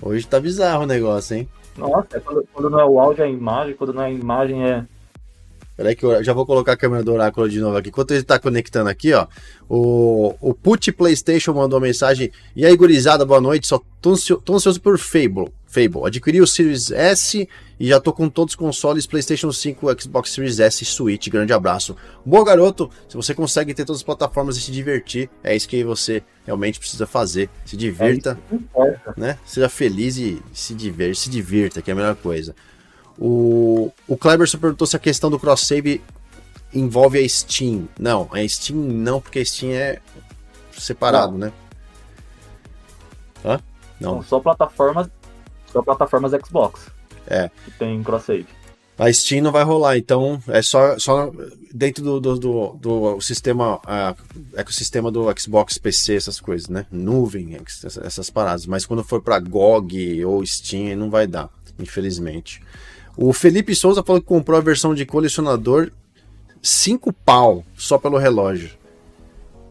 [0.00, 1.48] Hoje tá bizarro o negócio, hein?
[1.76, 4.10] Nossa, é quando, quando, não é o áudio é a imagem, quando não é a
[4.10, 4.84] imagem é.
[5.80, 7.88] Peraí que eu já vou colocar a câmera do Oráculo de novo aqui.
[7.88, 9.26] Enquanto ele tá conectando aqui, ó.
[9.66, 12.30] O, o Put PlayStation mandou uma mensagem.
[12.54, 13.66] E aí, gurizada, boa noite.
[13.66, 14.14] Só tô,
[14.44, 15.50] tô ansioso por Fable.
[15.66, 16.04] Fable.
[16.04, 20.60] Adquiri o Series S e já tô com todos os consoles PlayStation 5, Xbox Series
[20.60, 21.28] S e Switch.
[21.30, 21.96] Grande abraço.
[22.26, 22.90] Boa, garoto.
[23.08, 26.78] Se você consegue ter todas as plataformas e se divertir, é isso que você realmente
[26.78, 27.48] precisa fazer.
[27.64, 29.38] Se divirta, é né?
[29.46, 32.54] Seja feliz e se divirta, se divirta, que é a melhor coisa.
[33.20, 36.02] O, o Kleberson perguntou se a questão do cross-save
[36.72, 37.86] envolve a Steam.
[37.98, 40.00] Não, a Steam não, porque a Steam é
[40.72, 41.38] separado, não.
[41.38, 41.52] né?
[43.44, 43.60] Hã?
[44.00, 44.22] Não.
[44.22, 45.10] Só plataformas,
[45.70, 46.90] só plataformas Xbox.
[47.26, 47.50] É.
[47.64, 48.46] Que tem cross-save.
[48.98, 51.32] A Steam não vai rolar, então é só, só
[51.72, 54.16] dentro do, do, do, do sistema, uh,
[54.54, 56.86] ecossistema do Xbox PC, essas coisas, né?
[56.90, 58.66] Nuvem, essas paradas.
[58.66, 61.48] Mas quando for para GOG ou Steam, não vai dar,
[61.78, 62.62] infelizmente.
[63.22, 65.92] O Felipe Souza falou que comprou a versão de colecionador
[66.62, 68.70] 5 pau só pelo relógio.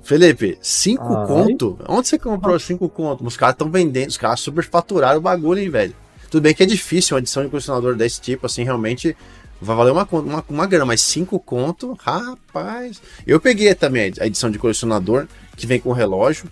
[0.04, 1.76] Felipe, 5 ah, conto?
[1.80, 1.86] Aí?
[1.90, 3.26] Onde você comprou 5 conto?
[3.26, 5.96] Os caras estão vendendo, os caras superfaturaram o bagulho, hein, velho.
[6.30, 9.18] Tudo bem que é difícil uma edição de colecionador desse tipo, assim, realmente
[9.60, 13.02] vai valer uma, uma, uma grana, mas 5 conto, rapaz.
[13.26, 15.26] Eu peguei também a edição de colecionador,
[15.58, 16.48] que vem com relógio,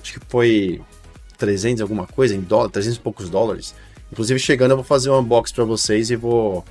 [0.00, 0.80] acho que foi
[1.38, 3.74] 300 alguma coisa, em dólar, 300 e poucos dólares.
[4.12, 6.64] Inclusive, chegando, eu vou fazer um unboxing para vocês e vou,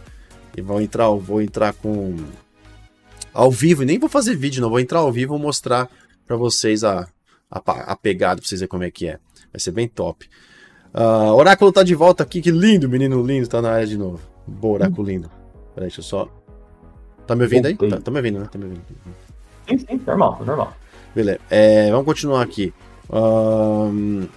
[0.56, 2.16] e vou entrar, vou entrar com
[3.34, 5.90] ao vivo, e nem vou fazer vídeo, não, vou entrar ao vivo e mostrar
[6.26, 7.08] para vocês a,
[7.50, 9.20] a, a pegada, pra vocês verem como é que é.
[9.52, 10.30] Vai ser bem top.
[10.94, 14.20] Uh, Oráculo tá de volta aqui, que lindo, menino lindo, tá na área de novo.
[14.46, 15.30] Boa, Oráculo lindo.
[15.74, 16.28] Peraí, deixa eu só.
[17.26, 17.76] Tá me ouvindo aí?
[17.76, 18.50] Tá, tá, me ouvindo, né?
[18.52, 18.82] Tá me ouvindo.
[19.68, 20.74] Sim, sim, normal, normal.
[21.14, 21.40] Beleza.
[21.50, 22.74] É, vamos continuar aqui.
[23.12, 24.28] Um,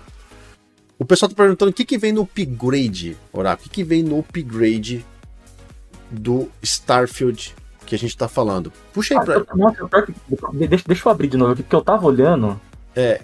[1.03, 3.66] o pessoal tá perguntando o que, que vem no upgrade, Oráculo.
[3.66, 5.05] O que, que vem no upgrade
[6.11, 7.55] do Starfield
[7.86, 8.72] que a gente tá falando?
[8.92, 9.57] Puxa aí ah, pra.
[9.57, 9.88] Nossa,
[10.53, 12.61] deixa, deixa eu abrir de novo aqui, porque eu tava olhando.
[12.94, 13.22] É,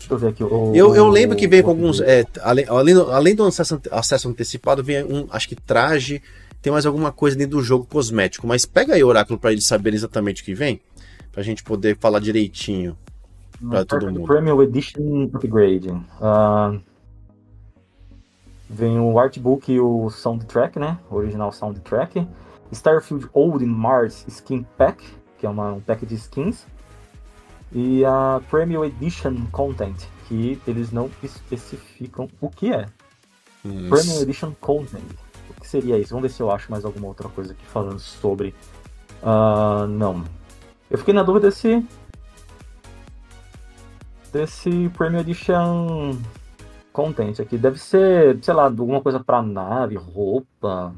[0.00, 0.42] Deixa eu ver aqui.
[0.42, 2.00] O, eu, eu lembro que veio com alguns.
[2.00, 6.22] É, além, além, do, além do acesso, acesso antecipado, vem um, acho que traje,
[6.62, 8.46] tem mais alguma coisa dentro do jogo cosmético.
[8.46, 10.80] Mas pega aí oráculo para eles saberem exatamente o que vem,
[11.30, 12.96] pra gente poder falar direitinho
[13.68, 14.26] para todo mundo.
[14.26, 15.90] Premium Edition Upgrade.
[15.90, 16.80] Uh,
[18.70, 20.96] vem o artbook e o soundtrack, né?
[21.10, 22.26] O original soundtrack.
[22.72, 25.04] Starfield Old in Mars Skin Pack,
[25.36, 26.64] que é uma, um pack de skins
[27.72, 29.96] e a Premium Edition Content,
[30.26, 32.86] que eles não especificam o que é.
[33.64, 33.88] Isso.
[33.88, 35.02] Premium Edition Content.
[35.50, 36.10] O que seria isso?
[36.10, 38.54] Vamos ver se eu acho mais alguma outra coisa aqui falando sobre.
[39.22, 40.24] Uh, não.
[40.90, 41.84] Eu fiquei na dúvida se.
[44.32, 46.16] Desse Premium Edition
[47.00, 47.56] Content aqui.
[47.56, 50.94] Deve ser, sei lá, alguma coisa pra nave, roupa.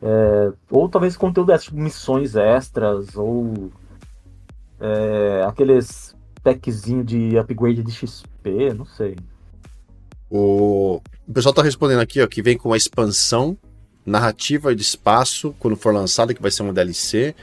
[0.00, 3.70] É, ou talvez conteúdo extra, tipo missões extras, ou
[4.80, 9.16] é, aqueles packzinho de upgrade de XP, não sei.
[10.30, 13.56] O, o pessoal tá respondendo aqui, ó, que vem com uma expansão
[14.04, 17.34] narrativa de espaço quando for lançada, que vai ser uma DLC.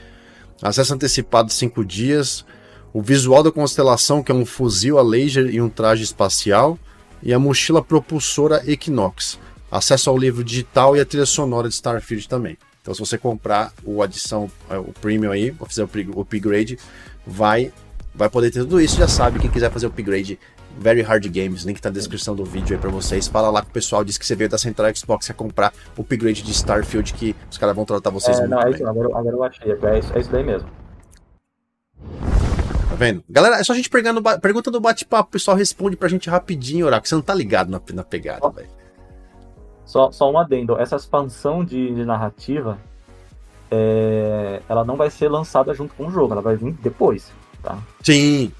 [0.61, 2.45] Acesso antecipado de 5 dias.
[2.93, 6.79] O visual da constelação, que é um fuzil a laser e um traje espacial.
[7.23, 9.39] E a mochila propulsora Equinox.
[9.71, 12.57] Acesso ao livro digital e a trilha sonora de Starfield também.
[12.81, 16.77] Então, se você comprar o adição, é, o premium aí, ou fizer o upgrade,
[17.25, 17.71] vai
[18.13, 18.97] vai poder ter tudo isso.
[18.97, 20.37] Já sabe, quem quiser fazer o upgrade,
[20.77, 23.27] Very Hard Games, link tá na descrição do vídeo aí pra vocês.
[23.27, 26.01] Fala lá com o pessoal, diz que você veio da Central Xbox quer comprar o
[26.01, 29.17] upgrade de Starfield, que os caras vão tratar vocês é, muito não, é isso, agora,
[29.17, 30.69] agora eu achei, é isso, é isso daí mesmo.
[33.03, 33.21] Vendo?
[33.29, 36.29] Galera, é só a gente pegar no pergunta do bate-papo, o pessoal responde pra gente
[36.29, 37.07] rapidinho, Oráculo.
[37.09, 38.69] Você não tá ligado na, na pegada, velho.
[39.85, 42.77] Só, só um adendo, essa expansão de, de narrativa,
[43.69, 47.29] é, ela não vai ser lançada junto com o jogo, ela vai vir depois,
[47.61, 47.77] tá?
[48.01, 48.53] Sim.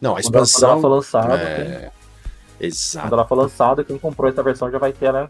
[0.00, 0.60] Não, a expansão.
[0.60, 1.90] Quando ela for lançada, é...
[2.58, 2.68] quem...
[2.68, 3.06] Exato.
[3.06, 5.28] Quando ela for lançada, quem comprou essa versão já vai ter ela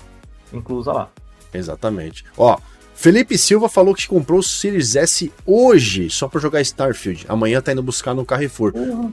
[0.53, 1.09] inclusa lá.
[1.53, 2.25] Exatamente.
[2.39, 2.57] Ó,
[3.01, 7.25] Felipe Silva falou que comprou o Series S hoje, só para jogar Starfield.
[7.31, 8.75] Amanhã tá indo buscar no Carrefour.
[8.77, 9.11] Uhum.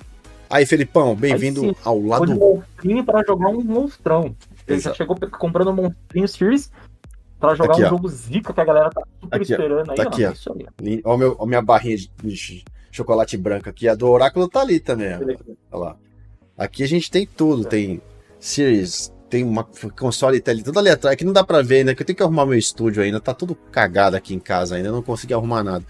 [0.49, 2.33] Aí, Felipão, bem-vindo ao lado.
[2.33, 4.35] Um monstrinho para jogar um monstrão.
[4.67, 6.69] Ele já chegou comprando um monstrinho Series
[7.39, 7.89] Pra jogar aqui, um ó.
[7.91, 9.95] jogo zica que a galera tá super aqui, esperando aí.
[9.95, 10.33] Tá aqui, ó.
[11.05, 13.87] Ó, meu, ó minha barrinha de, de, chocolate branco aqui.
[13.87, 15.13] A do Oráculo tá ali também.
[15.71, 15.95] Olha lá.
[16.57, 17.63] Aqui a gente tem tudo.
[17.63, 18.01] Tem
[18.37, 19.63] Series, tem uma
[19.97, 22.15] console tá ali, tudo ali atrás, que não dá pra ver ainda, que eu tenho
[22.15, 23.19] que arrumar meu estúdio ainda.
[23.19, 25.85] Tá tudo cagado aqui em casa ainda, eu não consegui arrumar nada.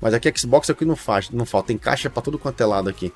[0.00, 1.68] Mas aqui Xbox aqui não faz, não falta.
[1.68, 3.12] Tem caixa pra tudo quanto é lado aqui.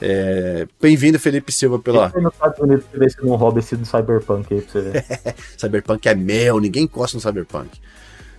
[0.00, 0.66] É...
[0.80, 2.12] Bem-vindo, Felipe Silva, pela.
[2.14, 5.04] Nos Estados Unidos, ver se não rouba esse do Cyberpunk aí pra você ver.
[5.56, 7.70] Cyberpunk é meu, ninguém encosta no Cyberpunk.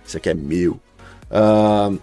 [0.06, 0.80] Isso aqui é meu.
[1.30, 1.98] Uh...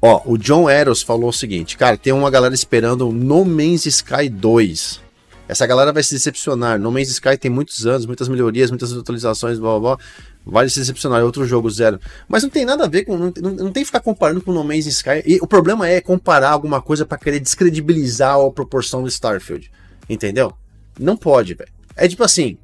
[0.00, 4.28] Ó, o John Eros falou o seguinte, cara, tem uma galera esperando No Man's Sky
[4.28, 5.07] 2.
[5.48, 6.78] Essa galera vai se decepcionar.
[6.78, 10.04] No Man's Sky tem muitos anos, muitas melhorias, muitas atualizações, blá blá blá.
[10.44, 11.20] Vai se decepcionar.
[11.20, 11.98] É outro jogo zero.
[12.28, 13.16] Mas não tem nada a ver com.
[13.16, 15.22] Não, não, não tem que ficar comparando com No Man's Sky.
[15.24, 19.70] E o problema é comparar alguma coisa para querer descredibilizar a proporção do Starfield.
[20.08, 20.52] Entendeu?
[20.98, 21.70] Não pode, velho.
[21.96, 22.58] É tipo assim.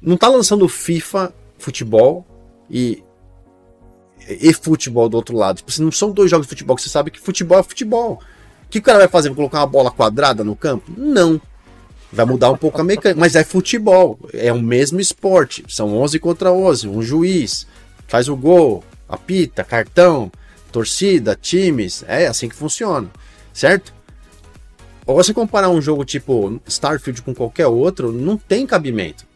[0.00, 2.24] Não tá lançando FIFA futebol
[2.70, 3.02] e
[4.28, 5.56] e futebol do outro lado.
[5.56, 8.20] Tipo, assim, não são dois jogos de futebol que você sabe que futebol é futebol.
[8.66, 9.30] O que o cara vai fazer?
[9.30, 10.92] Vai colocar uma bola quadrada no campo?
[10.96, 11.40] Não.
[12.12, 15.64] Vai mudar um pouco a mecânica, mas é futebol, é o mesmo esporte.
[15.68, 17.66] São 11 contra 11, um juiz
[18.06, 20.32] faz o gol, apita, cartão,
[20.72, 23.08] torcida, times, é assim que funciona,
[23.52, 23.92] certo?
[25.06, 29.26] Ou você comparar um jogo tipo Starfield com qualquer outro, não tem cabimento.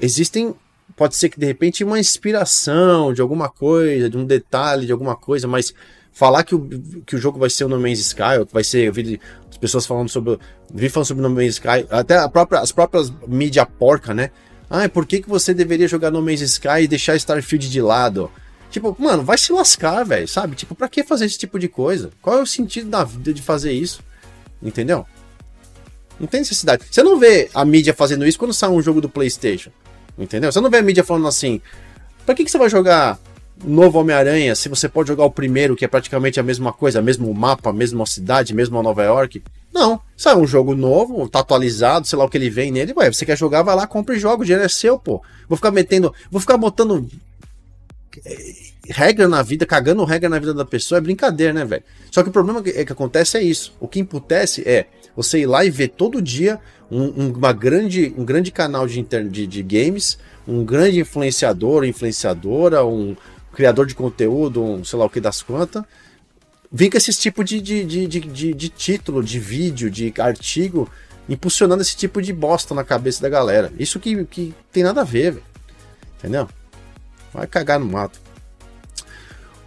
[0.00, 0.54] Existem,
[0.96, 5.16] pode ser que de repente uma inspiração de alguma coisa, de um detalhe, de alguma
[5.16, 5.72] coisa, mas
[6.12, 6.68] falar que o,
[7.06, 9.20] que o jogo vai ser o No Man's Sky, ou que vai ser, eu vi
[9.50, 10.38] as pessoas falando sobre,
[10.72, 14.30] vi falando sobre No Man's Sky, até própria, as próprias mídia porca, né?
[14.68, 18.30] Ah, por que, que você deveria jogar No Man's Sky e deixar Starfield de lado?
[18.70, 20.56] Tipo, mano, vai se lascar, velho, sabe?
[20.56, 22.10] Tipo, pra que fazer esse tipo de coisa?
[22.22, 24.02] Qual é o sentido da vida de fazer isso?
[24.62, 25.06] Entendeu?
[26.18, 26.84] Não tem necessidade.
[26.90, 29.70] Você não vê a mídia fazendo isso quando sai um jogo do PlayStation.
[30.16, 30.50] Entendeu?
[30.50, 31.60] Você não vê a mídia falando assim:
[32.24, 33.18] pra que, que você vai jogar
[33.64, 37.32] novo Homem-Aranha, se você pode jogar o primeiro, que é praticamente a mesma coisa, mesmo
[37.34, 39.42] mapa, mesma cidade, mesmo Nova York.
[39.72, 43.10] Não, sai um jogo novo, tá atualizado, sei lá o que ele vem nele, ué,
[43.10, 45.22] você quer jogar, vai lá, compra e joga, o dinheiro é seu, pô.
[45.48, 47.08] Vou ficar metendo, vou ficar botando
[48.24, 48.54] eh,
[48.88, 51.82] regra na vida, cagando regra na vida da pessoa, é brincadeira, né, velho?
[52.10, 53.74] Só que o problema que, é que acontece é isso.
[53.80, 54.86] O que imputece é
[55.16, 56.60] você ir lá e ver todo dia
[56.90, 63.16] um, uma grande, um grande canal de, de, de games, um grande influenciador, influenciadora, um,
[63.52, 65.84] criador de conteúdo, um sei lá o que das quantas,
[66.70, 70.88] vem com esse tipo de, de, de, de, de título, de vídeo, de artigo,
[71.28, 73.72] impulsionando esse tipo de bosta na cabeça da galera.
[73.78, 75.44] Isso que, que tem nada a ver, velho.
[76.18, 76.48] Entendeu?
[77.32, 78.20] Vai cagar no mato.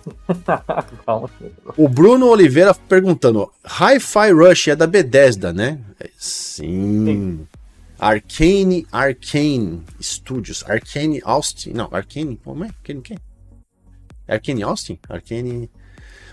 [1.76, 5.80] o Bruno Oliveira perguntando: Hi-Fi Rush é da Bethesda, né?
[6.18, 7.06] Sim.
[7.06, 7.48] Sim.
[7.98, 12.68] Arcane, Arcane Studios, Arcane Austin, não, Arcane, como é?
[12.68, 13.18] Arcane quem?
[14.28, 15.00] Arkane Austin?
[15.10, 15.70] Arkane.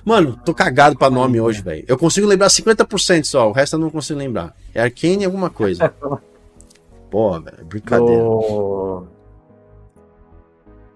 [0.04, 1.84] Mano, tô cagado pra nome hoje, velho.
[1.86, 4.54] Eu consigo lembrar 50% só, o resto eu não consigo lembrar.
[4.74, 5.88] É Arkane alguma coisa.
[7.10, 8.22] Pô, velho, é brincadeira.
[8.22, 9.06] Do...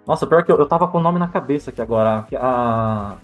[0.07, 2.27] Nossa, pior que eu, eu tava com o nome na cabeça aqui agora.
[2.37, 3.17] A,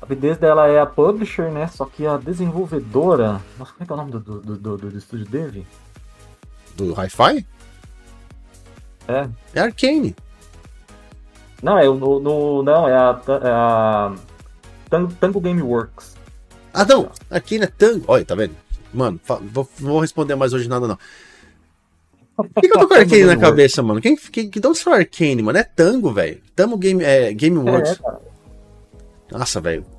[0.00, 1.66] a BDS dela é a publisher, né?
[1.68, 3.40] Só que a desenvolvedora.
[3.58, 5.66] Nossa, como é que é o nome do, do, do, do, do estúdio dele?
[6.74, 7.46] Do Hi-Fi?
[9.06, 9.28] É.
[9.54, 10.16] É Arcane.
[11.64, 14.14] Não, é no, no não, é a, é a
[14.90, 16.14] Tango, Tango Game Works.
[16.74, 18.04] Ah, não, aqui é Tango.
[18.06, 18.54] Olha, tá vendo?
[18.92, 19.18] Mano,
[19.50, 20.98] vou, vou responder mais hoje nada não.
[22.36, 24.00] Por que, que eu tô com Arcane na cabeça, mano?
[24.00, 25.58] Quem, quem, que, de onde saiu Arcane, mano?
[25.58, 26.38] É Tango, velho.
[26.54, 27.98] Tango Game, é, Game Works.
[29.32, 29.93] É, Nossa, velho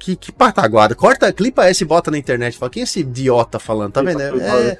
[0.00, 0.94] que, que pataguada.
[0.94, 2.58] Corta, clipa essa e bota na internet.
[2.58, 3.92] Fala, quem é esse idiota falando?
[3.92, 4.20] Tá vendo?
[4.22, 4.78] É,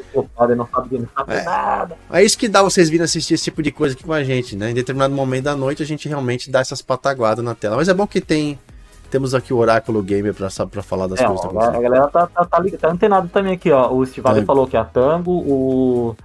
[2.10, 4.24] é, é isso que dá vocês virem assistir esse tipo de coisa aqui com a
[4.24, 4.70] gente, né?
[4.70, 7.76] Em determinado momento da noite a gente realmente dá essas pataguadas na tela.
[7.76, 8.59] Mas é bom que tem.
[9.10, 11.44] Temos aqui o Oráculo Gamer pra, pra falar das é, coisas.
[11.44, 13.92] Ó, a galera tá, tá, tá, tá antenado também aqui, ó.
[13.92, 16.16] O Steve falou que é a Tango, o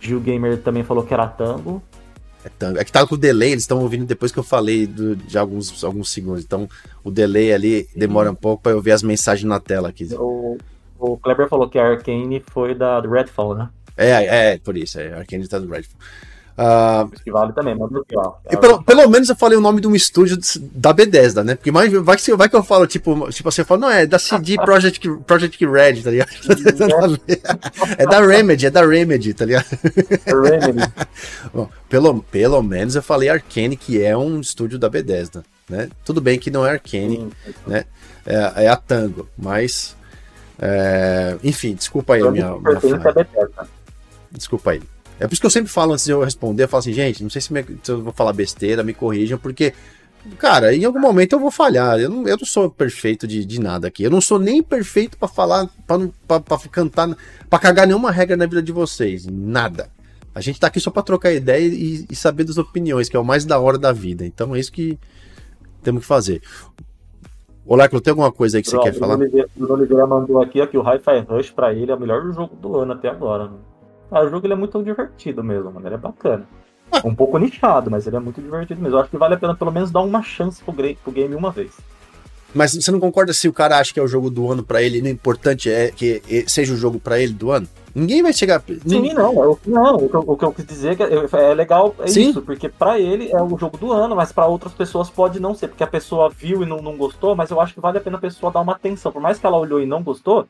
[0.00, 1.80] Gil Gamer também falou que era Tango.
[2.46, 2.78] É, tango.
[2.78, 5.82] é que tá com delay, eles estão ouvindo depois que eu falei do, de alguns,
[5.82, 6.44] alguns segundos.
[6.44, 6.68] Então,
[7.02, 10.08] o delay ali demora um pouco para eu ver as mensagens na tela aqui.
[10.14, 10.56] O,
[10.98, 13.68] o Kleber falou que a Arcane foi da do Redfall, né?
[13.96, 15.98] É, é, por isso, é, a Arcane tá do Redfall.
[16.58, 18.32] Uh, que vale também, mas aqui, ó.
[18.50, 20.38] E pelo, pelo menos eu falei o nome de um estúdio
[20.72, 21.54] da Bethesda, né?
[21.54, 24.18] Porque mais, vai, que, vai que eu falo, tipo, tipo você fala, não, é da
[24.18, 27.20] CD Project, Project Red, tá ligado?
[27.98, 29.66] é da Remedy, é da Remedy, tá ligado?
[30.26, 30.92] Remedy.
[31.52, 35.90] Bom, pelo, pelo menos eu falei Arcane, que é um estúdio da Bethesda, né?
[36.06, 37.54] Tudo bem que não é Arcane, Sim.
[37.66, 37.84] né?
[38.24, 39.94] É, é, a Tango, mas.
[40.58, 42.50] É, enfim, desculpa aí a minha.
[42.56, 42.80] minha
[44.32, 44.82] Desculpa aí.
[45.18, 47.22] É por isso que eu sempre falo antes de eu responder, eu falo assim, gente,
[47.22, 49.72] não sei se, me, se eu vou falar besteira, me corrijam, porque
[50.38, 51.98] cara, em algum momento eu vou falhar.
[52.00, 54.02] Eu não, eu não sou perfeito de, de nada aqui.
[54.02, 56.40] Eu não sou nem perfeito para falar, para
[56.70, 57.16] cantar,
[57.48, 59.26] para cagar nenhuma regra na vida de vocês.
[59.26, 59.88] Nada.
[60.34, 63.20] A gente tá aqui só para trocar ideia e, e, saber das opiniões, que é
[63.20, 64.26] o mais da hora da vida.
[64.26, 64.98] Então é isso que
[65.82, 66.42] temos que fazer.
[67.64, 69.18] Oláculo, tem alguma coisa aí que Bro, você quer falar?
[69.18, 72.54] O Oliveira mandou aqui ó, que o Hi-Fi Rush pra ele é o melhor jogo
[72.54, 73.48] do ano até agora.
[73.48, 73.56] Né?
[74.10, 75.86] Ah, o jogo ele é muito divertido mesmo, mano.
[75.86, 76.46] Ele é bacana.
[77.04, 78.96] Um pouco nichado, mas ele é muito divertido mesmo.
[78.96, 81.50] Eu acho que vale a pena pelo menos dar uma chance pro, pro game uma
[81.50, 81.72] vez.
[82.54, 84.80] Mas você não concorda se o cara acha que é o jogo do ano para
[84.80, 87.68] ele, o importante é que seja o jogo para ele do ano?
[87.94, 88.62] Ninguém vai chegar.
[88.86, 89.42] Sim, não.
[89.42, 91.94] Eu, não, o que, eu, o que eu quis dizer é que é, é legal
[91.98, 92.30] é Sim?
[92.30, 95.54] isso, porque para ele é o jogo do ano, mas para outras pessoas pode não
[95.54, 98.00] ser, porque a pessoa viu e não, não gostou, mas eu acho que vale a
[98.00, 99.10] pena a pessoa dar uma atenção.
[99.10, 100.46] Por mais que ela olhou e não gostou,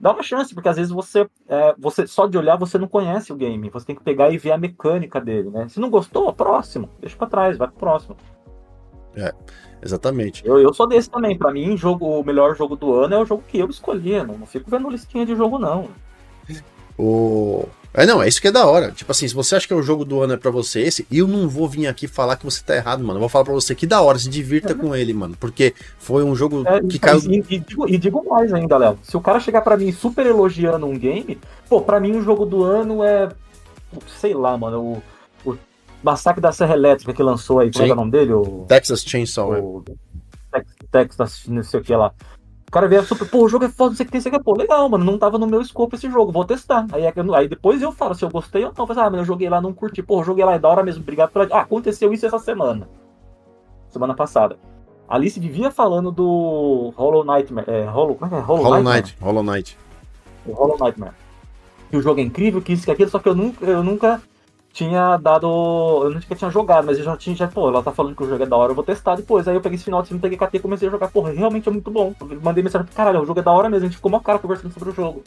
[0.00, 3.32] dá uma chance, porque às vezes você, é, você só de olhar você não conhece
[3.32, 3.70] o game.
[3.70, 5.68] Você tem que pegar e ver a mecânica dele, né?
[5.68, 8.16] Se não gostou, próximo, deixa para trás, vai pro próximo.
[9.16, 9.34] É,
[9.82, 10.46] exatamente.
[10.46, 11.36] Eu, eu sou desse também.
[11.36, 14.22] Para mim, jogo, o melhor jogo do ano é o jogo que eu escolhi.
[14.22, 15.88] Não, não fico vendo listinha de jogo, não.
[16.96, 17.68] O...
[17.94, 18.92] É, não, é isso que é da hora.
[18.92, 21.06] Tipo assim, se você acha que é o jogo do ano é pra você esse,
[21.10, 23.16] eu não vou vir aqui falar que você tá errado, mano.
[23.16, 25.36] Eu vou falar pra você que da hora, se divirta com ele, mano.
[25.38, 27.20] Porque foi um jogo é, que caiu.
[27.30, 28.98] E, e, digo, e, digo, mais ainda, Léo.
[29.02, 31.38] Se o cara chegar pra mim super elogiando um game,
[31.68, 33.28] pô, pra mim o jogo do ano é.
[34.20, 35.02] Sei lá, mano.
[35.44, 35.58] O, o
[36.02, 38.32] Massacre da Serra Elétrica que lançou aí, qual é o nome dele?
[38.34, 39.84] O, Texas Chainsaw, o,
[40.54, 40.62] é.
[40.92, 42.12] Texas, não sei o que lá.
[42.68, 44.30] O cara veio super, pô, o jogo é foda, não sei o que tem, sei
[44.30, 46.86] que, pô, legal, mano, não tava no meu escopo esse jogo, vou testar.
[46.92, 48.86] Aí, é aí depois eu falo se eu gostei ou não.
[48.86, 51.00] Eu ah, mas eu joguei lá, não curti, pô, joguei lá, é da hora mesmo,
[51.00, 51.48] obrigado pela.
[51.50, 52.86] Ah, aconteceu isso essa semana.
[53.88, 54.58] Semana passada.
[55.08, 57.70] A Alice vivia falando do Hollow Nightmare.
[57.70, 58.44] É, Hollow, como é que é?
[58.44, 59.16] Hollow, Hollow Knight.
[59.18, 59.78] Hollow Knight.
[60.44, 61.14] O Hollow Nightmare.
[61.90, 64.20] Que o jogo é incrível, que isso, que aquilo, só que eu nunca, eu nunca
[64.78, 65.46] tinha dado.
[66.04, 67.34] Eu nunca tinha jogado, mas eu já tinha.
[67.34, 69.48] Já, pô, ela tá falando que o jogo é da hora, eu vou testar depois.
[69.48, 71.08] Aí eu peguei esse final de semana, peguei KT e comecei a jogar.
[71.08, 72.14] Porra, realmente é muito bom.
[72.20, 73.86] Eu mandei mensagem pro caralho, o jogo é da hora mesmo.
[73.86, 75.24] A gente ficou uma cara conversando sobre o jogo.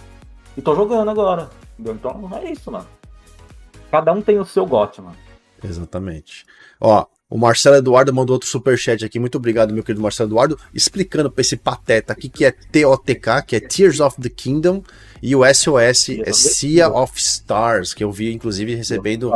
[0.55, 1.49] E tô jogando agora.
[1.77, 1.95] Entendeu?
[1.95, 2.87] Então é isso, mano.
[3.91, 5.17] Cada um tem o seu gote, mano.
[5.61, 6.45] Exatamente.
[6.79, 9.17] Ó, o Marcelo Eduardo mandou outro superchat aqui.
[9.17, 10.59] Muito obrigado, meu querido Marcelo Eduardo.
[10.73, 14.83] Explicando pra esse pateta aqui que é TOTK, que é Tears of the Kingdom.
[15.21, 19.31] E o SOS é Sea of Stars, que eu vi, inclusive, recebendo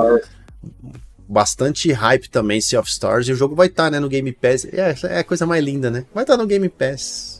[1.25, 3.29] bastante hype também, Sea of Stars.
[3.29, 4.65] E o jogo vai estar, tá, né, no Game Pass.
[4.65, 6.05] É, é a coisa mais linda, né?
[6.13, 7.34] Vai estar tá no Game Pass.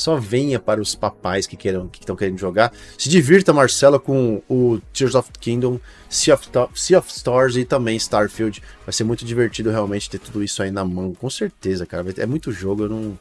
[0.00, 2.72] Só venha para os papais que queiram, que estão querendo jogar.
[2.96, 5.78] Se divirta, Marcelo, com o Tears of the Kingdom,
[6.08, 8.62] sea of, sea of Stars e também Starfield.
[8.86, 11.12] Vai ser muito divertido realmente ter tudo isso aí na mão.
[11.12, 12.02] Com certeza, cara.
[12.16, 13.18] É muito jogo, eu não.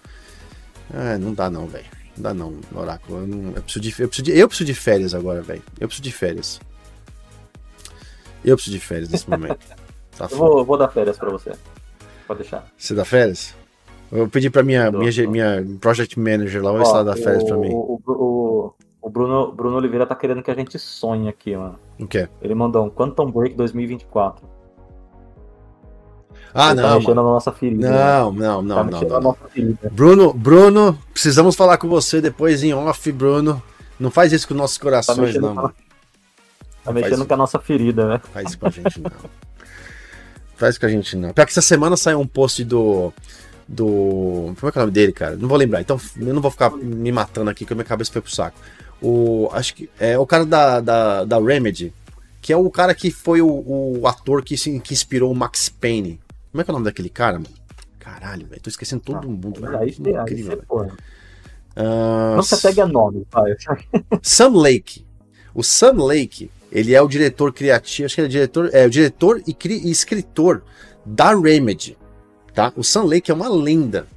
[0.93, 1.83] É, não dá não, velho.
[2.15, 3.19] Não dá não, Oráculo.
[3.19, 5.63] Eu, não, eu, preciso de, eu, preciso de, eu preciso de férias agora, velho.
[5.81, 6.61] Eu preciso de férias.
[8.41, 9.59] Eu preciso de férias nesse momento.
[10.17, 11.53] Tá eu vou, vou, dar férias pra você.
[12.27, 12.67] Pode deixar.
[12.77, 13.55] Você dá férias?
[14.11, 17.69] Eu pedi pra minha, minha, minha project manager lá, se ela dá férias pra mim.
[17.71, 21.79] O, o, o Bruno, Bruno Oliveira tá querendo que a gente sonhe aqui, mano.
[21.99, 22.27] O quê?
[22.41, 24.47] Ele mandou um Quantum Break 2024.
[26.53, 26.89] Ah, Ele tá não.
[26.89, 27.89] Tá mexendo na nossa ferida.
[27.89, 29.01] Não, não, não, tá não.
[29.01, 29.89] não, não.
[29.91, 33.61] Bruno, Bruno, precisamos falar com você depois em off, Bruno.
[33.99, 35.55] Não faz isso com nossos tá corações, tá não.
[35.55, 35.71] Com...
[36.83, 38.21] Tá mexendo com a nossa ferida, né?
[38.33, 39.11] Faz isso com a gente, não.
[40.55, 41.33] faz isso com a gente, não.
[41.33, 43.13] Pior que essa semana saiu um post do.
[43.71, 44.55] Do.
[44.59, 45.35] Como é que é o nome dele, cara?
[45.35, 45.79] Não vou lembrar.
[45.79, 48.57] Então eu não vou ficar me matando aqui, que a minha cabeça foi pro saco.
[48.99, 49.47] O.
[49.51, 49.89] Acho que.
[49.99, 51.93] É o cara da, da, da Remedy,
[52.41, 56.19] que é o cara que foi o, o ator que, que inspirou o Max Payne.
[56.51, 57.53] Como é que é o nome daquele cara, mano?
[57.99, 58.61] Caralho, velho.
[58.61, 59.65] Tô esquecendo todo ah, mundo.
[59.67, 60.87] Aí, aí, incrível, aí,
[61.83, 63.55] uh, Não se pega nome, pai.
[64.23, 65.05] Sam Lake.
[65.53, 68.89] O Sam Lake, ele é o diretor criativo, acho que ele é diretor, é o
[68.89, 70.63] diretor e, e escritor
[71.05, 71.97] da Remedy,
[72.53, 72.73] tá?
[72.75, 74.07] O Sam Lake é uma lenda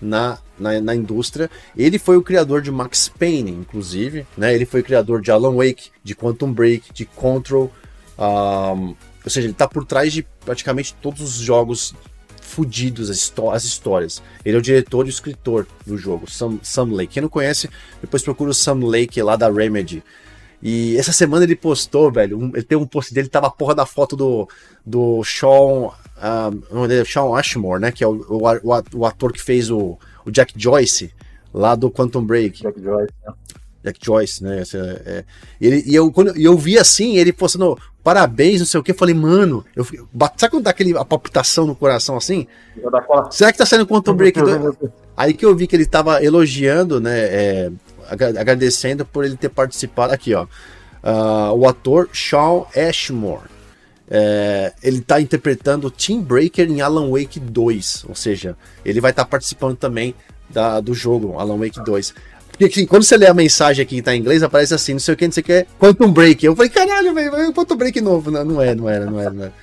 [0.00, 1.50] na, na, na, indústria.
[1.76, 4.54] Ele foi o criador de Max Payne, inclusive, né?
[4.54, 7.72] Ele foi o criador de Alan Wake, de Quantum Break, de Control.
[8.18, 8.94] Um,
[9.24, 11.94] ou seja, ele está por trás de praticamente todos os jogos
[12.40, 14.22] fudidos, as, as, histórias.
[14.44, 17.14] Ele é o diretor e o escritor do jogo, Sam, Sam Lake.
[17.14, 17.68] Quem não conhece,
[18.00, 20.02] depois procura o Sam Lake lá da Remedy.
[20.60, 23.74] E essa semana ele postou, velho, um, ele tem um post dele, tava a porra
[23.74, 24.48] da foto do,
[24.84, 25.90] do Sean,
[26.72, 28.42] um, é Sean Ashmore, né, que é o, o,
[28.94, 31.12] o, ator que fez o, o Jack Joyce,
[31.52, 32.62] lá do Quantum Break.
[32.62, 33.32] Jack Joyce, né?
[33.84, 34.60] Jack Joyce, né?
[34.60, 35.24] Essa, é,
[35.60, 38.96] ele, e eu, quando eu vi assim, ele postando parabéns, não sei o que, eu
[38.96, 39.84] falei, mano, eu,
[40.36, 42.46] sabe quando dá aquele, a palpitação no coração assim?
[43.30, 44.40] Será que tá saindo Quantum Break?
[45.16, 47.18] Aí que eu vi que ele tava elogiando, né?
[47.18, 47.72] É,
[48.08, 50.12] agradecendo por ele ter participado.
[50.12, 50.44] Aqui, ó.
[51.02, 53.57] Uh, o ator Sean Ashmore.
[54.10, 59.24] É, ele tá interpretando Team Breaker em Alan Wake 2, ou seja, ele vai estar
[59.24, 60.14] tá participando também
[60.48, 62.14] da, do jogo Alan Wake 2.
[62.50, 64.98] Porque assim, quando você lê a mensagem aqui que tá em inglês, aparece assim, não
[64.98, 66.44] sei o que, não sei o que, Quantum Break.
[66.44, 68.30] Eu falei, caralho, velho, Quantum Break novo.
[68.30, 69.54] Não, não é, não era, não era, não era.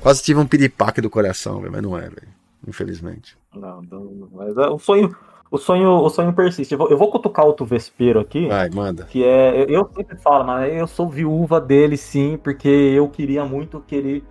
[0.00, 2.28] Quase tive um piripaque do coração, véio, mas não é, velho.
[2.66, 3.36] Infelizmente.
[3.54, 5.14] Não, não, mas é, o sonho,
[5.50, 6.72] o sonho, o sonho persiste.
[6.72, 8.46] Eu vou, eu vou cutucar outro vespeiro aqui.
[8.46, 9.04] Vai, manda.
[9.04, 13.82] Que é, eu sempre falo, mas eu sou viúva dele sim, porque eu queria muito
[13.86, 14.24] que ele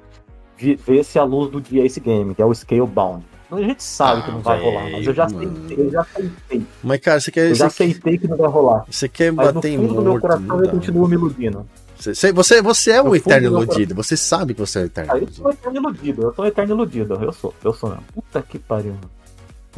[0.57, 3.23] visse a luz do dia esse game, que é o Scalebound.
[3.51, 6.01] A gente sabe ah, que não vai véio, rolar, mas eu já aceitei, eu já
[6.01, 6.65] aceitei.
[6.83, 7.49] Mas, cara, você quer.
[7.49, 8.85] Eu já aceitei que não vai rolar.
[8.87, 11.65] Você quer mas bater no fundo do meu coração eu continuo me iludindo.
[11.97, 15.27] Você, você, você é um eterno iludido, você sabe que você é eterno ah, eu
[15.27, 18.03] sou eterno iludido, eu sou eterno iludido, eu sou, eu sou mesmo.
[18.13, 18.95] Puta que pariu.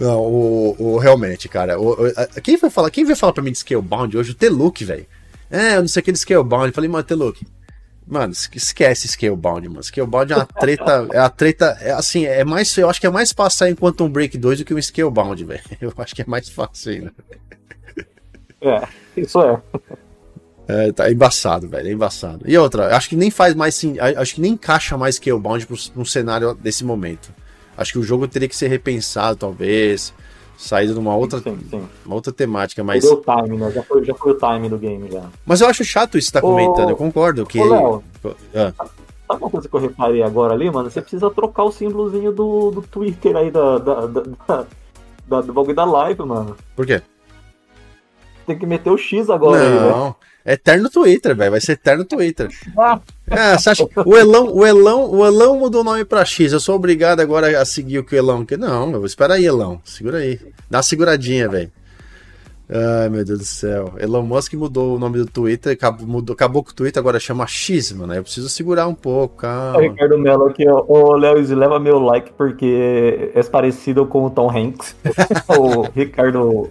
[0.02, 3.52] Não, o, o, realmente, cara, o, o, quem vai falar, quem vai falar pra mim
[3.52, 4.32] de Scalebound hoje?
[4.32, 5.06] O Teluk, velho.
[5.50, 6.70] É, eu não sei aquele Scalebound.
[6.70, 7.46] Eu falei, mano, Teluk,
[8.08, 9.84] Mano, esquece Scalebound, mano.
[9.84, 11.08] Scalebound é uma treta.
[11.14, 11.78] É a treta.
[11.80, 12.76] É assim, é mais.
[12.78, 15.46] Eu acho que é mais fácil sair em Quantum Break 2 do que um Scalebound,
[15.46, 15.62] velho.
[15.80, 17.14] Eu acho que é mais fácil ainda.
[18.60, 19.62] É, isso é.
[20.68, 21.88] É, tá embaçado, velho.
[21.88, 22.44] É embaçado.
[22.46, 23.98] E outra, acho que nem faz mais sim.
[24.00, 27.34] Acho que nem encaixa mais Scalebound pra um cenário desse momento.
[27.82, 30.14] Acho que o jogo teria que ser repensado, talvez
[30.62, 31.84] saído numa outra, sim, sim.
[32.06, 33.04] Uma outra temática, mas.
[33.04, 33.72] Deu time, né?
[33.72, 35.24] Já foi, já foi o time do game já.
[35.46, 37.46] Mas eu acho chato isso que você tá comentando, eu concordo.
[37.46, 37.60] Que...
[37.60, 38.04] Ô, Léo,
[38.56, 38.74] ah.
[39.28, 40.92] Sabe uma coisa que eu reparei agora ali, mano?
[40.92, 44.66] Você precisa trocar o símbolozinho do, do Twitter aí da, da, da,
[45.28, 46.56] da, do bagulho da live, mano.
[46.76, 47.02] Por quê?
[48.46, 50.06] Tem que meter o X agora Não.
[50.06, 50.16] aí, né?
[50.46, 51.52] Eterno Twitter, velho.
[51.52, 52.50] Vai ser eterno Twitter.
[53.28, 56.52] É, você acha o Elão, o Elão, o Elão mudou o nome pra X.
[56.52, 58.58] Eu sou obrigado agora a seguir o que o Elão quer.
[58.58, 59.80] Não, eu espera aí, Elão.
[59.84, 60.40] Segura aí.
[60.70, 61.72] Dá uma seguradinha, velho.
[62.74, 63.94] Ai, meu Deus do céu.
[64.00, 67.46] Elon Musk mudou o nome do Twitter, acabou, mudou, acabou com o Twitter, agora chama
[67.46, 68.14] X, mano.
[68.14, 69.78] Eu preciso segurar um pouco, calma.
[69.78, 74.50] O Ricardo Mello aqui, ô Léo, leva meu like porque é parecido com o Tom
[74.50, 74.96] Hanks.
[75.50, 76.70] o Ricardo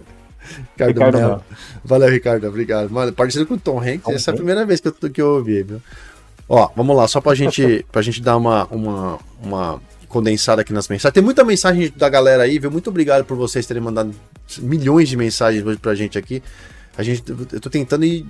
[0.71, 1.43] Ricardo, Ricardo.
[1.83, 2.47] Valeu, Ricardo.
[2.47, 2.89] Obrigado.
[2.89, 5.21] Mano, parecido com o Tom Hanks, Tom essa é a primeira vez que eu, que
[5.21, 5.81] eu ouvi, viu?
[6.47, 10.87] Ó, vamos lá, só pra gente, pra gente dar uma, uma, uma condensada aqui nas
[10.87, 11.13] mensagens.
[11.13, 12.69] Tem muita mensagem da galera aí, viu?
[12.69, 14.13] Muito obrigado por vocês terem mandado
[14.59, 16.43] milhões de mensagens hoje pra gente aqui.
[16.97, 18.25] A gente, eu tô tentando ir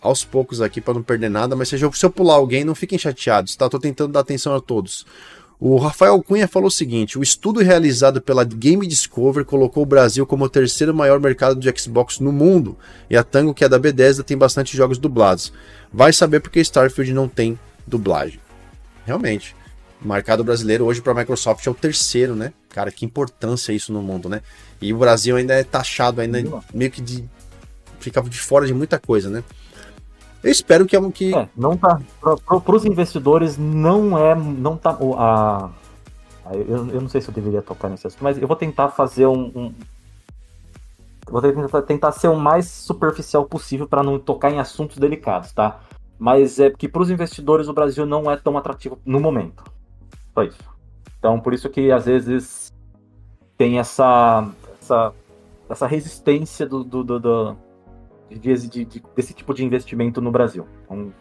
[0.00, 2.74] aos poucos aqui para não perder nada, mas se eu, se eu pular alguém, não
[2.74, 3.68] fiquem chateados, tá?
[3.68, 5.06] Tô tentando dar atenção a todos.
[5.58, 10.26] O Rafael Cunha falou o seguinte: o estudo realizado pela Game Discover colocou o Brasil
[10.26, 12.76] como o terceiro maior mercado de Xbox no mundo,
[13.08, 15.52] e a Tango, que é da Bethesda, tem bastante jogos dublados.
[15.92, 18.40] Vai saber porque Starfield não tem dublagem.
[19.06, 19.54] Realmente.
[20.04, 22.52] O mercado brasileiro hoje para a Microsoft é o terceiro, né?
[22.68, 24.42] Cara, que importância isso no mundo, né?
[24.80, 26.42] E o Brasil ainda é taxado, ainda
[26.74, 27.24] meio que de.
[28.00, 29.42] fica de fora de muita coisa, né?
[30.44, 31.34] Eu espero que é um que.
[31.34, 31.98] É, não tá.
[32.20, 34.34] Para os investidores, não é.
[34.34, 34.90] Não tá.
[35.16, 35.70] A,
[36.44, 38.90] a eu, eu não sei se eu deveria tocar nesse assunto, mas eu vou tentar
[38.90, 39.50] fazer um.
[39.56, 39.74] um
[41.26, 45.80] vou tentar, tentar ser o mais superficial possível para não tocar em assuntos delicados, tá?
[46.18, 49.64] Mas é que para os investidores o Brasil não é tão atrativo no momento.
[50.34, 50.58] Só isso.
[51.18, 52.70] Então, por isso que às vezes
[53.56, 54.46] tem essa,
[54.78, 55.12] essa,
[55.70, 57.56] essa resistência do, do, do, do
[58.30, 60.66] de, de, de, desse tipo de investimento no Brasil.
[60.84, 61.12] Então,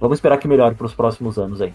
[0.00, 1.72] vamos esperar que melhore para os próximos anos aí.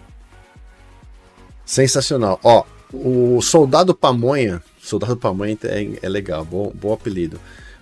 [1.64, 2.40] Sensacional.
[2.42, 7.38] Ó, o Soldado Pamonha, Soldado Pamonha é, é legal, bom, bom apelido.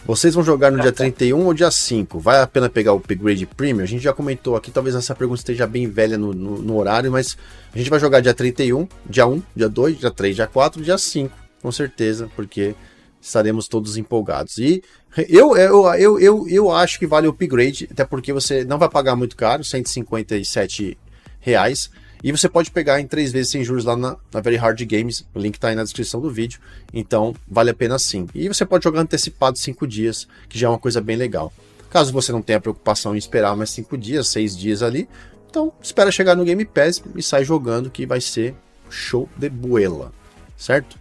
[0.07, 2.19] Vocês vão jogar no dia 31 ou dia 5?
[2.19, 3.83] Vai a pena pegar o upgrade premium?
[3.83, 7.11] A gente já comentou aqui, talvez essa pergunta esteja bem velha no, no, no, horário,
[7.11, 7.37] mas
[7.75, 10.97] a gente vai jogar dia 31, dia 1, dia 2, dia 3, dia 4, dia
[10.97, 12.75] 5, com certeza, porque
[13.21, 14.59] estaremos todos empolgados.
[14.59, 14.83] E
[15.29, 18.89] eu, eu, eu, eu, eu acho que vale o upgrade, até porque você não vai
[18.89, 20.97] pagar muito caro, 157
[21.41, 21.91] reais.
[22.23, 25.25] E você pode pegar em três vezes sem juros lá na, na Very Hard Games.
[25.33, 26.61] O link está aí na descrição do vídeo.
[26.93, 28.27] Então, vale a pena sim.
[28.35, 31.53] E você pode jogar antecipado cinco dias, que já é uma coisa bem legal.
[31.91, 35.09] Caso você não tenha preocupação em esperar mais cinco dias, seis dias ali,
[35.49, 38.55] então espera chegar no Game Pass e sai jogando, que vai ser
[38.91, 40.13] show de buela.
[40.57, 40.99] Certo?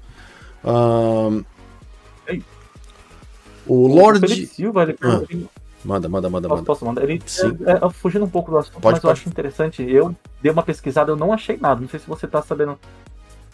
[0.64, 1.44] Um,
[3.68, 4.26] o Lord.
[4.26, 5.22] O Silva, ele, ah,
[5.84, 6.66] manda, manda, manda, posso, manda.
[6.66, 7.04] Posso mandar?
[7.04, 7.22] Ele,
[7.66, 9.06] é, é, fugindo um pouco do assunto, pode, mas pode.
[9.06, 9.84] eu acho interessante.
[9.84, 11.80] Eu dei uma pesquisada, eu não achei nada.
[11.80, 12.80] Não sei se você tá sabendo.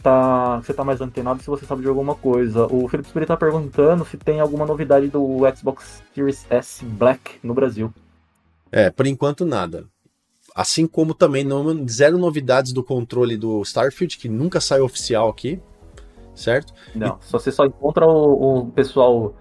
[0.02, 2.66] Tá, você tá mais antenado se você sabe de alguma coisa.
[2.66, 7.54] O Felipe Spirit tá perguntando se tem alguma novidade do Xbox Series S Black no
[7.54, 7.94] Brasil.
[8.70, 9.86] É, por enquanto nada.
[10.54, 15.60] Assim como também não, zero novidades do controle do Starfield, que nunca saiu oficial aqui,
[16.35, 16.73] certo?
[16.95, 17.31] Não, e...
[17.31, 19.34] você só encontra o, o pessoal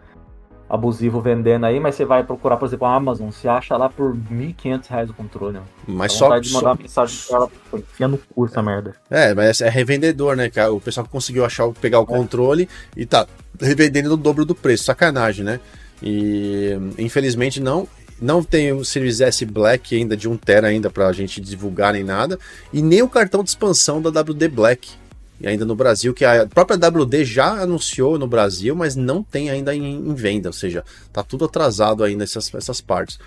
[0.72, 4.14] abusivo vendendo aí, mas você vai procurar, por exemplo, a Amazon, você acha lá por
[4.14, 5.58] R$ 1.500 o controle.
[5.58, 5.62] Né?
[5.86, 6.72] Mas só de mandar só...
[6.72, 8.94] uma mensagem pra ela, enfia no cu essa merda.
[9.10, 10.72] É, mas é revendedor, né, cara?
[10.72, 12.06] O pessoal conseguiu achar, pegar o é.
[12.06, 13.26] controle e tá
[13.60, 15.60] revendendo no dobro do preço, sacanagem, né?
[16.02, 17.86] E infelizmente não,
[18.18, 22.02] não tem o Series S Black ainda de 1 tera ainda pra gente divulgar nem
[22.02, 22.38] nada,
[22.72, 25.01] e nem o cartão de expansão da WD Black
[25.42, 29.50] e ainda no Brasil, que a própria WD já anunciou no Brasil, mas não tem
[29.50, 33.18] ainda em, em venda, ou seja, tá tudo atrasado ainda essas, essas partes.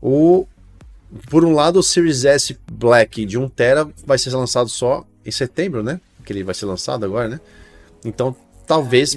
[0.00, 0.46] O,
[1.28, 5.82] por um lado, o Series S Black de 1TB vai ser lançado só em setembro,
[5.82, 6.00] né?
[6.24, 7.40] Que ele vai ser lançado agora, né?
[8.04, 8.36] Então,
[8.68, 9.16] talvez.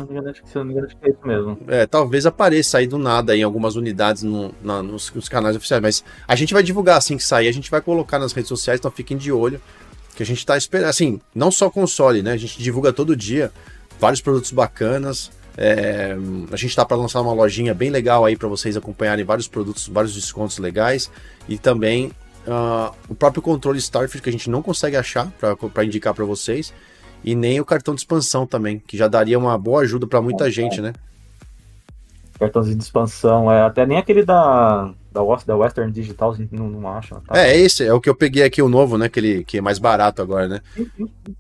[1.68, 1.82] É.
[1.82, 5.82] É, talvez apareça aí do nada em algumas unidades no, na, nos, nos, canais oficiais,
[5.82, 8.80] mas a gente vai divulgar assim que sair, a gente vai colocar nas redes sociais,
[8.80, 9.62] então fiquem de olho
[10.18, 12.32] que a gente está esperando, assim, não só console, né?
[12.32, 13.52] A gente divulga todo dia
[14.00, 15.30] vários produtos bacanas.
[15.56, 16.18] É,
[16.52, 19.88] a gente está para lançar uma lojinha bem legal aí para vocês acompanharem vários produtos,
[19.88, 21.12] vários descontos legais
[21.48, 22.08] e também
[22.48, 25.32] uh, o próprio controle Starfield que a gente não consegue achar
[25.74, 26.74] para indicar para vocês
[27.24, 30.50] e nem o cartão de expansão também, que já daria uma boa ajuda para muita
[30.50, 30.94] gente, né?
[32.40, 37.16] Cartãozinho de expansão, é até nem aquele da da, da Western Digital, não, não acha.
[37.28, 37.40] Tá?
[37.40, 39.10] É, esse é o que eu peguei aqui, o novo, né?
[39.10, 40.62] Que, que é mais barato agora, né?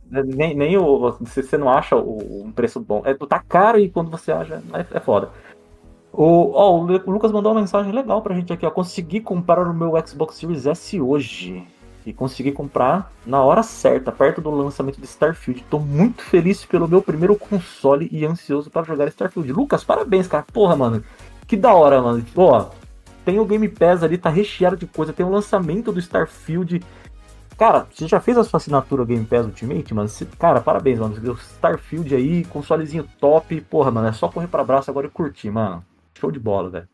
[0.09, 1.17] Nem, nem o.
[1.25, 3.01] Se você não acha o, um preço bom.
[3.05, 5.29] É, tá caro e quando você acha, é, é foda.
[6.11, 8.71] O, ó, o Lucas mandou uma mensagem legal pra gente aqui, ó.
[8.71, 11.63] Consegui comprar o meu Xbox Series S hoje.
[12.05, 15.65] E consegui comprar na hora certa, perto do lançamento de Starfield.
[15.69, 19.51] Tô muito feliz pelo meu primeiro console e ansioso para jogar Starfield.
[19.51, 20.45] Lucas, parabéns, cara.
[20.53, 21.03] Porra, mano.
[21.45, 22.25] Que da hora, mano.
[22.33, 22.65] Pô,
[23.27, 26.81] tem o Game Pass ali, tá recheado de coisa, tem o lançamento do Starfield.
[27.57, 30.07] Cara, você já fez a sua assinatura Game Pass Ultimate, mano?
[30.07, 31.13] Você, cara, parabéns, mano.
[31.13, 33.59] O Starfield aí, consolezinho top.
[33.69, 35.83] Porra, mano, é só correr pra braço agora e curtir, mano.
[36.17, 36.87] Show de bola, velho.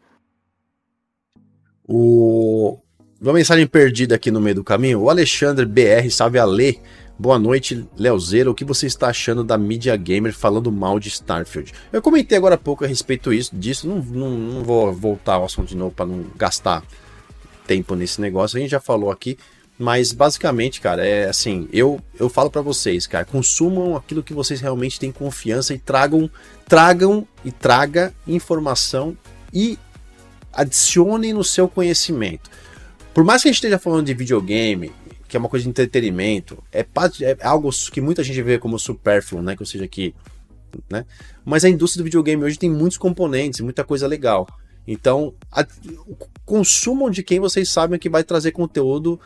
[1.88, 2.80] O...
[3.22, 5.02] Uma mensagem perdida aqui no meio do caminho.
[5.02, 6.80] O Alexandre BR, salve a Lê.
[7.24, 8.52] Boa noite, Leozeiro.
[8.52, 11.72] O que você está achando da Media Gamer falando mal de Starfield?
[11.90, 15.70] Eu comentei agora há pouco a respeito disso, não, não, não vou voltar ao assunto
[15.70, 16.84] de novo para não gastar
[17.66, 18.58] tempo nesse negócio.
[18.58, 19.38] A gente já falou aqui,
[19.80, 24.60] mas basicamente, cara, é assim, eu eu falo para vocês, cara, consumam aquilo que vocês
[24.60, 26.30] realmente têm confiança e tragam
[26.68, 29.18] tragam e traga informação
[29.54, 29.80] e
[30.52, 32.52] adicionem no seu conhecimento.
[33.14, 34.92] Por mais que a gente esteja falando de videogame,
[35.34, 36.86] que é uma coisa de entretenimento, é,
[37.22, 39.56] é algo que muita gente vê como supérfluo, né?
[39.56, 40.14] Que ou seja, que.
[40.88, 41.08] Né?
[41.44, 44.48] Mas a indústria do videogame hoje tem muitos componentes, muita coisa legal.
[44.88, 45.66] Então, a,
[46.46, 49.20] consumam de quem vocês sabem que vai trazer conteúdo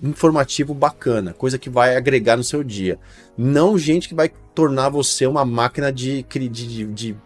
[0.00, 2.96] informativo bacana, coisa que vai agregar no seu dia.
[3.36, 7.16] Não gente que vai tornar você uma máquina de, de, de, de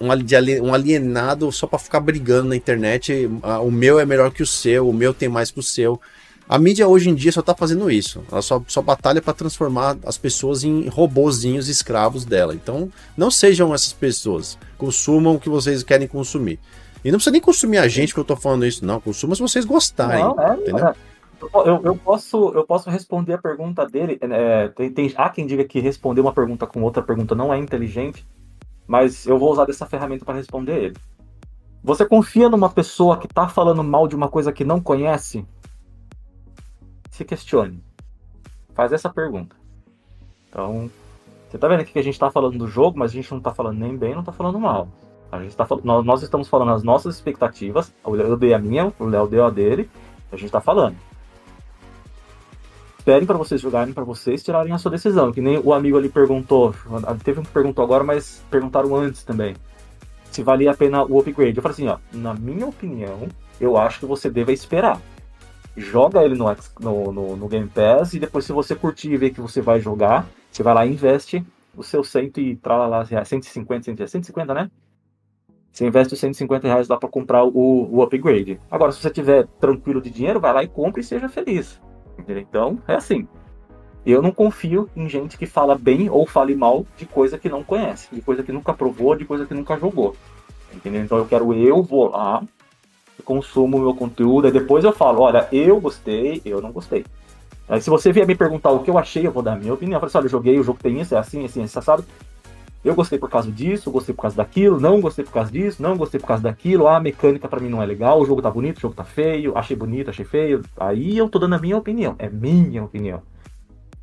[0.00, 3.28] um alienado só para ficar brigando na internet.
[3.60, 6.00] O meu é melhor que o seu, o meu tem mais que o seu.
[6.48, 8.22] A mídia hoje em dia só tá fazendo isso.
[8.30, 12.54] Ela só, só batalha para transformar as pessoas em robozinhos escravos dela.
[12.54, 14.58] Então, não sejam essas pessoas.
[14.76, 16.60] Consumam o que vocês querem consumir.
[17.02, 19.00] E não precisa nem consumir a gente que eu tô falando isso, não.
[19.00, 20.22] Consuma se vocês gostarem.
[20.22, 20.88] Não, é, entendeu?
[20.88, 20.94] É.
[21.66, 24.18] Eu, eu, posso, eu posso responder a pergunta dele.
[24.20, 27.58] É, tem, tem, há quem diga que responder uma pergunta com outra pergunta não é
[27.58, 28.26] inteligente,
[28.86, 30.96] mas eu vou usar dessa ferramenta para responder ele.
[31.82, 35.44] Você confia numa pessoa que tá falando mal de uma coisa que não conhece?
[37.14, 37.80] Se questione.
[38.74, 39.54] Faz essa pergunta.
[40.48, 40.90] Então,
[41.48, 43.54] você tá vendo que a gente tá falando do jogo, mas a gente não tá
[43.54, 44.88] falando nem bem, não tá falando mal.
[45.30, 47.94] A gente tá, nós, nós estamos falando as nossas expectativas.
[48.04, 49.88] Eu dei a minha, o Léo deu a dele.
[50.32, 50.96] A gente tá falando.
[52.98, 55.30] Esperem para vocês jogarem, para vocês tirarem a sua decisão.
[55.30, 56.74] Que nem o amigo ali perguntou.
[57.22, 59.54] Teve um que perguntou agora, mas perguntaram antes também.
[60.32, 61.56] Se valia a pena o upgrade.
[61.56, 61.98] Eu falei assim, ó.
[62.12, 63.28] Na minha opinião,
[63.60, 65.00] eu acho que você deve esperar
[65.76, 66.46] joga ele no,
[66.80, 69.80] no, no, no, Game Pass e depois se você curtir e ver que você vai
[69.80, 71.44] jogar, você vai lá e investe
[71.76, 74.70] o seu 100 e tralala, 150, 150, né?
[75.72, 78.60] Você investe os 150 reais lá para comprar o, o upgrade.
[78.70, 81.80] Agora, se você tiver tranquilo de dinheiro, vai lá e compre e seja feliz.
[82.16, 82.44] Entendeu?
[82.48, 83.26] Então, é assim.
[84.06, 87.64] Eu não confio em gente que fala bem ou fale mal de coisa que não
[87.64, 90.14] conhece, de coisa que nunca provou, de coisa que nunca jogou.
[90.72, 91.02] Entendeu?
[91.02, 92.42] Então eu quero eu vou lá,
[93.22, 97.04] consumo meu conteúdo, aí depois eu falo, olha, eu gostei, eu não gostei.
[97.68, 99.72] Aí se você vier me perguntar o que eu achei, eu vou dar a minha
[99.72, 99.96] opinião.
[99.96, 102.04] Eu falo assim, olha, eu joguei, o jogo tem isso, é assim, assim, assim, sabe?
[102.84, 105.96] Eu gostei por causa disso, gostei por causa daquilo, não gostei por causa disso, não
[105.96, 108.50] gostei por causa daquilo, ah, a mecânica para mim não é legal, o jogo tá
[108.50, 110.62] bonito, o jogo tá feio, achei bonito, achei feio.
[110.76, 113.22] Aí eu tô dando a minha opinião, é minha opinião.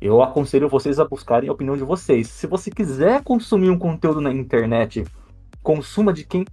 [0.00, 2.26] Eu aconselho vocês a buscarem a opinião de vocês.
[2.26, 5.04] Se você quiser consumir um conteúdo na internet,
[5.62, 6.44] consuma de quem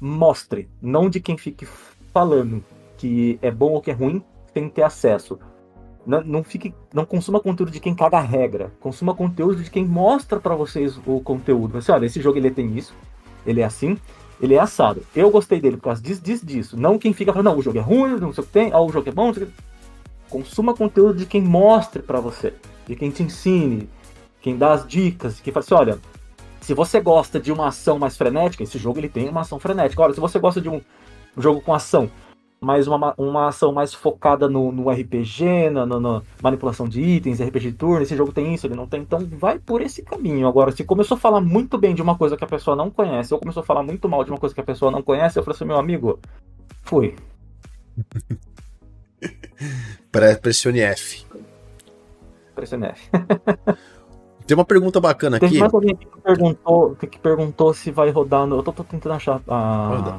[0.00, 1.64] mostre, não de quem fique
[2.12, 2.64] falando
[2.96, 4.22] que é bom ou que é ruim
[4.52, 5.38] sem ter acesso.
[6.06, 8.72] Não, não, fique, não consuma conteúdo de quem caga a regra.
[8.80, 11.80] Consuma conteúdo de quem mostra para vocês o conteúdo.
[11.80, 12.94] Você, olha, esse jogo ele tem isso,
[13.46, 13.98] ele é assim,
[14.40, 15.02] ele é assado.
[15.14, 16.76] Eu gostei dele por causa disso, disso, disso.
[16.80, 18.80] Não quem fica falando, não, o jogo é ruim, não sei o que tem, ah,
[18.80, 19.32] o jogo é bom.
[20.30, 22.54] Consuma conteúdo de quem mostre para você,
[22.86, 23.88] de quem te ensine,
[24.40, 25.98] quem dá as dicas, quem fala assim, olha,
[26.60, 30.02] se você gosta de uma ação mais frenética, esse jogo ele tem uma ação frenética.
[30.02, 30.80] Olha, se você gosta de um
[31.38, 32.10] jogo com ação,
[32.60, 37.40] mas uma, uma ação mais focada no, no RPG, na, na, na, manipulação de itens,
[37.40, 40.48] RPG de turno, esse jogo tem isso, ele não tem, então vai por esse caminho.
[40.48, 43.32] Agora, se começou a falar muito bem de uma coisa que a pessoa não conhece,
[43.32, 45.44] ou começou a falar muito mal de uma coisa que a pessoa não conhece, eu
[45.44, 46.18] falei assim, meu amigo,
[46.82, 47.14] fui.
[50.42, 51.26] Pressione F.
[52.54, 53.10] Pressione F.
[54.48, 55.50] Tem uma pergunta bacana aqui.
[55.50, 58.56] Tem mais alguém que perguntou, que perguntou se vai rodar no.
[58.56, 60.18] Eu tô, tô tentando achar a.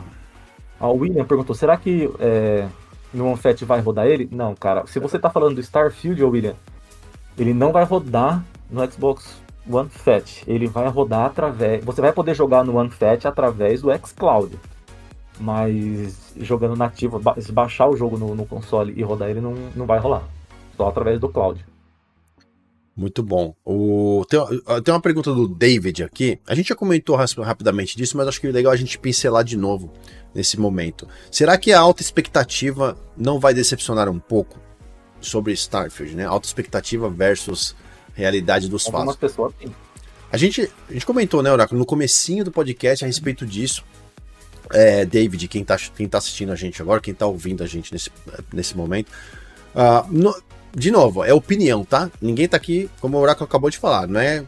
[0.79, 2.67] A William perguntou: será que é,
[3.13, 4.29] no OneFat vai rodar ele?
[4.31, 4.85] Não, cara.
[4.87, 6.55] Se você tá falando do Starfield, William,
[7.37, 10.43] ele não vai rodar no Xbox One Fat.
[10.47, 11.83] Ele vai rodar através.
[11.83, 14.57] Você vai poder jogar no One Fat através do xCloud.
[15.39, 17.19] Mas jogando nativo,
[17.51, 20.23] baixar o jogo no, no console e rodar ele, não, não vai rolar.
[20.75, 21.65] Só através do cloud.
[22.95, 23.55] Muito bom.
[23.63, 24.39] O, tem,
[24.83, 26.37] tem, uma pergunta do David aqui.
[26.45, 29.55] A gente já comentou rapidamente disso, mas acho que é legal a gente pincelar de
[29.55, 29.89] novo
[30.33, 31.07] nesse momento.
[31.31, 34.59] Será que a alta expectativa não vai decepcionar um pouco
[35.21, 36.25] sobre Starfield, né?
[36.25, 37.75] Alta expectativa versus
[38.13, 39.19] realidade dos Algumas fatos.
[39.19, 39.73] Pessoas, sim.
[40.31, 43.83] A gente, a gente comentou, né, Oráculo, no comecinho do podcast a respeito disso.
[44.71, 47.91] É, David, quem está quem tá assistindo a gente agora, quem está ouvindo a gente
[47.91, 48.11] nesse,
[48.53, 49.09] nesse momento.
[49.73, 50.35] Uh, no,
[50.75, 52.11] de novo, é opinião, tá?
[52.21, 54.45] Ninguém tá aqui, como o Oráculo acabou de falar, não é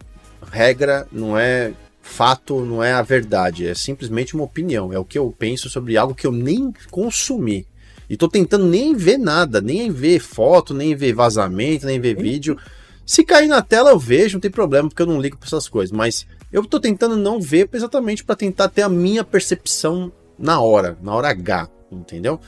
[0.51, 5.17] regra, não é fato, não é a verdade, é simplesmente uma opinião, é o que
[5.17, 7.67] eu penso sobre algo que eu nem consumi.
[8.09, 12.57] E tô tentando nem ver nada, nem ver foto, nem ver vazamento, nem ver vídeo.
[13.05, 15.69] Se cair na tela eu vejo, não tem problema, porque eu não ligo para essas
[15.69, 20.59] coisas, mas eu tô tentando não ver exatamente para tentar ter a minha percepção na
[20.59, 22.39] hora, na hora H, entendeu?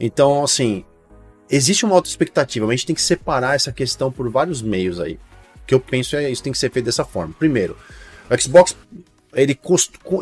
[0.00, 0.84] Então, assim,
[1.48, 4.98] existe uma auto expectativa, mas a gente tem que separar essa questão por vários meios
[4.98, 5.14] aí.
[5.62, 7.34] O que eu penso é isso tem que ser feito dessa forma.
[7.38, 7.76] Primeiro,
[8.30, 8.76] o Xbox
[9.36, 9.58] ele,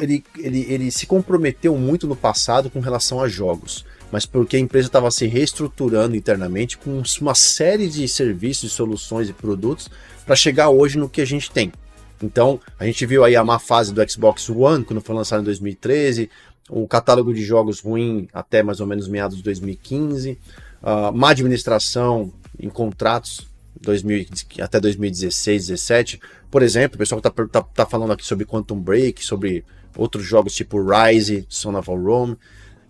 [0.01, 4.61] ele, ele, ele se comprometeu muito no passado com relação a jogos, mas porque a
[4.61, 9.89] empresa estava se reestruturando internamente com uma série de serviços, soluções e produtos
[10.27, 11.73] para chegar hoje no que a gente tem.
[12.21, 15.45] Então, a gente viu aí a má fase do Xbox One, quando foi lançado em
[15.45, 16.29] 2013,
[16.69, 20.39] o catálogo de jogos ruim até mais ou menos meados de 2015,
[20.83, 23.47] uh, má administração em contratos
[23.81, 24.27] 2000,
[24.61, 26.21] até 2016, 2017.
[26.51, 29.65] Por exemplo, o pessoal está tá, tá falando aqui sobre Quantum Break, sobre
[29.97, 32.37] outros jogos tipo Rise, Son of a Rome.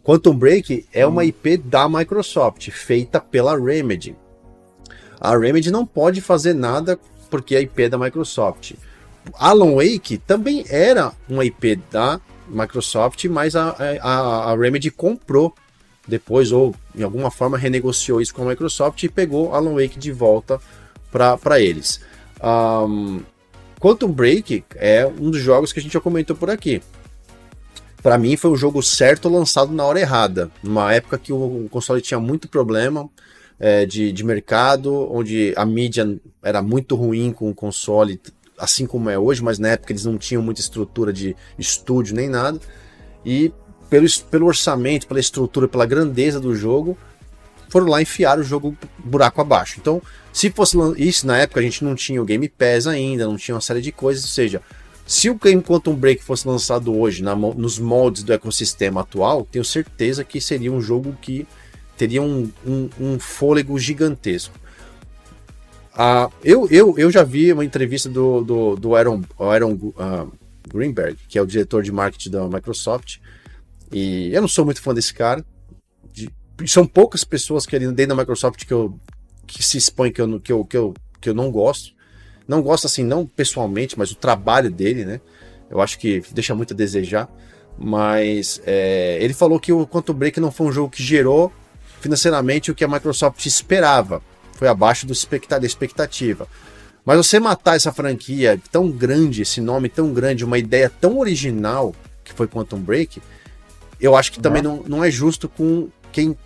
[0.02, 4.14] Quantum Break é uma IP da Microsoft, feita pela Remedy.
[5.20, 6.98] A Remedy não pode fazer nada
[7.30, 8.74] porque a IP é da Microsoft.
[9.38, 15.54] Alan Wake também era uma IP da Microsoft, mas a, a, a Remedy comprou
[16.06, 20.12] depois, ou em alguma forma renegociou isso com a Microsoft e pegou Alan Wake de
[20.12, 20.60] volta
[21.10, 22.00] para eles.
[22.42, 23.20] Um,
[23.80, 26.82] Quantum Break é um dos jogos que a gente já comentou por aqui.
[28.02, 32.02] Para mim foi o jogo certo lançado na hora errada, numa época que o console
[32.02, 33.08] tinha muito problema
[33.58, 38.20] é, de, de mercado, onde a mídia era muito ruim com o console,
[38.58, 42.28] assim como é hoje, mas na época eles não tinham muita estrutura de estúdio nem
[42.28, 42.60] nada.
[43.24, 43.52] E
[43.94, 46.98] pelo, pelo orçamento, pela estrutura, pela grandeza do jogo,
[47.68, 49.76] foram lá enfiar o jogo buraco abaixo.
[49.80, 50.02] Então,
[50.32, 53.54] se fosse isso na época, a gente não tinha o Game Pass ainda, não tinha
[53.54, 54.60] uma série de coisas, ou seja,
[55.06, 59.64] se o Game Quantum Break fosse lançado hoje na, nos moldes do ecossistema atual, tenho
[59.64, 61.46] certeza que seria um jogo que
[61.96, 64.58] teria um, um, um fôlego gigantesco.
[65.94, 70.32] Ah, eu, eu, eu já vi uma entrevista do, do, do Aaron, Aaron uh,
[70.68, 73.18] Greenberg, que é o diretor de marketing da Microsoft,
[73.92, 75.44] e eu não sou muito fã desse cara.
[76.12, 76.30] De,
[76.66, 78.98] são poucas pessoas que ali dentro da Microsoft que, eu,
[79.46, 81.92] que se expõem que eu, que, eu, que, eu, que eu não gosto.
[82.46, 85.20] Não gosto assim, não pessoalmente, mas o trabalho dele, né?
[85.70, 87.28] Eu acho que deixa muito a desejar.
[87.78, 91.52] Mas é, ele falou que o Quantum Break não foi um jogo que gerou
[92.00, 94.22] financeiramente o que a Microsoft esperava.
[94.52, 96.46] Foi abaixo do expecta da expectativa.
[97.04, 101.94] Mas você matar essa franquia tão grande, esse nome tão grande, uma ideia tão original
[102.22, 103.20] que foi Quantum Break,
[104.04, 104.68] eu acho que também né?
[104.68, 106.36] não, não é justo com quem,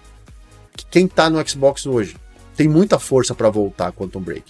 [0.90, 2.16] quem tá no Xbox hoje.
[2.56, 4.44] Tem muita força para voltar Quantum Break.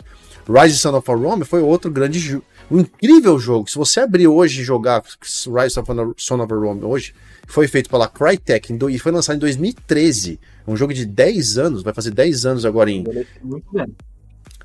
[0.47, 2.39] Rise Son of a Rome foi outro grande,
[2.70, 3.68] Um incrível jogo.
[3.70, 7.14] Se você abrir hoje e jogar Rise of Son of a Rome hoje,
[7.47, 10.39] foi feito pela Crytek e foi lançado em 2013.
[10.66, 13.05] Um jogo de 10 anos, vai fazer 10 anos agora em.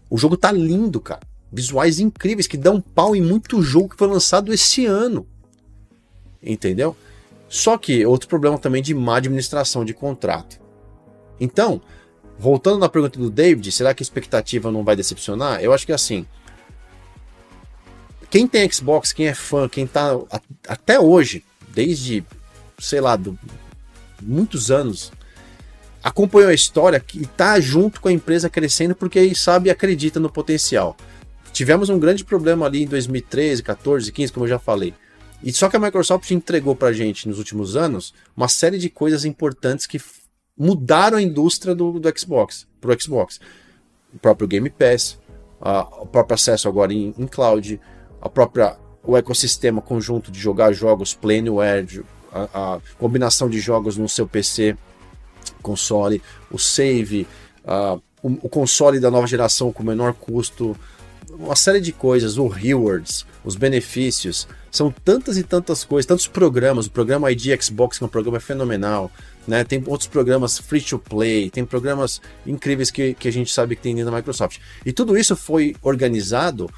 [0.09, 1.21] O jogo tá lindo, cara.
[1.49, 5.25] Visuais incríveis que dão pau em muito jogo que foi lançado esse ano.
[6.41, 6.93] Entendeu?
[7.53, 10.59] Só que outro problema também de má administração de contrato.
[11.39, 11.79] Então,
[12.35, 15.61] voltando na pergunta do David, será que a expectativa não vai decepcionar?
[15.61, 16.25] Eu acho que assim,
[18.31, 20.19] quem tem Xbox, quem é fã, quem tá
[20.67, 22.25] até hoje, desde,
[22.79, 23.37] sei lá, do,
[24.19, 25.11] muitos anos,
[26.03, 30.27] acompanhou a história e tá junto com a empresa crescendo porque sabe e acredita no
[30.27, 30.97] potencial.
[31.51, 34.95] Tivemos um grande problema ali em 2013, 14, 15, como eu já falei.
[35.43, 39.25] E só que a Microsoft entregou pra gente nos últimos anos uma série de coisas
[39.25, 40.01] importantes que
[40.57, 43.39] mudaram a indústria do, do Xbox, pro Xbox.
[44.13, 45.19] O próprio Game Pass,
[45.59, 47.79] a, o próprio acesso agora em, em cloud,
[48.21, 54.07] a própria o ecossistema conjunto de jogar jogos Planeware, a, a combinação de jogos no
[54.07, 54.77] seu PC,
[55.61, 57.27] console, o save,
[57.65, 60.77] a, o, o, console da nova geração com menor custo,
[61.29, 66.87] uma série de coisas, o rewards, os benefícios, são tantas e tantas coisas, tantos programas,
[66.87, 69.11] o programa ID Xbox, que é um programa fenomenal,
[69.47, 69.63] né?
[69.63, 73.83] Tem outros programas free to play, tem programas incríveis que, que a gente sabe que
[73.83, 74.57] tem dentro da Microsoft.
[74.85, 76.69] E tudo isso foi organizado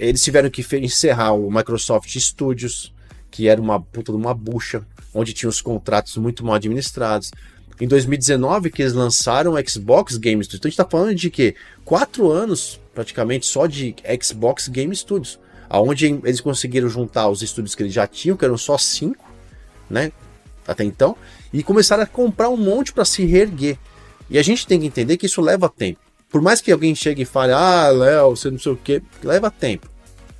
[0.00, 2.92] eles tiveram que encerrar o Microsoft Studios,
[3.30, 7.30] que era uma puta de uma bucha, onde tinha os contratos muito mal administrados.
[7.78, 10.58] Em 2019, que eles lançaram o Xbox Game Studios.
[10.58, 11.54] Então a gente está falando de que
[11.84, 15.38] quatro anos praticamente só de Xbox Game Studios,
[15.70, 19.24] aonde eles conseguiram juntar os estúdios que eles já tinham, que eram só cinco,
[19.88, 20.10] né?
[20.66, 21.16] Até então,
[21.52, 23.78] e começaram a comprar um monte para se reerguer.
[24.28, 26.00] E a gente tem que entender que isso leva tempo.
[26.28, 29.50] Por mais que alguém chegue e fale, ah, Léo, você não sei o que, leva
[29.50, 29.88] tempo.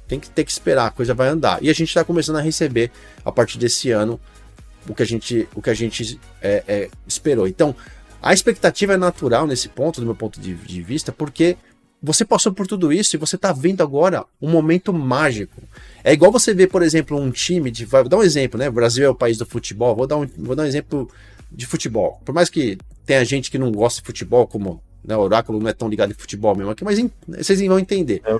[0.07, 1.63] Tem que ter que esperar, a coisa vai andar.
[1.63, 2.91] E a gente está começando a receber,
[3.25, 4.21] a partir desse ano,
[4.89, 7.47] o que a gente, o que a gente é, é, esperou.
[7.47, 7.75] Então,
[8.23, 11.57] a expectativa é natural nesse ponto, do meu ponto de, de vista, porque
[12.03, 15.63] você passou por tudo isso e você está vendo agora um momento mágico.
[16.03, 17.85] É igual você ver, por exemplo, um time de.
[17.85, 18.69] Vou dar um exemplo, né?
[18.69, 19.95] O Brasil é o país do futebol.
[19.95, 21.11] Vou dar um, vou dar um exemplo
[21.51, 22.21] de futebol.
[22.25, 25.69] Por mais que tenha gente que não gosta de futebol, como né, o Oráculo não
[25.69, 28.23] é tão ligado em futebol mesmo aqui, mas em, vocês vão entender.
[28.25, 28.33] É,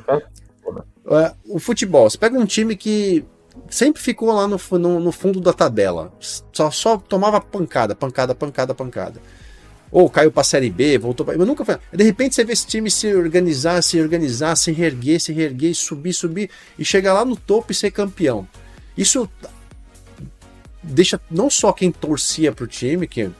[1.15, 3.25] é, o futebol, você pega um time que
[3.69, 6.13] sempre ficou lá no, no, no, fundo da tabela,
[6.53, 9.21] só, só tomava pancada, pancada, pancada, pancada.
[9.93, 11.37] Ou caiu para a Série B, voltou para.
[11.37, 11.77] Mas nunca foi.
[11.93, 16.13] De repente você vê esse time se organizar, se organizar, se reerguer, se reerguer, subir,
[16.13, 18.47] subir e chegar lá no topo e ser campeão.
[18.97, 19.29] Isso
[20.83, 23.31] deixa não só quem torcia pro time, que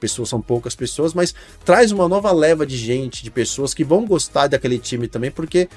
[0.00, 1.34] pessoas são poucas pessoas, mas
[1.64, 5.68] traz uma nova leva de gente, de pessoas que vão gostar daquele time também, porque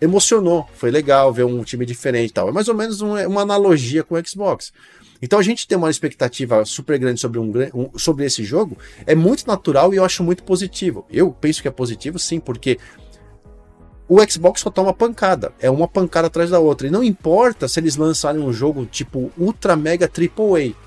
[0.00, 2.48] emocionou, foi legal ver um time diferente e tal.
[2.48, 4.72] É mais ou menos um, uma analogia com o Xbox.
[5.20, 8.76] Então a gente tem uma expectativa super grande sobre, um, um, sobre esse jogo,
[9.06, 11.06] é muito natural e eu acho muito positivo.
[11.10, 12.78] Eu penso que é positivo sim, porque
[14.08, 16.86] o Xbox só toma pancada, é uma pancada atrás da outra.
[16.86, 20.86] E não importa se eles lançarem um jogo tipo Ultra Mega Triple A,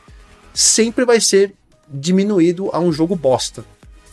[0.54, 1.54] sempre vai ser
[1.88, 3.66] diminuído a um jogo bosta.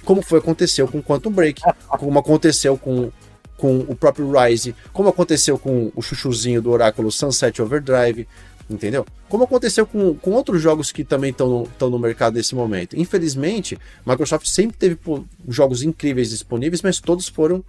[0.05, 1.63] Como foi aconteceu com Quantum Break,
[1.99, 3.11] como aconteceu com
[3.57, 8.29] com o próprio Rise, como aconteceu com o chuchuzinho do Oráculo Sunset Overdrive,
[8.69, 9.07] entendeu?
[9.29, 12.99] Como aconteceu com, com outros jogos que também estão no, no mercado nesse momento.
[12.99, 14.99] Infelizmente, Microsoft sempre teve
[15.49, 17.65] jogos incríveis disponíveis, mas todos foram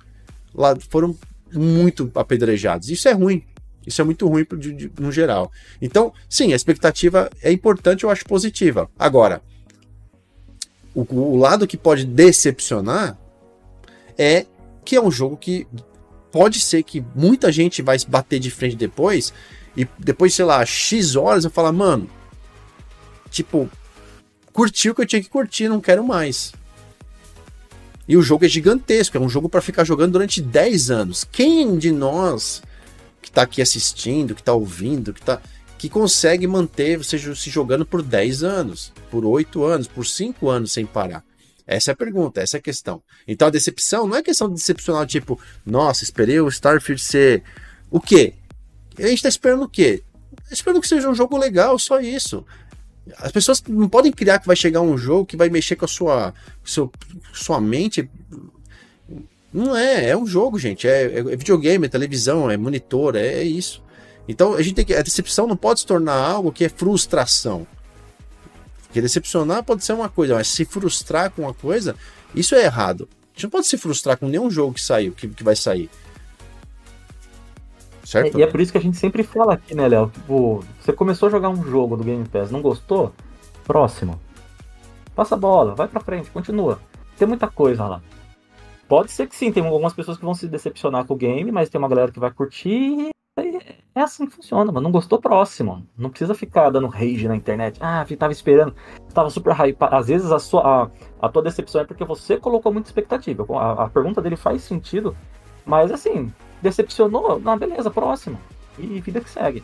[0.53, 1.15] lá foram
[1.53, 2.89] muito apedrejados.
[2.89, 3.43] Isso é ruim.
[3.85, 5.51] Isso é muito ruim de, de, no geral.
[5.81, 8.89] Então, sim, a expectativa é importante, eu acho positiva.
[8.99, 9.41] Agora,
[10.93, 13.17] o, o lado que pode decepcionar
[14.17, 14.45] é
[14.83, 15.65] que é um jogo que
[16.31, 19.33] pode ser que muita gente vai bater de frente depois
[19.77, 22.09] e depois, sei lá, X horas eu falar, mano,
[23.29, 23.69] tipo,
[24.51, 26.51] curti o que eu tinha que curtir, não quero mais.
[28.07, 31.23] E o jogo é gigantesco, é um jogo para ficar jogando durante 10 anos.
[31.23, 32.63] Quem de nós
[33.21, 35.39] que tá aqui assistindo, que tá ouvindo, que tá
[35.77, 40.71] que consegue manter você se jogando por 10 anos, por 8 anos, por 5 anos
[40.71, 41.23] sem parar?
[41.67, 43.03] Essa é a pergunta, essa é a questão.
[43.27, 47.43] Então a decepção não é questão de decepcionar, tipo, nossa, esperei o Starfield ser.
[47.91, 48.33] O quê?
[48.97, 50.03] A gente tá esperando o quê?
[50.51, 52.45] Esperando que seja um jogo legal, só isso.
[53.17, 55.87] As pessoas não podem criar que vai chegar um jogo que vai mexer com a
[55.87, 56.33] sua,
[56.63, 56.91] seu,
[57.33, 58.09] sua mente.
[59.53, 60.87] Não é, é um jogo, gente.
[60.87, 63.81] É, é videogame, é televisão, é monitor, é, é isso.
[64.27, 64.93] Então a gente tem que.
[64.93, 67.65] A decepção não pode se tornar algo que é frustração.
[68.83, 71.95] Porque decepcionar pode ser uma coisa, mas se frustrar com uma coisa,
[72.33, 73.07] isso é errado.
[73.11, 75.89] A gente não pode se frustrar com nenhum jogo que saiu, que, que vai sair.
[78.07, 78.39] Certo?
[78.39, 80.09] E é por isso que a gente sempre fala aqui, né, Léo?
[80.09, 83.11] Tipo, você começou a jogar um jogo do Game Pass, não gostou?
[83.65, 84.17] Próximo.
[85.13, 86.79] Passa a bola, vai pra frente, continua.
[87.17, 88.01] Tem muita coisa lá.
[88.87, 91.67] Pode ser que sim, tem algumas pessoas que vão se decepcionar com o game, mas
[91.67, 93.09] tem uma galera que vai curtir.
[93.93, 94.85] É assim que funciona, mano.
[94.85, 95.85] Não gostou próximo.
[95.97, 97.77] Não precisa ficar dando rage na internet.
[97.81, 98.73] Ah, tava esperando.
[99.13, 99.93] Tava super hypado.
[99.93, 103.45] Às vezes a, sua, a, a tua decepção é porque você colocou muita expectativa.
[103.59, 105.13] A, a pergunta dele faz sentido,
[105.65, 106.31] mas assim,
[106.61, 107.39] decepcionou?
[107.39, 108.39] Não, beleza, próximo.
[108.77, 109.63] E vida que segue.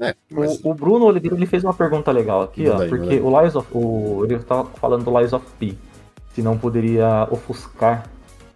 [0.00, 0.58] É, mas...
[0.64, 3.68] o, o, Bruno Oliveira ele fez uma pergunta legal aqui, ó, porque o Lies of.
[3.70, 5.76] O, ele tava falando do Lies of P
[6.32, 8.06] se não poderia ofuscar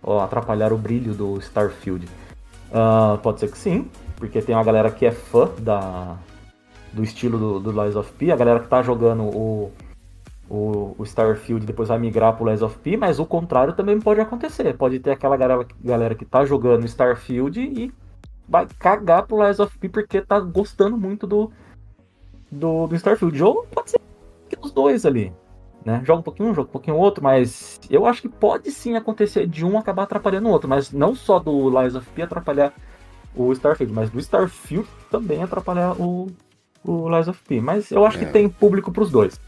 [0.02, 2.06] ou atrapalhar o brilho do Starfield.
[2.70, 6.16] Uh, pode ser que sim, porque tem uma galera que é fã da,
[6.92, 9.72] do estilo do, do Lies of P, a galera que tá jogando o,
[10.48, 14.20] o, o Starfield depois vai migrar pro Lies of P, mas o contrário também pode
[14.20, 14.76] acontecer.
[14.76, 17.92] Pode ter aquela galera, galera que tá jogando Starfield e
[18.48, 21.50] vai cagar pro Lies of P porque tá gostando muito do,
[22.50, 23.42] do, do Starfield.
[23.42, 24.00] Ou pode ser
[24.48, 25.32] que os dois ali
[25.84, 26.00] né?
[26.04, 29.46] Joga um pouquinho um, joga um pouquinho outro, mas eu acho que pode sim acontecer
[29.46, 32.72] de um acabar atrapalhando o outro, mas não só do Lies of P atrapalhar
[33.36, 36.28] o Starfield, mas do Starfield também atrapalhar o,
[36.82, 37.60] o Lies of P.
[37.60, 38.24] Mas eu acho é.
[38.24, 39.38] que tem público para os dois.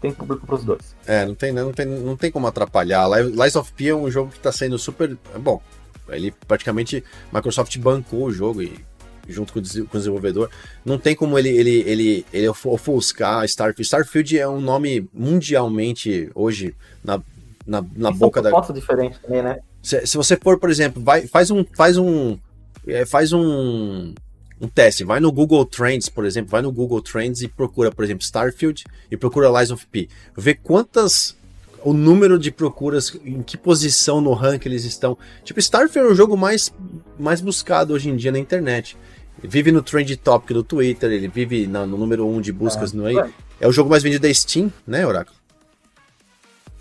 [0.00, 0.96] Tem público para os dois.
[1.06, 3.06] É, não tem, não, tem, não tem como atrapalhar.
[3.08, 5.16] Lies of P é um jogo que está sendo super.
[5.38, 5.60] Bom,
[6.08, 7.04] ele praticamente.
[7.32, 8.82] Microsoft bancou o jogo e
[9.28, 10.50] junto com o, desenvolvedor.
[10.84, 13.82] Não tem como ele, ele, ele, ele ofuscar Starfield.
[13.82, 16.74] Starfield é um nome mundialmente hoje
[17.04, 17.20] na,
[17.66, 18.50] na, na boca da.
[18.72, 19.58] diferente também, né?
[19.82, 21.64] Se, se, você for, por exemplo, vai, faz um.
[21.74, 22.38] Faz um.
[22.86, 24.14] É, faz um
[24.60, 25.04] um teste.
[25.04, 28.84] Vai no Google Trends, por exemplo, vai no Google Trends e procura, por exemplo, Starfield
[29.10, 30.08] e procura Lies of P.
[30.36, 31.36] Vê quantas
[31.82, 35.16] o número de procuras, em que posição no ranking eles estão.
[35.44, 36.72] Tipo, Starfield é o jogo mais,
[37.18, 38.96] mais buscado hoje em dia na internet
[39.42, 42.92] vive no trend topic do Twitter, ele vive no, no número 1 um de buscas
[42.92, 42.96] é.
[42.96, 43.16] no aí.
[43.60, 45.36] É o jogo mais vendido da Steam, né, Oráculo?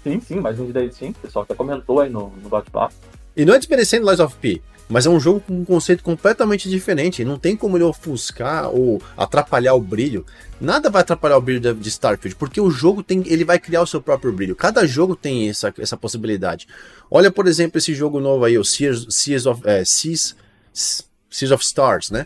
[0.03, 1.11] Sim, sim, mais vendido da Steam.
[1.11, 2.93] O pessoal até comentou aí no, no bate-papo.
[3.35, 6.67] E não é desmerecendo Lies of P, mas é um jogo com um conceito completamente
[6.67, 7.23] diferente.
[7.23, 10.25] Não tem como ele ofuscar ou atrapalhar o brilho.
[10.59, 13.87] Nada vai atrapalhar o brilho de Starfield, porque o jogo tem, ele vai criar o
[13.87, 14.55] seu próprio brilho.
[14.55, 16.67] Cada jogo tem essa, essa possibilidade.
[17.09, 20.35] Olha, por exemplo, esse jogo novo aí, o Seas, Seas of, é, Seas,
[20.73, 22.25] Seas of Stars, né?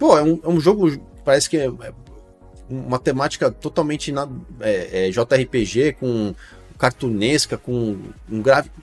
[0.00, 0.90] Pô, é um, é um jogo,
[1.24, 1.92] parece que é, é
[2.68, 4.28] uma temática totalmente na,
[4.60, 6.34] é, é, JRPG, com
[6.76, 7.98] cartunesca, com
[8.28, 8.76] um gráfico.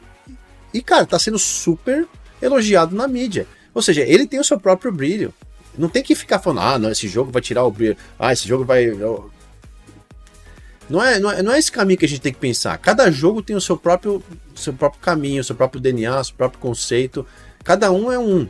[0.73, 2.07] E, cara, tá sendo super
[2.41, 3.47] elogiado na mídia.
[3.73, 5.33] Ou seja, ele tem o seu próprio brilho.
[5.77, 7.97] Não tem que ficar falando, ah, não, esse jogo vai tirar o brilho.
[8.17, 8.87] Ah, esse jogo vai.
[10.89, 12.77] Não é, não é, não é esse caminho que a gente tem que pensar.
[12.77, 14.23] Cada jogo tem o seu próprio,
[14.55, 17.25] seu próprio caminho, seu próprio DNA, seu próprio conceito.
[17.63, 18.47] Cada um é um.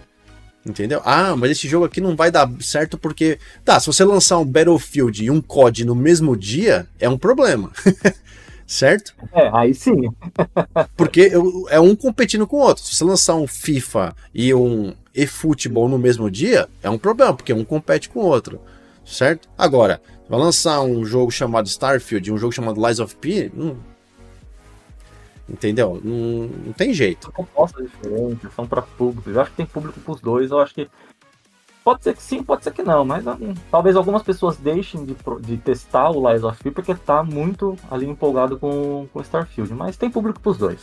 [0.65, 1.01] Entendeu?
[1.05, 3.39] Ah, mas esse jogo aqui não vai dar certo porque.
[3.63, 7.71] Tá, se você lançar um Battlefield e um COD no mesmo dia, é um problema.
[8.65, 9.13] certo?
[9.33, 10.09] É, aí sim.
[10.95, 11.31] porque
[11.69, 12.83] é um competindo com o outro.
[12.83, 17.53] Se você lançar um FIFA e um eFootball no mesmo dia, é um problema, porque
[17.53, 18.59] um compete com o outro.
[19.05, 19.47] Certo?
[19.55, 23.77] Agora, vai lançar um jogo chamado Starfield e um jogo chamado Lies of P, não,
[25.47, 26.01] Entendeu?
[26.03, 27.31] Não, não tem jeito.
[27.35, 29.29] São propostas diferentes, são para público.
[29.29, 30.49] Eu acho que tem público para os dois.
[30.49, 30.89] Eu acho que
[31.85, 33.05] pode ser que sim, pode ser que não.
[33.05, 37.23] Mas hum, talvez algumas pessoas deixem de, de testar o Lies of P porque tá
[37.23, 39.71] muito ali empolgado com, com Starfield.
[39.75, 40.79] Mas tem público para os dois.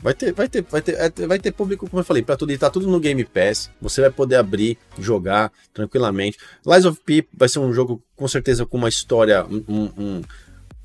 [0.00, 2.52] Vai ter, vai ter, vai ter, é, vai ter público, como eu falei, para tudo.
[2.52, 3.70] E tá tudo no Game Pass.
[3.82, 6.38] Você vai poder abrir, jogar tranquilamente.
[6.64, 10.22] Lies of P vai ser um jogo com certeza com uma história, um, um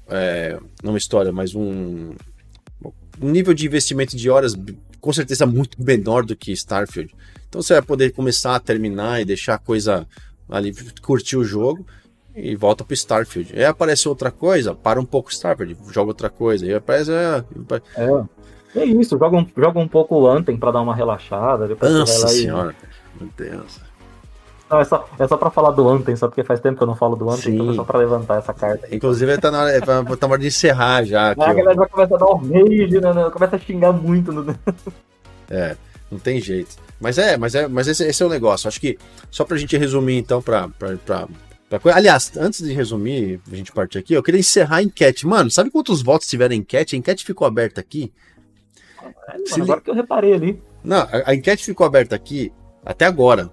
[0.09, 2.13] é, não uma história, mas um
[3.21, 4.55] um nível de investimento de horas
[4.99, 7.13] com certeza muito menor do que Starfield.
[7.53, 10.07] Então você vai poder começar a terminar e deixar a coisa
[10.49, 10.73] ali,
[11.03, 11.85] curtir o jogo
[12.35, 13.53] e volta pro Starfield.
[13.55, 16.65] Aí aparece outra coisa, para um pouco Starfield, joga outra coisa.
[16.65, 17.11] E aparece.
[17.11, 17.43] É,
[17.95, 21.67] é, é isso, joga um, joga um pouco o Anthem pra dar uma relaxada.
[21.79, 22.73] Nossa senhora,
[23.21, 23.23] e...
[23.23, 23.79] meu Deus.
[24.67, 26.87] Não, é só, é só pra falar do Anthem, só porque faz tempo que eu
[26.87, 28.87] não falo do Anthem, então é só pra levantar essa carta.
[28.91, 31.35] Inclusive, tá na hora, é pra, tá na hora de encerrar já.
[31.37, 33.29] Ah, a galera já começa a dar um rage, né, né?
[33.29, 34.31] Começa a xingar muito.
[34.31, 34.55] No...
[35.51, 35.77] É,
[36.11, 36.75] não tem jeito.
[36.99, 38.67] Mas é, mas é, mas esse, esse é o negócio.
[38.67, 38.97] Acho que
[39.29, 41.27] só pra gente resumir, então, pra, pra, pra,
[41.69, 45.27] pra Aliás, antes de resumir, a gente partir aqui, eu queria encerrar a enquete.
[45.27, 46.95] Mano, sabe quantos votos tiveram a enquete?
[46.95, 48.13] A enquete ficou aberta aqui.
[49.01, 50.61] É, mano, agora que eu reparei ali.
[50.83, 52.53] Não, a, a enquete ficou aberta aqui
[52.85, 53.51] até agora.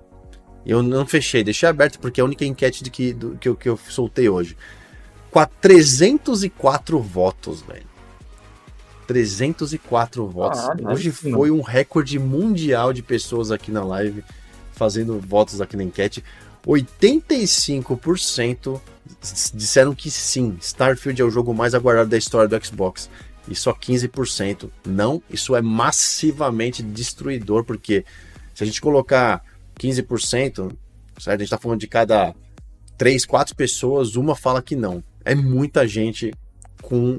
[0.65, 3.57] Eu não fechei, deixei aberto porque é a única enquete de que, do, que, eu,
[3.57, 4.57] que eu soltei hoje.
[5.31, 7.90] Com 304 votos, velho.
[9.11, 10.61] 304 votos.
[10.61, 14.23] Ah, hoje foi um recorde mundial de pessoas aqui na live
[14.71, 16.23] fazendo votos aqui na enquete.
[16.65, 18.81] 85%
[19.53, 23.11] disseram que sim, Starfield é o jogo mais aguardado da história do Xbox.
[23.49, 25.21] E só 15% não.
[25.29, 28.05] Isso é massivamente destruidor, porque
[28.55, 29.43] se a gente colocar
[29.77, 30.73] 15%,
[31.19, 31.27] certo?
[31.27, 32.33] A gente está falando de cada
[32.97, 35.03] 3, 4 pessoas, uma fala que não.
[35.25, 36.33] É muita gente
[36.81, 37.19] com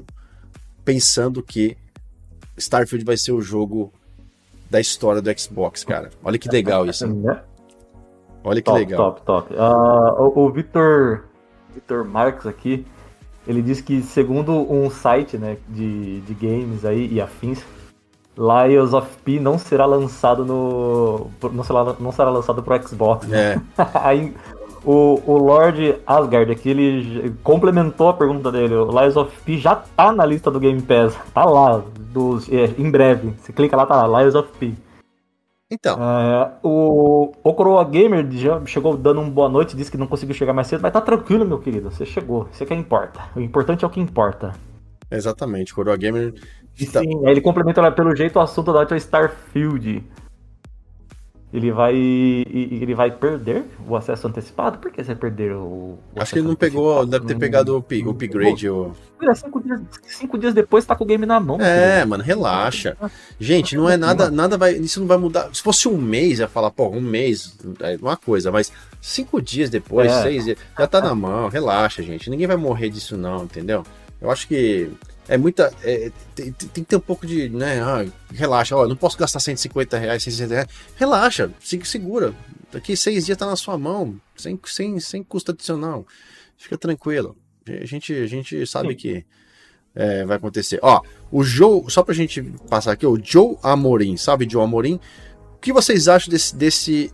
[0.84, 1.76] pensando que
[2.56, 3.92] Starfield vai ser o jogo
[4.70, 6.10] da história do Xbox, cara.
[6.22, 7.06] Olha que legal isso.
[7.06, 7.40] Né?
[8.44, 9.12] Olha que top, legal.
[9.12, 9.54] Top, top.
[9.54, 11.24] Uh, o, o Victor,
[11.74, 12.84] Victor Marques aqui,
[13.46, 17.62] ele disse que segundo um site né, de, de games aí e afins,
[18.36, 21.30] Lions of P não será lançado no.
[21.52, 23.30] não será, não será lançado pro Xbox.
[23.30, 23.60] É.
[24.02, 24.34] aí
[24.84, 28.74] o, o Lord Asgard aqui, ele complementou a pergunta dele.
[28.74, 31.16] O Lies of P já tá na lista do Game Pass.
[31.32, 31.82] Tá lá,
[32.12, 33.34] dos, é, em breve.
[33.38, 34.74] Você clica lá, tá lá, Lies of P.
[35.70, 35.98] Então.
[35.98, 40.34] É, o, o Coroa Gamer já chegou dando um boa noite, disse que não conseguiu
[40.34, 41.90] chegar mais cedo, mas tá tranquilo, meu querido.
[41.90, 42.48] Você chegou.
[42.52, 43.22] Isso é que importa.
[43.34, 44.52] O importante é o que importa.
[45.10, 46.32] Exatamente, Coroa Gamer.
[46.92, 47.00] Tá...
[47.00, 50.02] Sim, ele complementa pelo jeito o assunto da é Starfield
[51.52, 54.78] ele vai ele vai perder o acesso antecipado?
[54.78, 57.78] Por que você perder o, o Acho que ele não pegou, deve ter pegado o,
[57.78, 58.68] o upgrade.
[58.68, 58.92] O...
[59.34, 61.60] Cinco, dias, cinco dias depois tá com o game na mão.
[61.60, 62.08] É, filho.
[62.08, 62.96] mano, relaxa.
[63.38, 65.48] Gente, não é nada, nada vai, isso não vai mudar.
[65.52, 69.70] Se fosse um mês, ia falar, pô, um mês é uma coisa, mas cinco dias
[69.70, 70.22] depois, é.
[70.22, 72.30] seis dias, já tá na mão, relaxa, gente.
[72.30, 73.84] Ninguém vai morrer disso não, entendeu?
[74.20, 74.90] Eu acho que
[75.28, 75.72] é muita.
[75.82, 77.48] É, tem, tem, que ter um pouco de.
[77.48, 80.68] Né, ah, relaxa, ó, não posso gastar 150 reais, 160 reais.
[80.96, 81.50] Relaxa,
[81.84, 82.34] segura.
[82.72, 86.06] Daqui seis dias tá na sua mão, sem, sem, sem custo adicional.
[86.56, 87.36] Fica tranquilo.
[87.66, 88.96] A gente, a gente sabe Sim.
[88.96, 89.26] que
[89.94, 90.78] é, vai acontecer.
[90.82, 94.98] Ó, o Joe, só pra gente passar aqui, o Joe Amorim, sabe Joe Amorim?
[95.54, 97.12] O que vocês acham desse, desse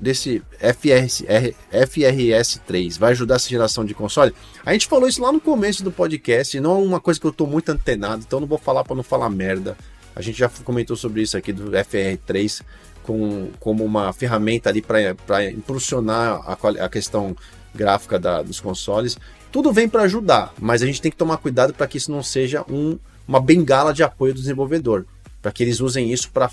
[0.00, 1.24] desse FRS,
[1.70, 4.34] FRS 3 vai ajudar essa geração de console?
[4.64, 7.32] A gente falou isso lá no começo do podcast, não é uma coisa que eu
[7.32, 9.76] tô muito antenado, então não vou falar para não falar merda.
[10.14, 12.62] A gente já comentou sobre isso aqui do FR3
[13.02, 17.36] com, como uma ferramenta ali para impulsionar a, a questão
[17.74, 19.16] gráfica da, dos consoles.
[19.50, 22.22] Tudo vem para ajudar, mas a gente tem que tomar cuidado para que isso não
[22.22, 25.06] seja um, uma bengala de apoio do desenvolvedor,
[25.40, 26.50] para que eles usem isso para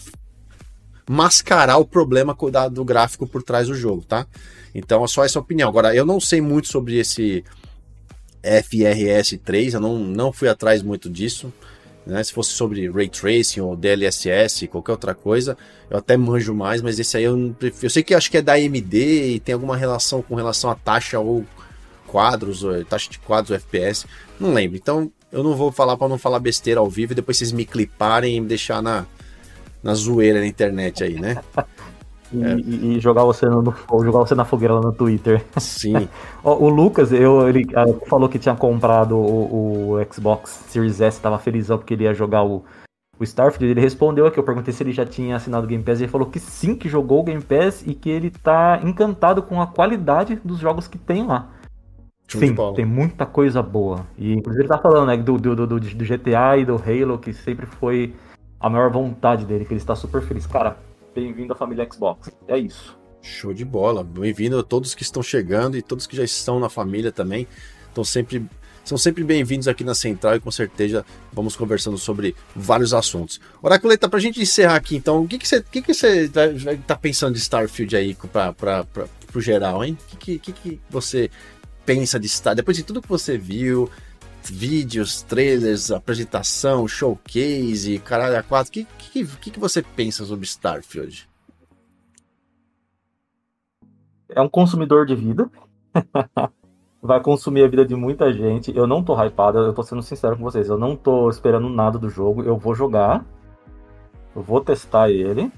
[1.08, 2.36] mascarar o problema
[2.72, 4.26] do gráfico por trás do jogo, tá?
[4.74, 5.70] Então é só essa opinião.
[5.70, 7.44] Agora, eu não sei muito sobre esse
[8.44, 11.52] FRS 3, eu não, não fui atrás muito disso.
[12.06, 12.24] Né?
[12.24, 15.58] Se fosse sobre Ray Tracing ou DLSS, qualquer outra coisa,
[15.90, 18.54] eu até manjo mais, mas esse aí eu, eu sei que acho que é da
[18.54, 21.44] AMD e tem alguma relação com relação à taxa ou
[22.06, 24.06] quadros, ou taxa de quadros ou FPS,
[24.40, 24.78] não lembro.
[24.78, 27.66] Então eu não vou falar para não falar besteira ao vivo e depois vocês me
[27.66, 29.06] cliparem e me deixar na,
[29.86, 31.38] na zoeira na internet aí, né?
[32.34, 32.56] E, é.
[32.58, 33.64] e, jogar você no
[34.04, 35.46] jogar você na fogueira lá no Twitter.
[35.58, 36.10] Sim.
[36.44, 41.38] o, Lucas, eu, ele uh, falou que tinha comprado o, o Xbox Series S, tava
[41.38, 42.66] felizão porque ele ia jogar o,
[43.20, 43.70] o Starfield.
[43.70, 46.02] Ele respondeu aqui, eu perguntei se ele já tinha assinado o Game Pass.
[46.02, 49.62] Ele falou que sim, que jogou o Game Pass e que ele tá encantado com
[49.62, 51.52] a qualidade dos jogos que tem lá.
[52.28, 54.08] Sim, tem muita coisa boa.
[54.18, 57.32] E inclusive ele tá falando né, do, do, do, do GTA e do Halo, que
[57.32, 58.16] sempre foi
[58.60, 60.46] a maior vontade dele, que ele está super feliz.
[60.48, 60.78] Cara,
[61.14, 62.32] bem-vindo à família Xbox.
[62.48, 62.98] É isso.
[63.22, 64.04] Show de bola.
[64.04, 67.48] Bem-vindo a todos que estão chegando e todos que já estão na família também.
[67.88, 68.46] Estão sempre
[68.86, 71.04] são sempre bem-vindos aqui na Central e com certeza
[71.34, 73.42] vamos conversando sobre vários assuntos.
[73.60, 76.30] Oraculeta, para a gente encerrar aqui então, o que, que você, que que você
[76.86, 78.86] tá pensando de Starfield aí para
[79.34, 79.98] o geral, hein?
[80.14, 81.32] O que, que, que você
[81.84, 82.54] pensa de Star?
[82.54, 83.90] Depois de tudo que você viu,
[84.50, 88.70] vídeos, trailers, apresentação, showcase, caralho, a quatro.
[88.70, 88.88] O que,
[89.42, 91.28] que, que você pensa sobre Starfield?
[94.30, 95.50] É um consumidor de vida.
[97.02, 98.76] Vai consumir a vida de muita gente.
[98.76, 100.68] Eu não tô hypado, eu tô sendo sincero com vocês.
[100.68, 102.44] Eu não tô esperando nada do jogo.
[102.44, 103.24] Eu vou jogar.
[104.36, 105.52] Eu vou testar ele.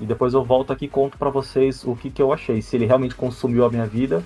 [0.00, 2.62] E depois eu volto aqui e conto para vocês o que, que eu achei.
[2.62, 4.22] Se ele realmente consumiu a minha vida.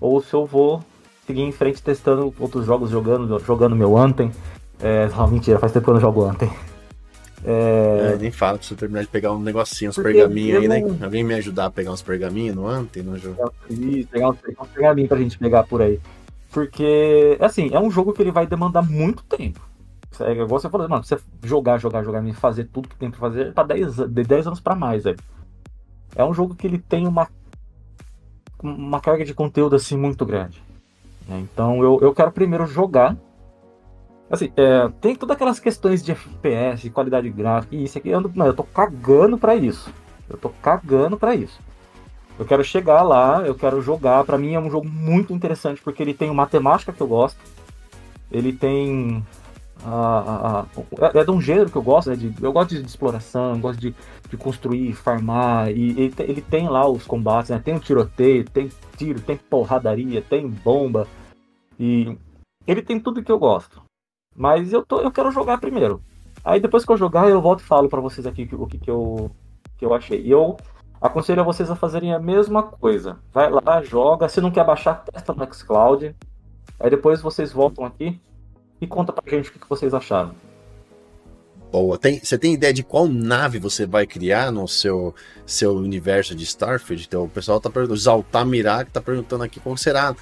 [0.00, 0.82] Ou se eu vou
[1.26, 4.30] seguir em frente testando outros jogos, jogando, jogando meu Anthem.
[4.80, 6.50] É, não, mentira, faz tempo que eu não jogo Anthem.
[7.44, 8.12] É...
[8.14, 10.82] é nem fala, preciso terminar de pegar um negocinho, uns pergaminhos aí, né?
[11.02, 13.52] Alguém me ajudar a pegar uns pergaminhos no Anthem, no jogo?
[13.68, 16.00] Isso, pegar uns, uns pergaminhos pra gente pegar por aí.
[16.50, 19.60] Porque, assim, é um jogo que ele vai demandar muito tempo.
[20.20, 23.52] É igual você falou, mano, você jogar, jogar, jogar, fazer tudo que tem pra fazer
[23.52, 25.18] pra 10, de 10 anos pra mais, velho.
[26.14, 27.28] É um jogo que ele tem uma,
[28.62, 30.62] uma carga de conteúdo, assim, muito grande.
[31.26, 31.40] Né?
[31.40, 33.16] Então eu, eu quero primeiro jogar.
[34.30, 38.08] Assim, é, tem todas aquelas questões de FPS, qualidade gráfica e isso aqui.
[38.08, 39.92] Eu, não, eu tô cagando pra isso.
[40.28, 41.60] Eu tô cagando para isso.
[42.38, 44.24] Eu quero chegar lá, eu quero jogar.
[44.24, 47.38] Para mim é um jogo muito interessante porque ele tem matemática que eu gosto.
[48.30, 49.24] Ele tem
[49.84, 52.16] a, a, é, é de um gênero que eu gosto, né?
[52.16, 53.94] De, eu gosto de, de exploração, eu gosto de,
[54.28, 57.58] de construir, farmar, e ele, ele, tem lá os combates, né?
[57.58, 61.06] Tem o tiroteio, tem tiro, tem porradaria, tem bomba,
[61.78, 62.16] e
[62.66, 63.82] ele tem tudo que eu gosto.
[64.34, 66.02] Mas eu, tô, eu quero jogar primeiro.
[66.44, 68.90] Aí depois que eu jogar, eu volto e falo para vocês aqui o que, que,
[68.90, 69.30] eu,
[69.78, 70.20] que eu achei.
[70.20, 70.56] E eu
[71.00, 73.18] aconselho a vocês a fazerem a mesma coisa.
[73.32, 74.28] Vai lá, joga.
[74.28, 76.14] Se não quer baixar, testa no Xcloud.
[76.78, 78.20] Aí depois vocês voltam aqui
[78.80, 80.34] e conta pra gente o que vocês acharam.
[81.70, 81.98] Boa.
[81.98, 85.14] Tem, você tem ideia de qual nave você vai criar no seu,
[85.44, 87.04] seu universo de Starfield?
[87.06, 90.14] Então, o pessoal tá perguntando, Zaltamir que tá perguntando aqui qual será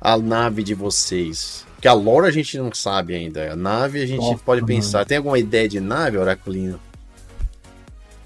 [0.00, 1.64] a nave de vocês.
[1.80, 3.52] Que a lore a gente não sabe ainda.
[3.52, 4.98] A nave a gente Nossa, pode pensar.
[4.98, 5.08] Mano.
[5.08, 6.78] Tem alguma ideia de nave, Oraculino?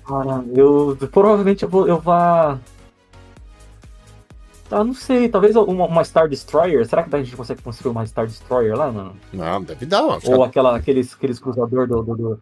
[0.07, 2.59] Cara, eu provavelmente eu vou eu vá
[4.71, 6.87] ah, não sei, talvez uma, uma, Star Destroyer.
[6.87, 9.17] Será que a gente consegue construir uma Star Destroyer lá, mano?
[9.33, 10.21] Não, deve dar, mano.
[10.25, 12.41] Ou aquela, aqueles, aqueles cruzador do, do, do...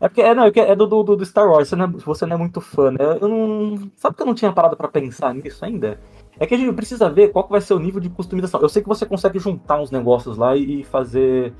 [0.00, 2.26] É porque é, não, é, é do, do, do, Star Wars, você não, é, você
[2.26, 2.98] não é muito fã, né?
[3.20, 3.90] Eu não.
[3.96, 5.98] Sabe que eu não tinha parado para pensar nisso ainda?
[6.38, 8.60] É que a gente precisa ver qual que vai ser o nível de customização.
[8.60, 11.54] Eu sei que você consegue juntar uns negócios lá e fazer.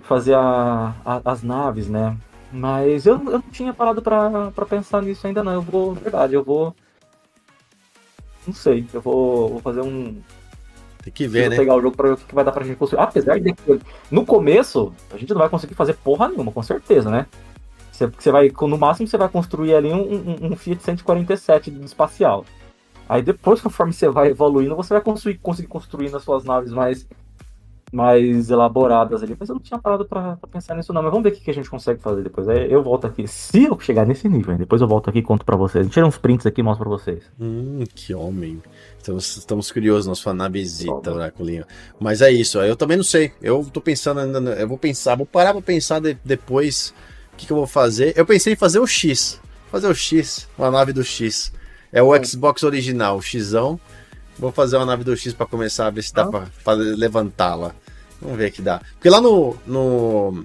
[0.00, 2.16] fazer a, a, as naves, né?
[2.52, 5.52] Mas eu, eu não tinha parado para pensar nisso ainda não.
[5.52, 6.74] Eu vou, verdade, eu vou
[8.48, 8.86] não sei.
[8.92, 10.20] Eu vou, vou fazer um.
[11.02, 11.56] Tem que ver, né?
[11.56, 13.00] pegar o jogo pra ver o que vai dar pra gente construir.
[13.00, 13.80] Apesar de que
[14.10, 17.26] no começo, a gente não vai conseguir fazer porra nenhuma, com certeza, né?
[17.92, 22.44] Você, você vai, no máximo, você vai construir ali um, um, um Fiat 147 espacial.
[23.08, 27.06] Aí depois, conforme você vai evoluindo, você vai conseguir, conseguir construir nas suas naves mais
[27.92, 29.36] mais elaboradas ali.
[29.38, 31.02] Mas eu não tinha parado pra, pra, pensar nisso, não.
[31.02, 32.48] Mas vamos ver o que, que a gente consegue fazer depois.
[32.48, 33.26] Aí eu volto aqui.
[33.26, 35.88] Se eu chegar nesse nível, depois eu volto aqui e conto pra vocês.
[35.88, 37.22] Tira uns prints aqui e mostro pra vocês.
[37.40, 38.62] Hum, que homem.
[38.98, 41.64] Estamos, estamos curiosos na sua navezita, Oraculinho.
[41.98, 43.32] Mas é isso, eu também não sei.
[43.40, 44.38] Eu tô pensando ainda.
[44.52, 46.94] Eu vou pensar, vou parar pra pensar de, depois
[47.32, 48.12] o que, que eu vou fazer.
[48.16, 49.40] Eu pensei em fazer o X.
[49.70, 51.52] Fazer o X, uma nave do X.
[51.92, 53.80] É o Xbox original, o Xão.
[54.38, 56.46] Vou fazer uma nave do X para começar a ver se dá ah.
[56.62, 57.74] para levantá-la.
[58.20, 58.80] Vamos ver que dá.
[58.94, 60.44] Porque lá no, no,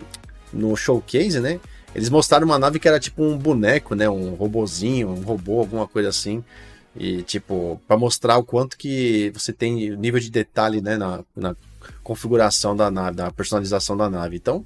[0.52, 1.60] no showcase, né?
[1.94, 4.10] Eles mostraram uma nave que era tipo um boneco, né?
[4.10, 6.44] Um robozinho, um robô, alguma coisa assim.
[6.95, 10.98] E tipo, para mostrar o quanto que você tem nível de detalhe, né?
[10.98, 11.56] Na, na
[12.03, 14.38] configuração da nave, da personalização da nave.
[14.38, 14.65] Então,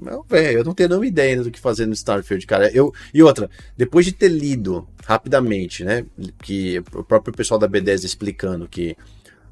[0.00, 2.70] não, velho, eu não tenho nenhuma ideia do que fazer no Starfield, cara.
[2.72, 6.04] Eu, e outra, depois de ter lido rapidamente, né,
[6.42, 8.96] que o próprio pessoal da B10 explicando que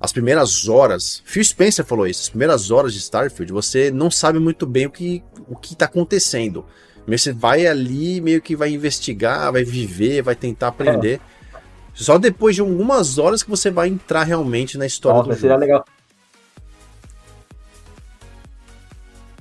[0.00, 4.38] as primeiras horas, Phil Spencer falou isso, as primeiras horas de Starfield, você não sabe
[4.38, 6.64] muito bem o que o que está acontecendo.
[7.06, 11.20] Você vai ali, meio que vai investigar, vai viver, vai tentar aprender.
[11.54, 11.60] É.
[11.94, 15.56] Só depois de algumas horas que você vai entrar realmente na história Nossa, do jogo.
[15.56, 15.84] legal.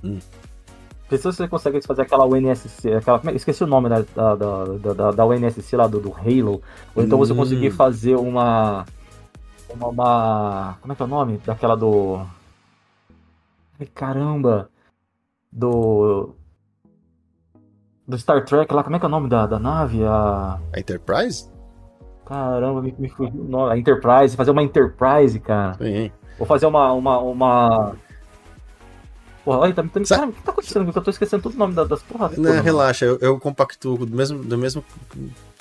[0.04, 0.20] Hum.
[1.10, 5.12] Se você consegue fazer aquela UNSC, aquela, é, esqueci o nome da, da, da, da,
[5.12, 6.62] da UNSC lá do, do Halo,
[6.94, 7.26] ou então hum.
[7.26, 8.86] você conseguir fazer uma,
[9.70, 11.38] uma, uma, Como é que é o nome?
[11.46, 12.20] Daquela do.
[13.80, 14.70] Ai caramba!
[15.50, 16.36] Do.
[18.06, 20.04] Do Star Trek lá, como é que é o nome da, da nave?
[20.04, 20.60] A...
[20.74, 21.50] a Enterprise?
[22.26, 23.72] Caramba, me, me fugiu o nome.
[23.72, 25.74] A Enterprise, fazer uma Enterprise, cara.
[25.76, 26.12] Sim.
[26.38, 27.96] Vou fazer uma, uma, uma
[29.48, 30.92] Porra, olha, tá, tá, cara, o que tá acontecendo?
[30.94, 32.30] Eu tô esquecendo todo o nome das, das porra.
[32.38, 34.84] Não, relaxa, eu, eu compacto do mesmo, do mesmo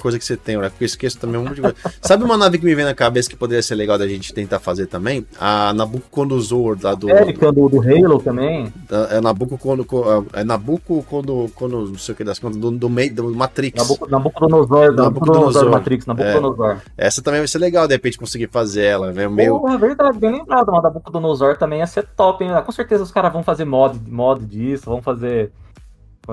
[0.01, 0.71] coisa que você tem, né?
[0.81, 1.77] Eu esqueço também um monte de coisa.
[2.01, 4.59] Sabe uma nave que me vem na cabeça que poderia ser legal da gente tentar
[4.59, 5.27] fazer também?
[5.41, 7.11] A Nabucodonosor lá do.
[7.11, 8.67] É, do, do Halo também.
[8.67, 9.21] É
[9.57, 9.87] quando.
[10.33, 11.51] É Nabucco quando.
[11.55, 13.79] quando não sei o que das contas, do, do, do Matrix.
[14.11, 16.77] Nabucodonosor, Nabucodonosor Matrix, Nabucodonosor.
[16.97, 17.07] É.
[17.07, 19.13] Essa também vai ser legal, de repente, conseguir fazer ela.
[19.13, 19.29] Né?
[19.29, 19.59] Meio...
[19.59, 20.69] Porra, é verdade, bem lembrado.
[20.69, 22.51] Uma Nabucodonosor também ia ser top, hein?
[22.65, 25.51] Com certeza os caras vão fazer mod, mod disso, vão fazer.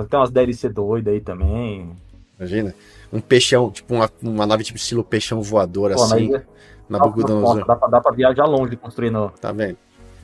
[0.09, 1.91] Tem umas DLC doidas aí também.
[2.37, 2.73] Imagina
[3.13, 6.35] um peixão, tipo uma, uma nave tipo estilo peixão voador, Pô, assim.
[6.35, 6.43] É...
[6.89, 7.65] Nabucodonosor.
[7.65, 9.31] Dá, pra, dá pra viajar longe construindo.
[9.39, 9.77] Tá vendo?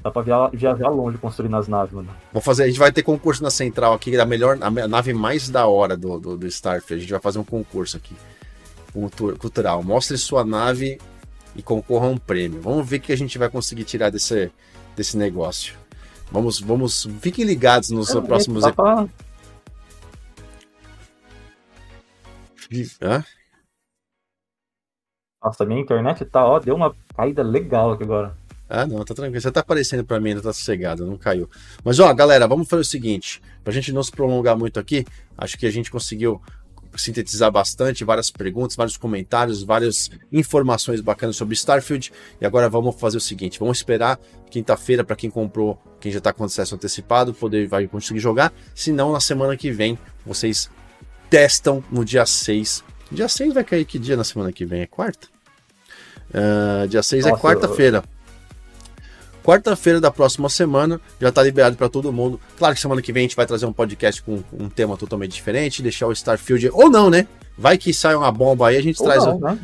[0.03, 2.09] Dá pra via, viajar longe construindo as naves, mano.
[2.33, 5.49] Vou fazer, a gente vai ter concurso na central aqui, da melhor, a nave mais
[5.49, 6.95] da hora do, do, do Starfield.
[6.95, 8.15] A gente vai fazer um concurso aqui.
[9.37, 9.83] Cultural.
[9.83, 10.99] Mostre sua nave
[11.55, 12.59] e concorra a um prêmio.
[12.61, 14.51] Vamos ver o que a gente vai conseguir tirar desse,
[14.95, 15.75] desse negócio.
[16.31, 17.07] Vamos, vamos.
[17.21, 19.28] Fiquem ligados nos é, próximos episódios.
[23.01, 23.23] Hã?
[25.43, 28.37] Nossa, minha internet tá, ó, deu uma caída legal aqui agora.
[28.69, 29.41] Ah, não, tá tranquilo.
[29.41, 31.49] Você tá aparecendo para mim, ainda tá sossegado, não caiu.
[31.83, 35.05] Mas, ó, galera, vamos fazer o seguinte: pra gente não se prolongar muito aqui,
[35.37, 36.39] acho que a gente conseguiu
[36.95, 42.11] sintetizar bastante, várias perguntas, vários comentários, várias informações bacanas sobre Starfield.
[42.39, 44.19] E agora vamos fazer o seguinte: vamos esperar
[44.51, 48.53] quinta-feira para quem comprou, quem já está com acesso antecipado, poder vai conseguir jogar.
[48.75, 50.69] Se não, na semana que vem vocês
[51.29, 52.83] testam no dia 6.
[53.11, 54.81] Dia 6 vai cair que dia na semana que vem?
[54.81, 55.27] É quarta?
[56.29, 57.97] Uh, dia 6 é Nossa, é quarta-feira.
[57.97, 58.18] Eu...
[59.43, 62.39] Quarta-feira da próxima semana já está liberado para todo mundo.
[62.57, 65.31] Claro que semana que vem a gente vai trazer um podcast com um tema totalmente
[65.31, 67.27] diferente, deixar o Starfield ou não, né?
[67.57, 69.25] Vai que sai uma bomba aí, a gente ou traz.
[69.25, 69.57] Não, né?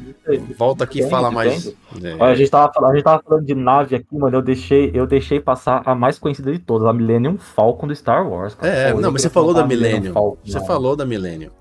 [0.57, 1.73] Volta aqui e fala mais.
[2.03, 2.21] É.
[2.21, 4.35] A, gente tava, a gente tava falando de nave aqui, mano.
[4.35, 8.29] Eu deixei, eu deixei passar a mais conhecida de todas, a Millennium Falcon do Star
[8.29, 8.53] Wars.
[8.53, 8.73] Cara.
[8.73, 10.11] É, Pô, não, mas você falou da Millennium.
[10.11, 10.65] Falcon, você não.
[10.65, 11.51] falou da Millennium.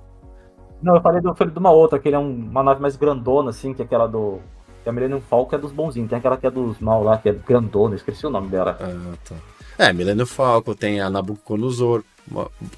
[0.83, 2.83] Não, eu falei, do, eu falei de uma outra, que ele é um, uma nave
[2.83, 4.41] mais grandona, assim, que é aquela do
[4.85, 7.29] tem a Millennium Falcon é dos bonzinhos, tem aquela que é dos mal lá, que
[7.29, 8.77] é grandona, esqueci o nome dela.
[8.79, 9.35] Ah, tá.
[9.79, 12.05] É, Millennium Falcon, tem a Nabucodonosor,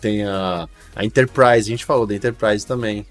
[0.01, 3.05] tem a, a Enterprise, a gente falou da Enterprise também.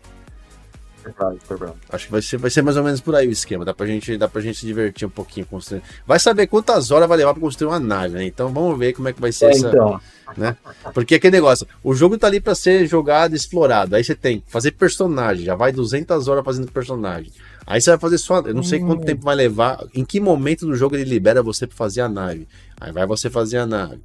[1.90, 3.64] Acho que vai ser, vai ser mais ou menos por aí o esquema.
[3.64, 5.84] Dá pra gente, dá pra gente se divertir um pouquinho construindo.
[6.06, 8.26] Vai saber quantas horas vai levar pra construir uma nave, né?
[8.26, 9.68] Então vamos ver como é que vai ser é, essa.
[9.68, 10.02] Então.
[10.36, 10.58] Né?
[10.96, 13.96] Porque aquele negócio, o jogo tá ali pra ser jogado, explorado.
[13.96, 17.32] Aí você tem que fazer personagem, já vai 200 horas fazendo personagem.
[17.66, 18.40] Aí você vai fazer só.
[18.42, 19.06] Eu não sei quanto hum.
[19.06, 19.84] tempo vai levar.
[19.94, 22.48] Em que momento do jogo ele libera você para fazer a nave?
[22.80, 24.02] Aí vai você fazer a nave.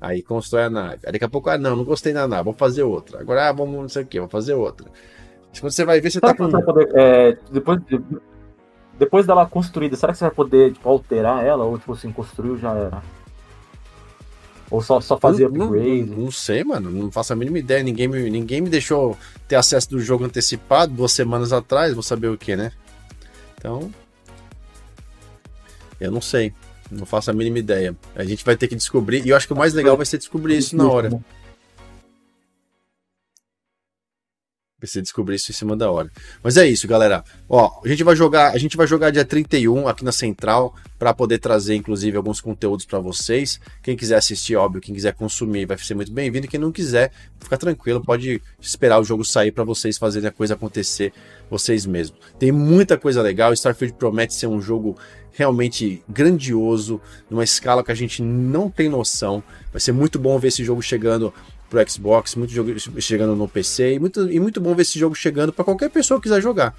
[0.00, 0.98] Aí constrói a nave.
[1.06, 3.20] Aí daqui a pouco, ah, não, não gostei da nave, vamos fazer outra.
[3.20, 4.90] Agora, ah, vamos não sei o que, vamos fazer outra.
[5.60, 6.50] Quando você vai ver, você será tá com.
[6.50, 7.80] Poder, é, depois,
[8.98, 11.64] depois dela construída, será que você vai poder tipo, alterar ela?
[11.64, 13.02] Ou tipo assim, construiu já era?
[14.70, 16.02] Ou só, só fazer não, upgrade?
[16.02, 16.90] Não, não, sei, mano.
[16.90, 17.82] Não faço a mínima ideia.
[17.82, 19.16] Ninguém me, ninguém me deixou
[19.46, 21.94] ter acesso do jogo antecipado duas semanas atrás.
[21.94, 22.72] Vou saber o que, né?
[23.64, 23.90] Então,
[25.98, 26.52] eu não sei.
[26.90, 27.96] Não faço a mínima ideia.
[28.14, 29.24] A gente vai ter que descobrir.
[29.24, 31.08] E eu acho que o mais legal vai ser descobrir isso na hora.
[34.82, 36.10] Você descobrir isso em cima da hora.
[36.42, 37.24] Mas é isso, galera.
[37.48, 41.14] Ó, a gente vai jogar, a gente vai jogar dia 31 aqui na Central para
[41.14, 43.58] poder trazer inclusive alguns conteúdos para vocês.
[43.82, 46.46] Quem quiser assistir, óbvio, quem quiser consumir vai ser muito bem-vindo.
[46.46, 47.10] Quem não quiser,
[47.40, 51.14] fica tranquilo, pode esperar o jogo sair para vocês fazerem a coisa acontecer
[51.50, 52.18] vocês mesmos.
[52.38, 53.52] Tem muita coisa legal.
[53.52, 54.96] Starfield promete ser um jogo
[55.32, 59.42] realmente grandioso, numa escala que a gente não tem noção.
[59.72, 61.32] Vai ser muito bom ver esse jogo chegando
[61.68, 65.14] pro Xbox, muito jogo chegando no PC e muito, e muito bom ver esse jogo
[65.14, 66.76] chegando para qualquer pessoa que quiser jogar,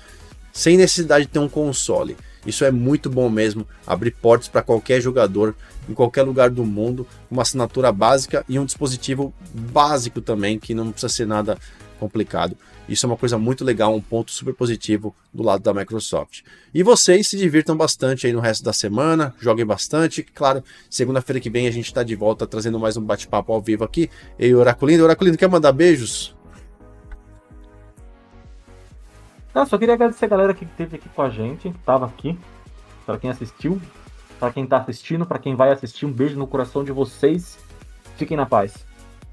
[0.54, 2.16] sem necessidade de ter um console.
[2.46, 5.56] Isso é muito bom mesmo, abrir portas para qualquer jogador
[5.90, 10.92] em qualquer lugar do mundo, uma assinatura básica e um dispositivo básico também, que não
[10.92, 11.58] precisa ser nada
[12.00, 12.56] complicado.
[12.88, 16.42] Isso é uma coisa muito legal, um ponto super positivo do lado da Microsoft.
[16.74, 20.22] E vocês se divirtam bastante aí no resto da semana, joguem bastante.
[20.22, 23.84] Claro, segunda-feira que vem a gente está de volta trazendo mais um bate-papo ao vivo
[23.84, 24.10] aqui.
[24.38, 26.36] E o Oraculino, Oraculino, quer mandar beijos?
[29.54, 32.38] Não, só queria agradecer a galera que esteve aqui com a gente, estava aqui,
[33.06, 33.82] para quem assistiu,
[34.40, 37.58] para quem está assistindo, para quem vai assistir, um beijo no coração de vocês.
[38.18, 38.85] Fiquem na paz.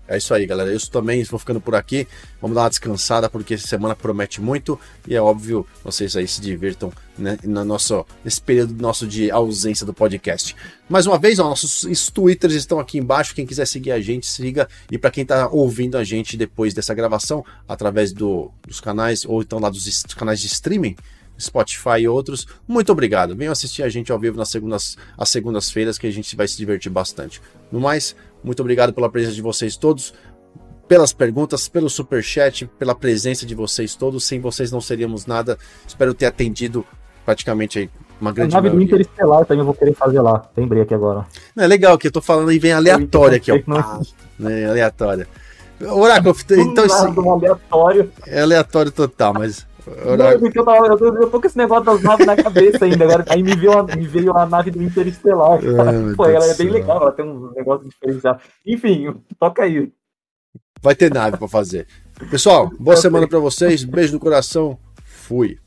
[0.09, 0.71] É isso aí, galera.
[0.71, 2.07] Eu também vou ficando por aqui.
[2.41, 4.79] Vamos dar uma descansada, porque essa semana promete muito.
[5.07, 9.87] E é óbvio, vocês aí se divirtam né, na nossa, nesse período nosso de ausência
[9.87, 10.57] do podcast.
[10.89, 13.35] Mais uma vez, ó, nossos twitters estão aqui embaixo.
[13.35, 14.69] Quem quiser seguir a gente, siga.
[14.91, 19.41] E para quem está ouvindo a gente depois dessa gravação, através do, dos canais, ou
[19.41, 20.97] então lá dos canais de streaming,
[21.39, 22.47] Spotify e outros.
[22.67, 23.35] Muito obrigado.
[23.35, 26.57] Venham assistir a gente ao vivo nas segundas, às segundas-feiras, que a gente vai se
[26.57, 27.41] divertir bastante.
[27.71, 30.13] No mais, muito obrigado pela presença de vocês todos,
[30.89, 34.25] pelas perguntas, pelo super chat, pela presença de vocês todos.
[34.25, 35.59] Sem vocês não seríamos nada.
[35.87, 36.85] Espero ter atendido
[37.25, 37.91] praticamente aí
[38.21, 38.89] uma grande A nave maioria.
[38.89, 40.49] do Interestelar também eu vou querer fazer lá.
[40.57, 41.27] Lembrei aqui agora.
[41.57, 43.59] Não, é legal que eu tô falando e vem aleatória aqui, ó.
[43.77, 44.01] Ah,
[44.39, 45.27] né, aleatória.
[45.81, 46.95] Oráculo, então isso.
[47.31, 48.13] Aleatório.
[48.27, 49.67] É aleatório total, mas
[50.17, 52.85] não, porque eu, tava, eu, tô, eu tô com esse negócio das naves na cabeça
[52.85, 53.05] ainda.
[53.05, 55.59] Agora, aí me veio, a, me veio a nave do Interestelar.
[55.59, 58.41] É, Pô, ela é bem legal, ela tem um negócio diferenciado.
[58.67, 59.93] Enfim, toca aí.
[60.81, 61.87] Vai ter nave pra fazer.
[62.31, 63.85] Pessoal, boa semana pra vocês.
[63.85, 64.79] Beijo no coração.
[65.05, 65.59] Fui.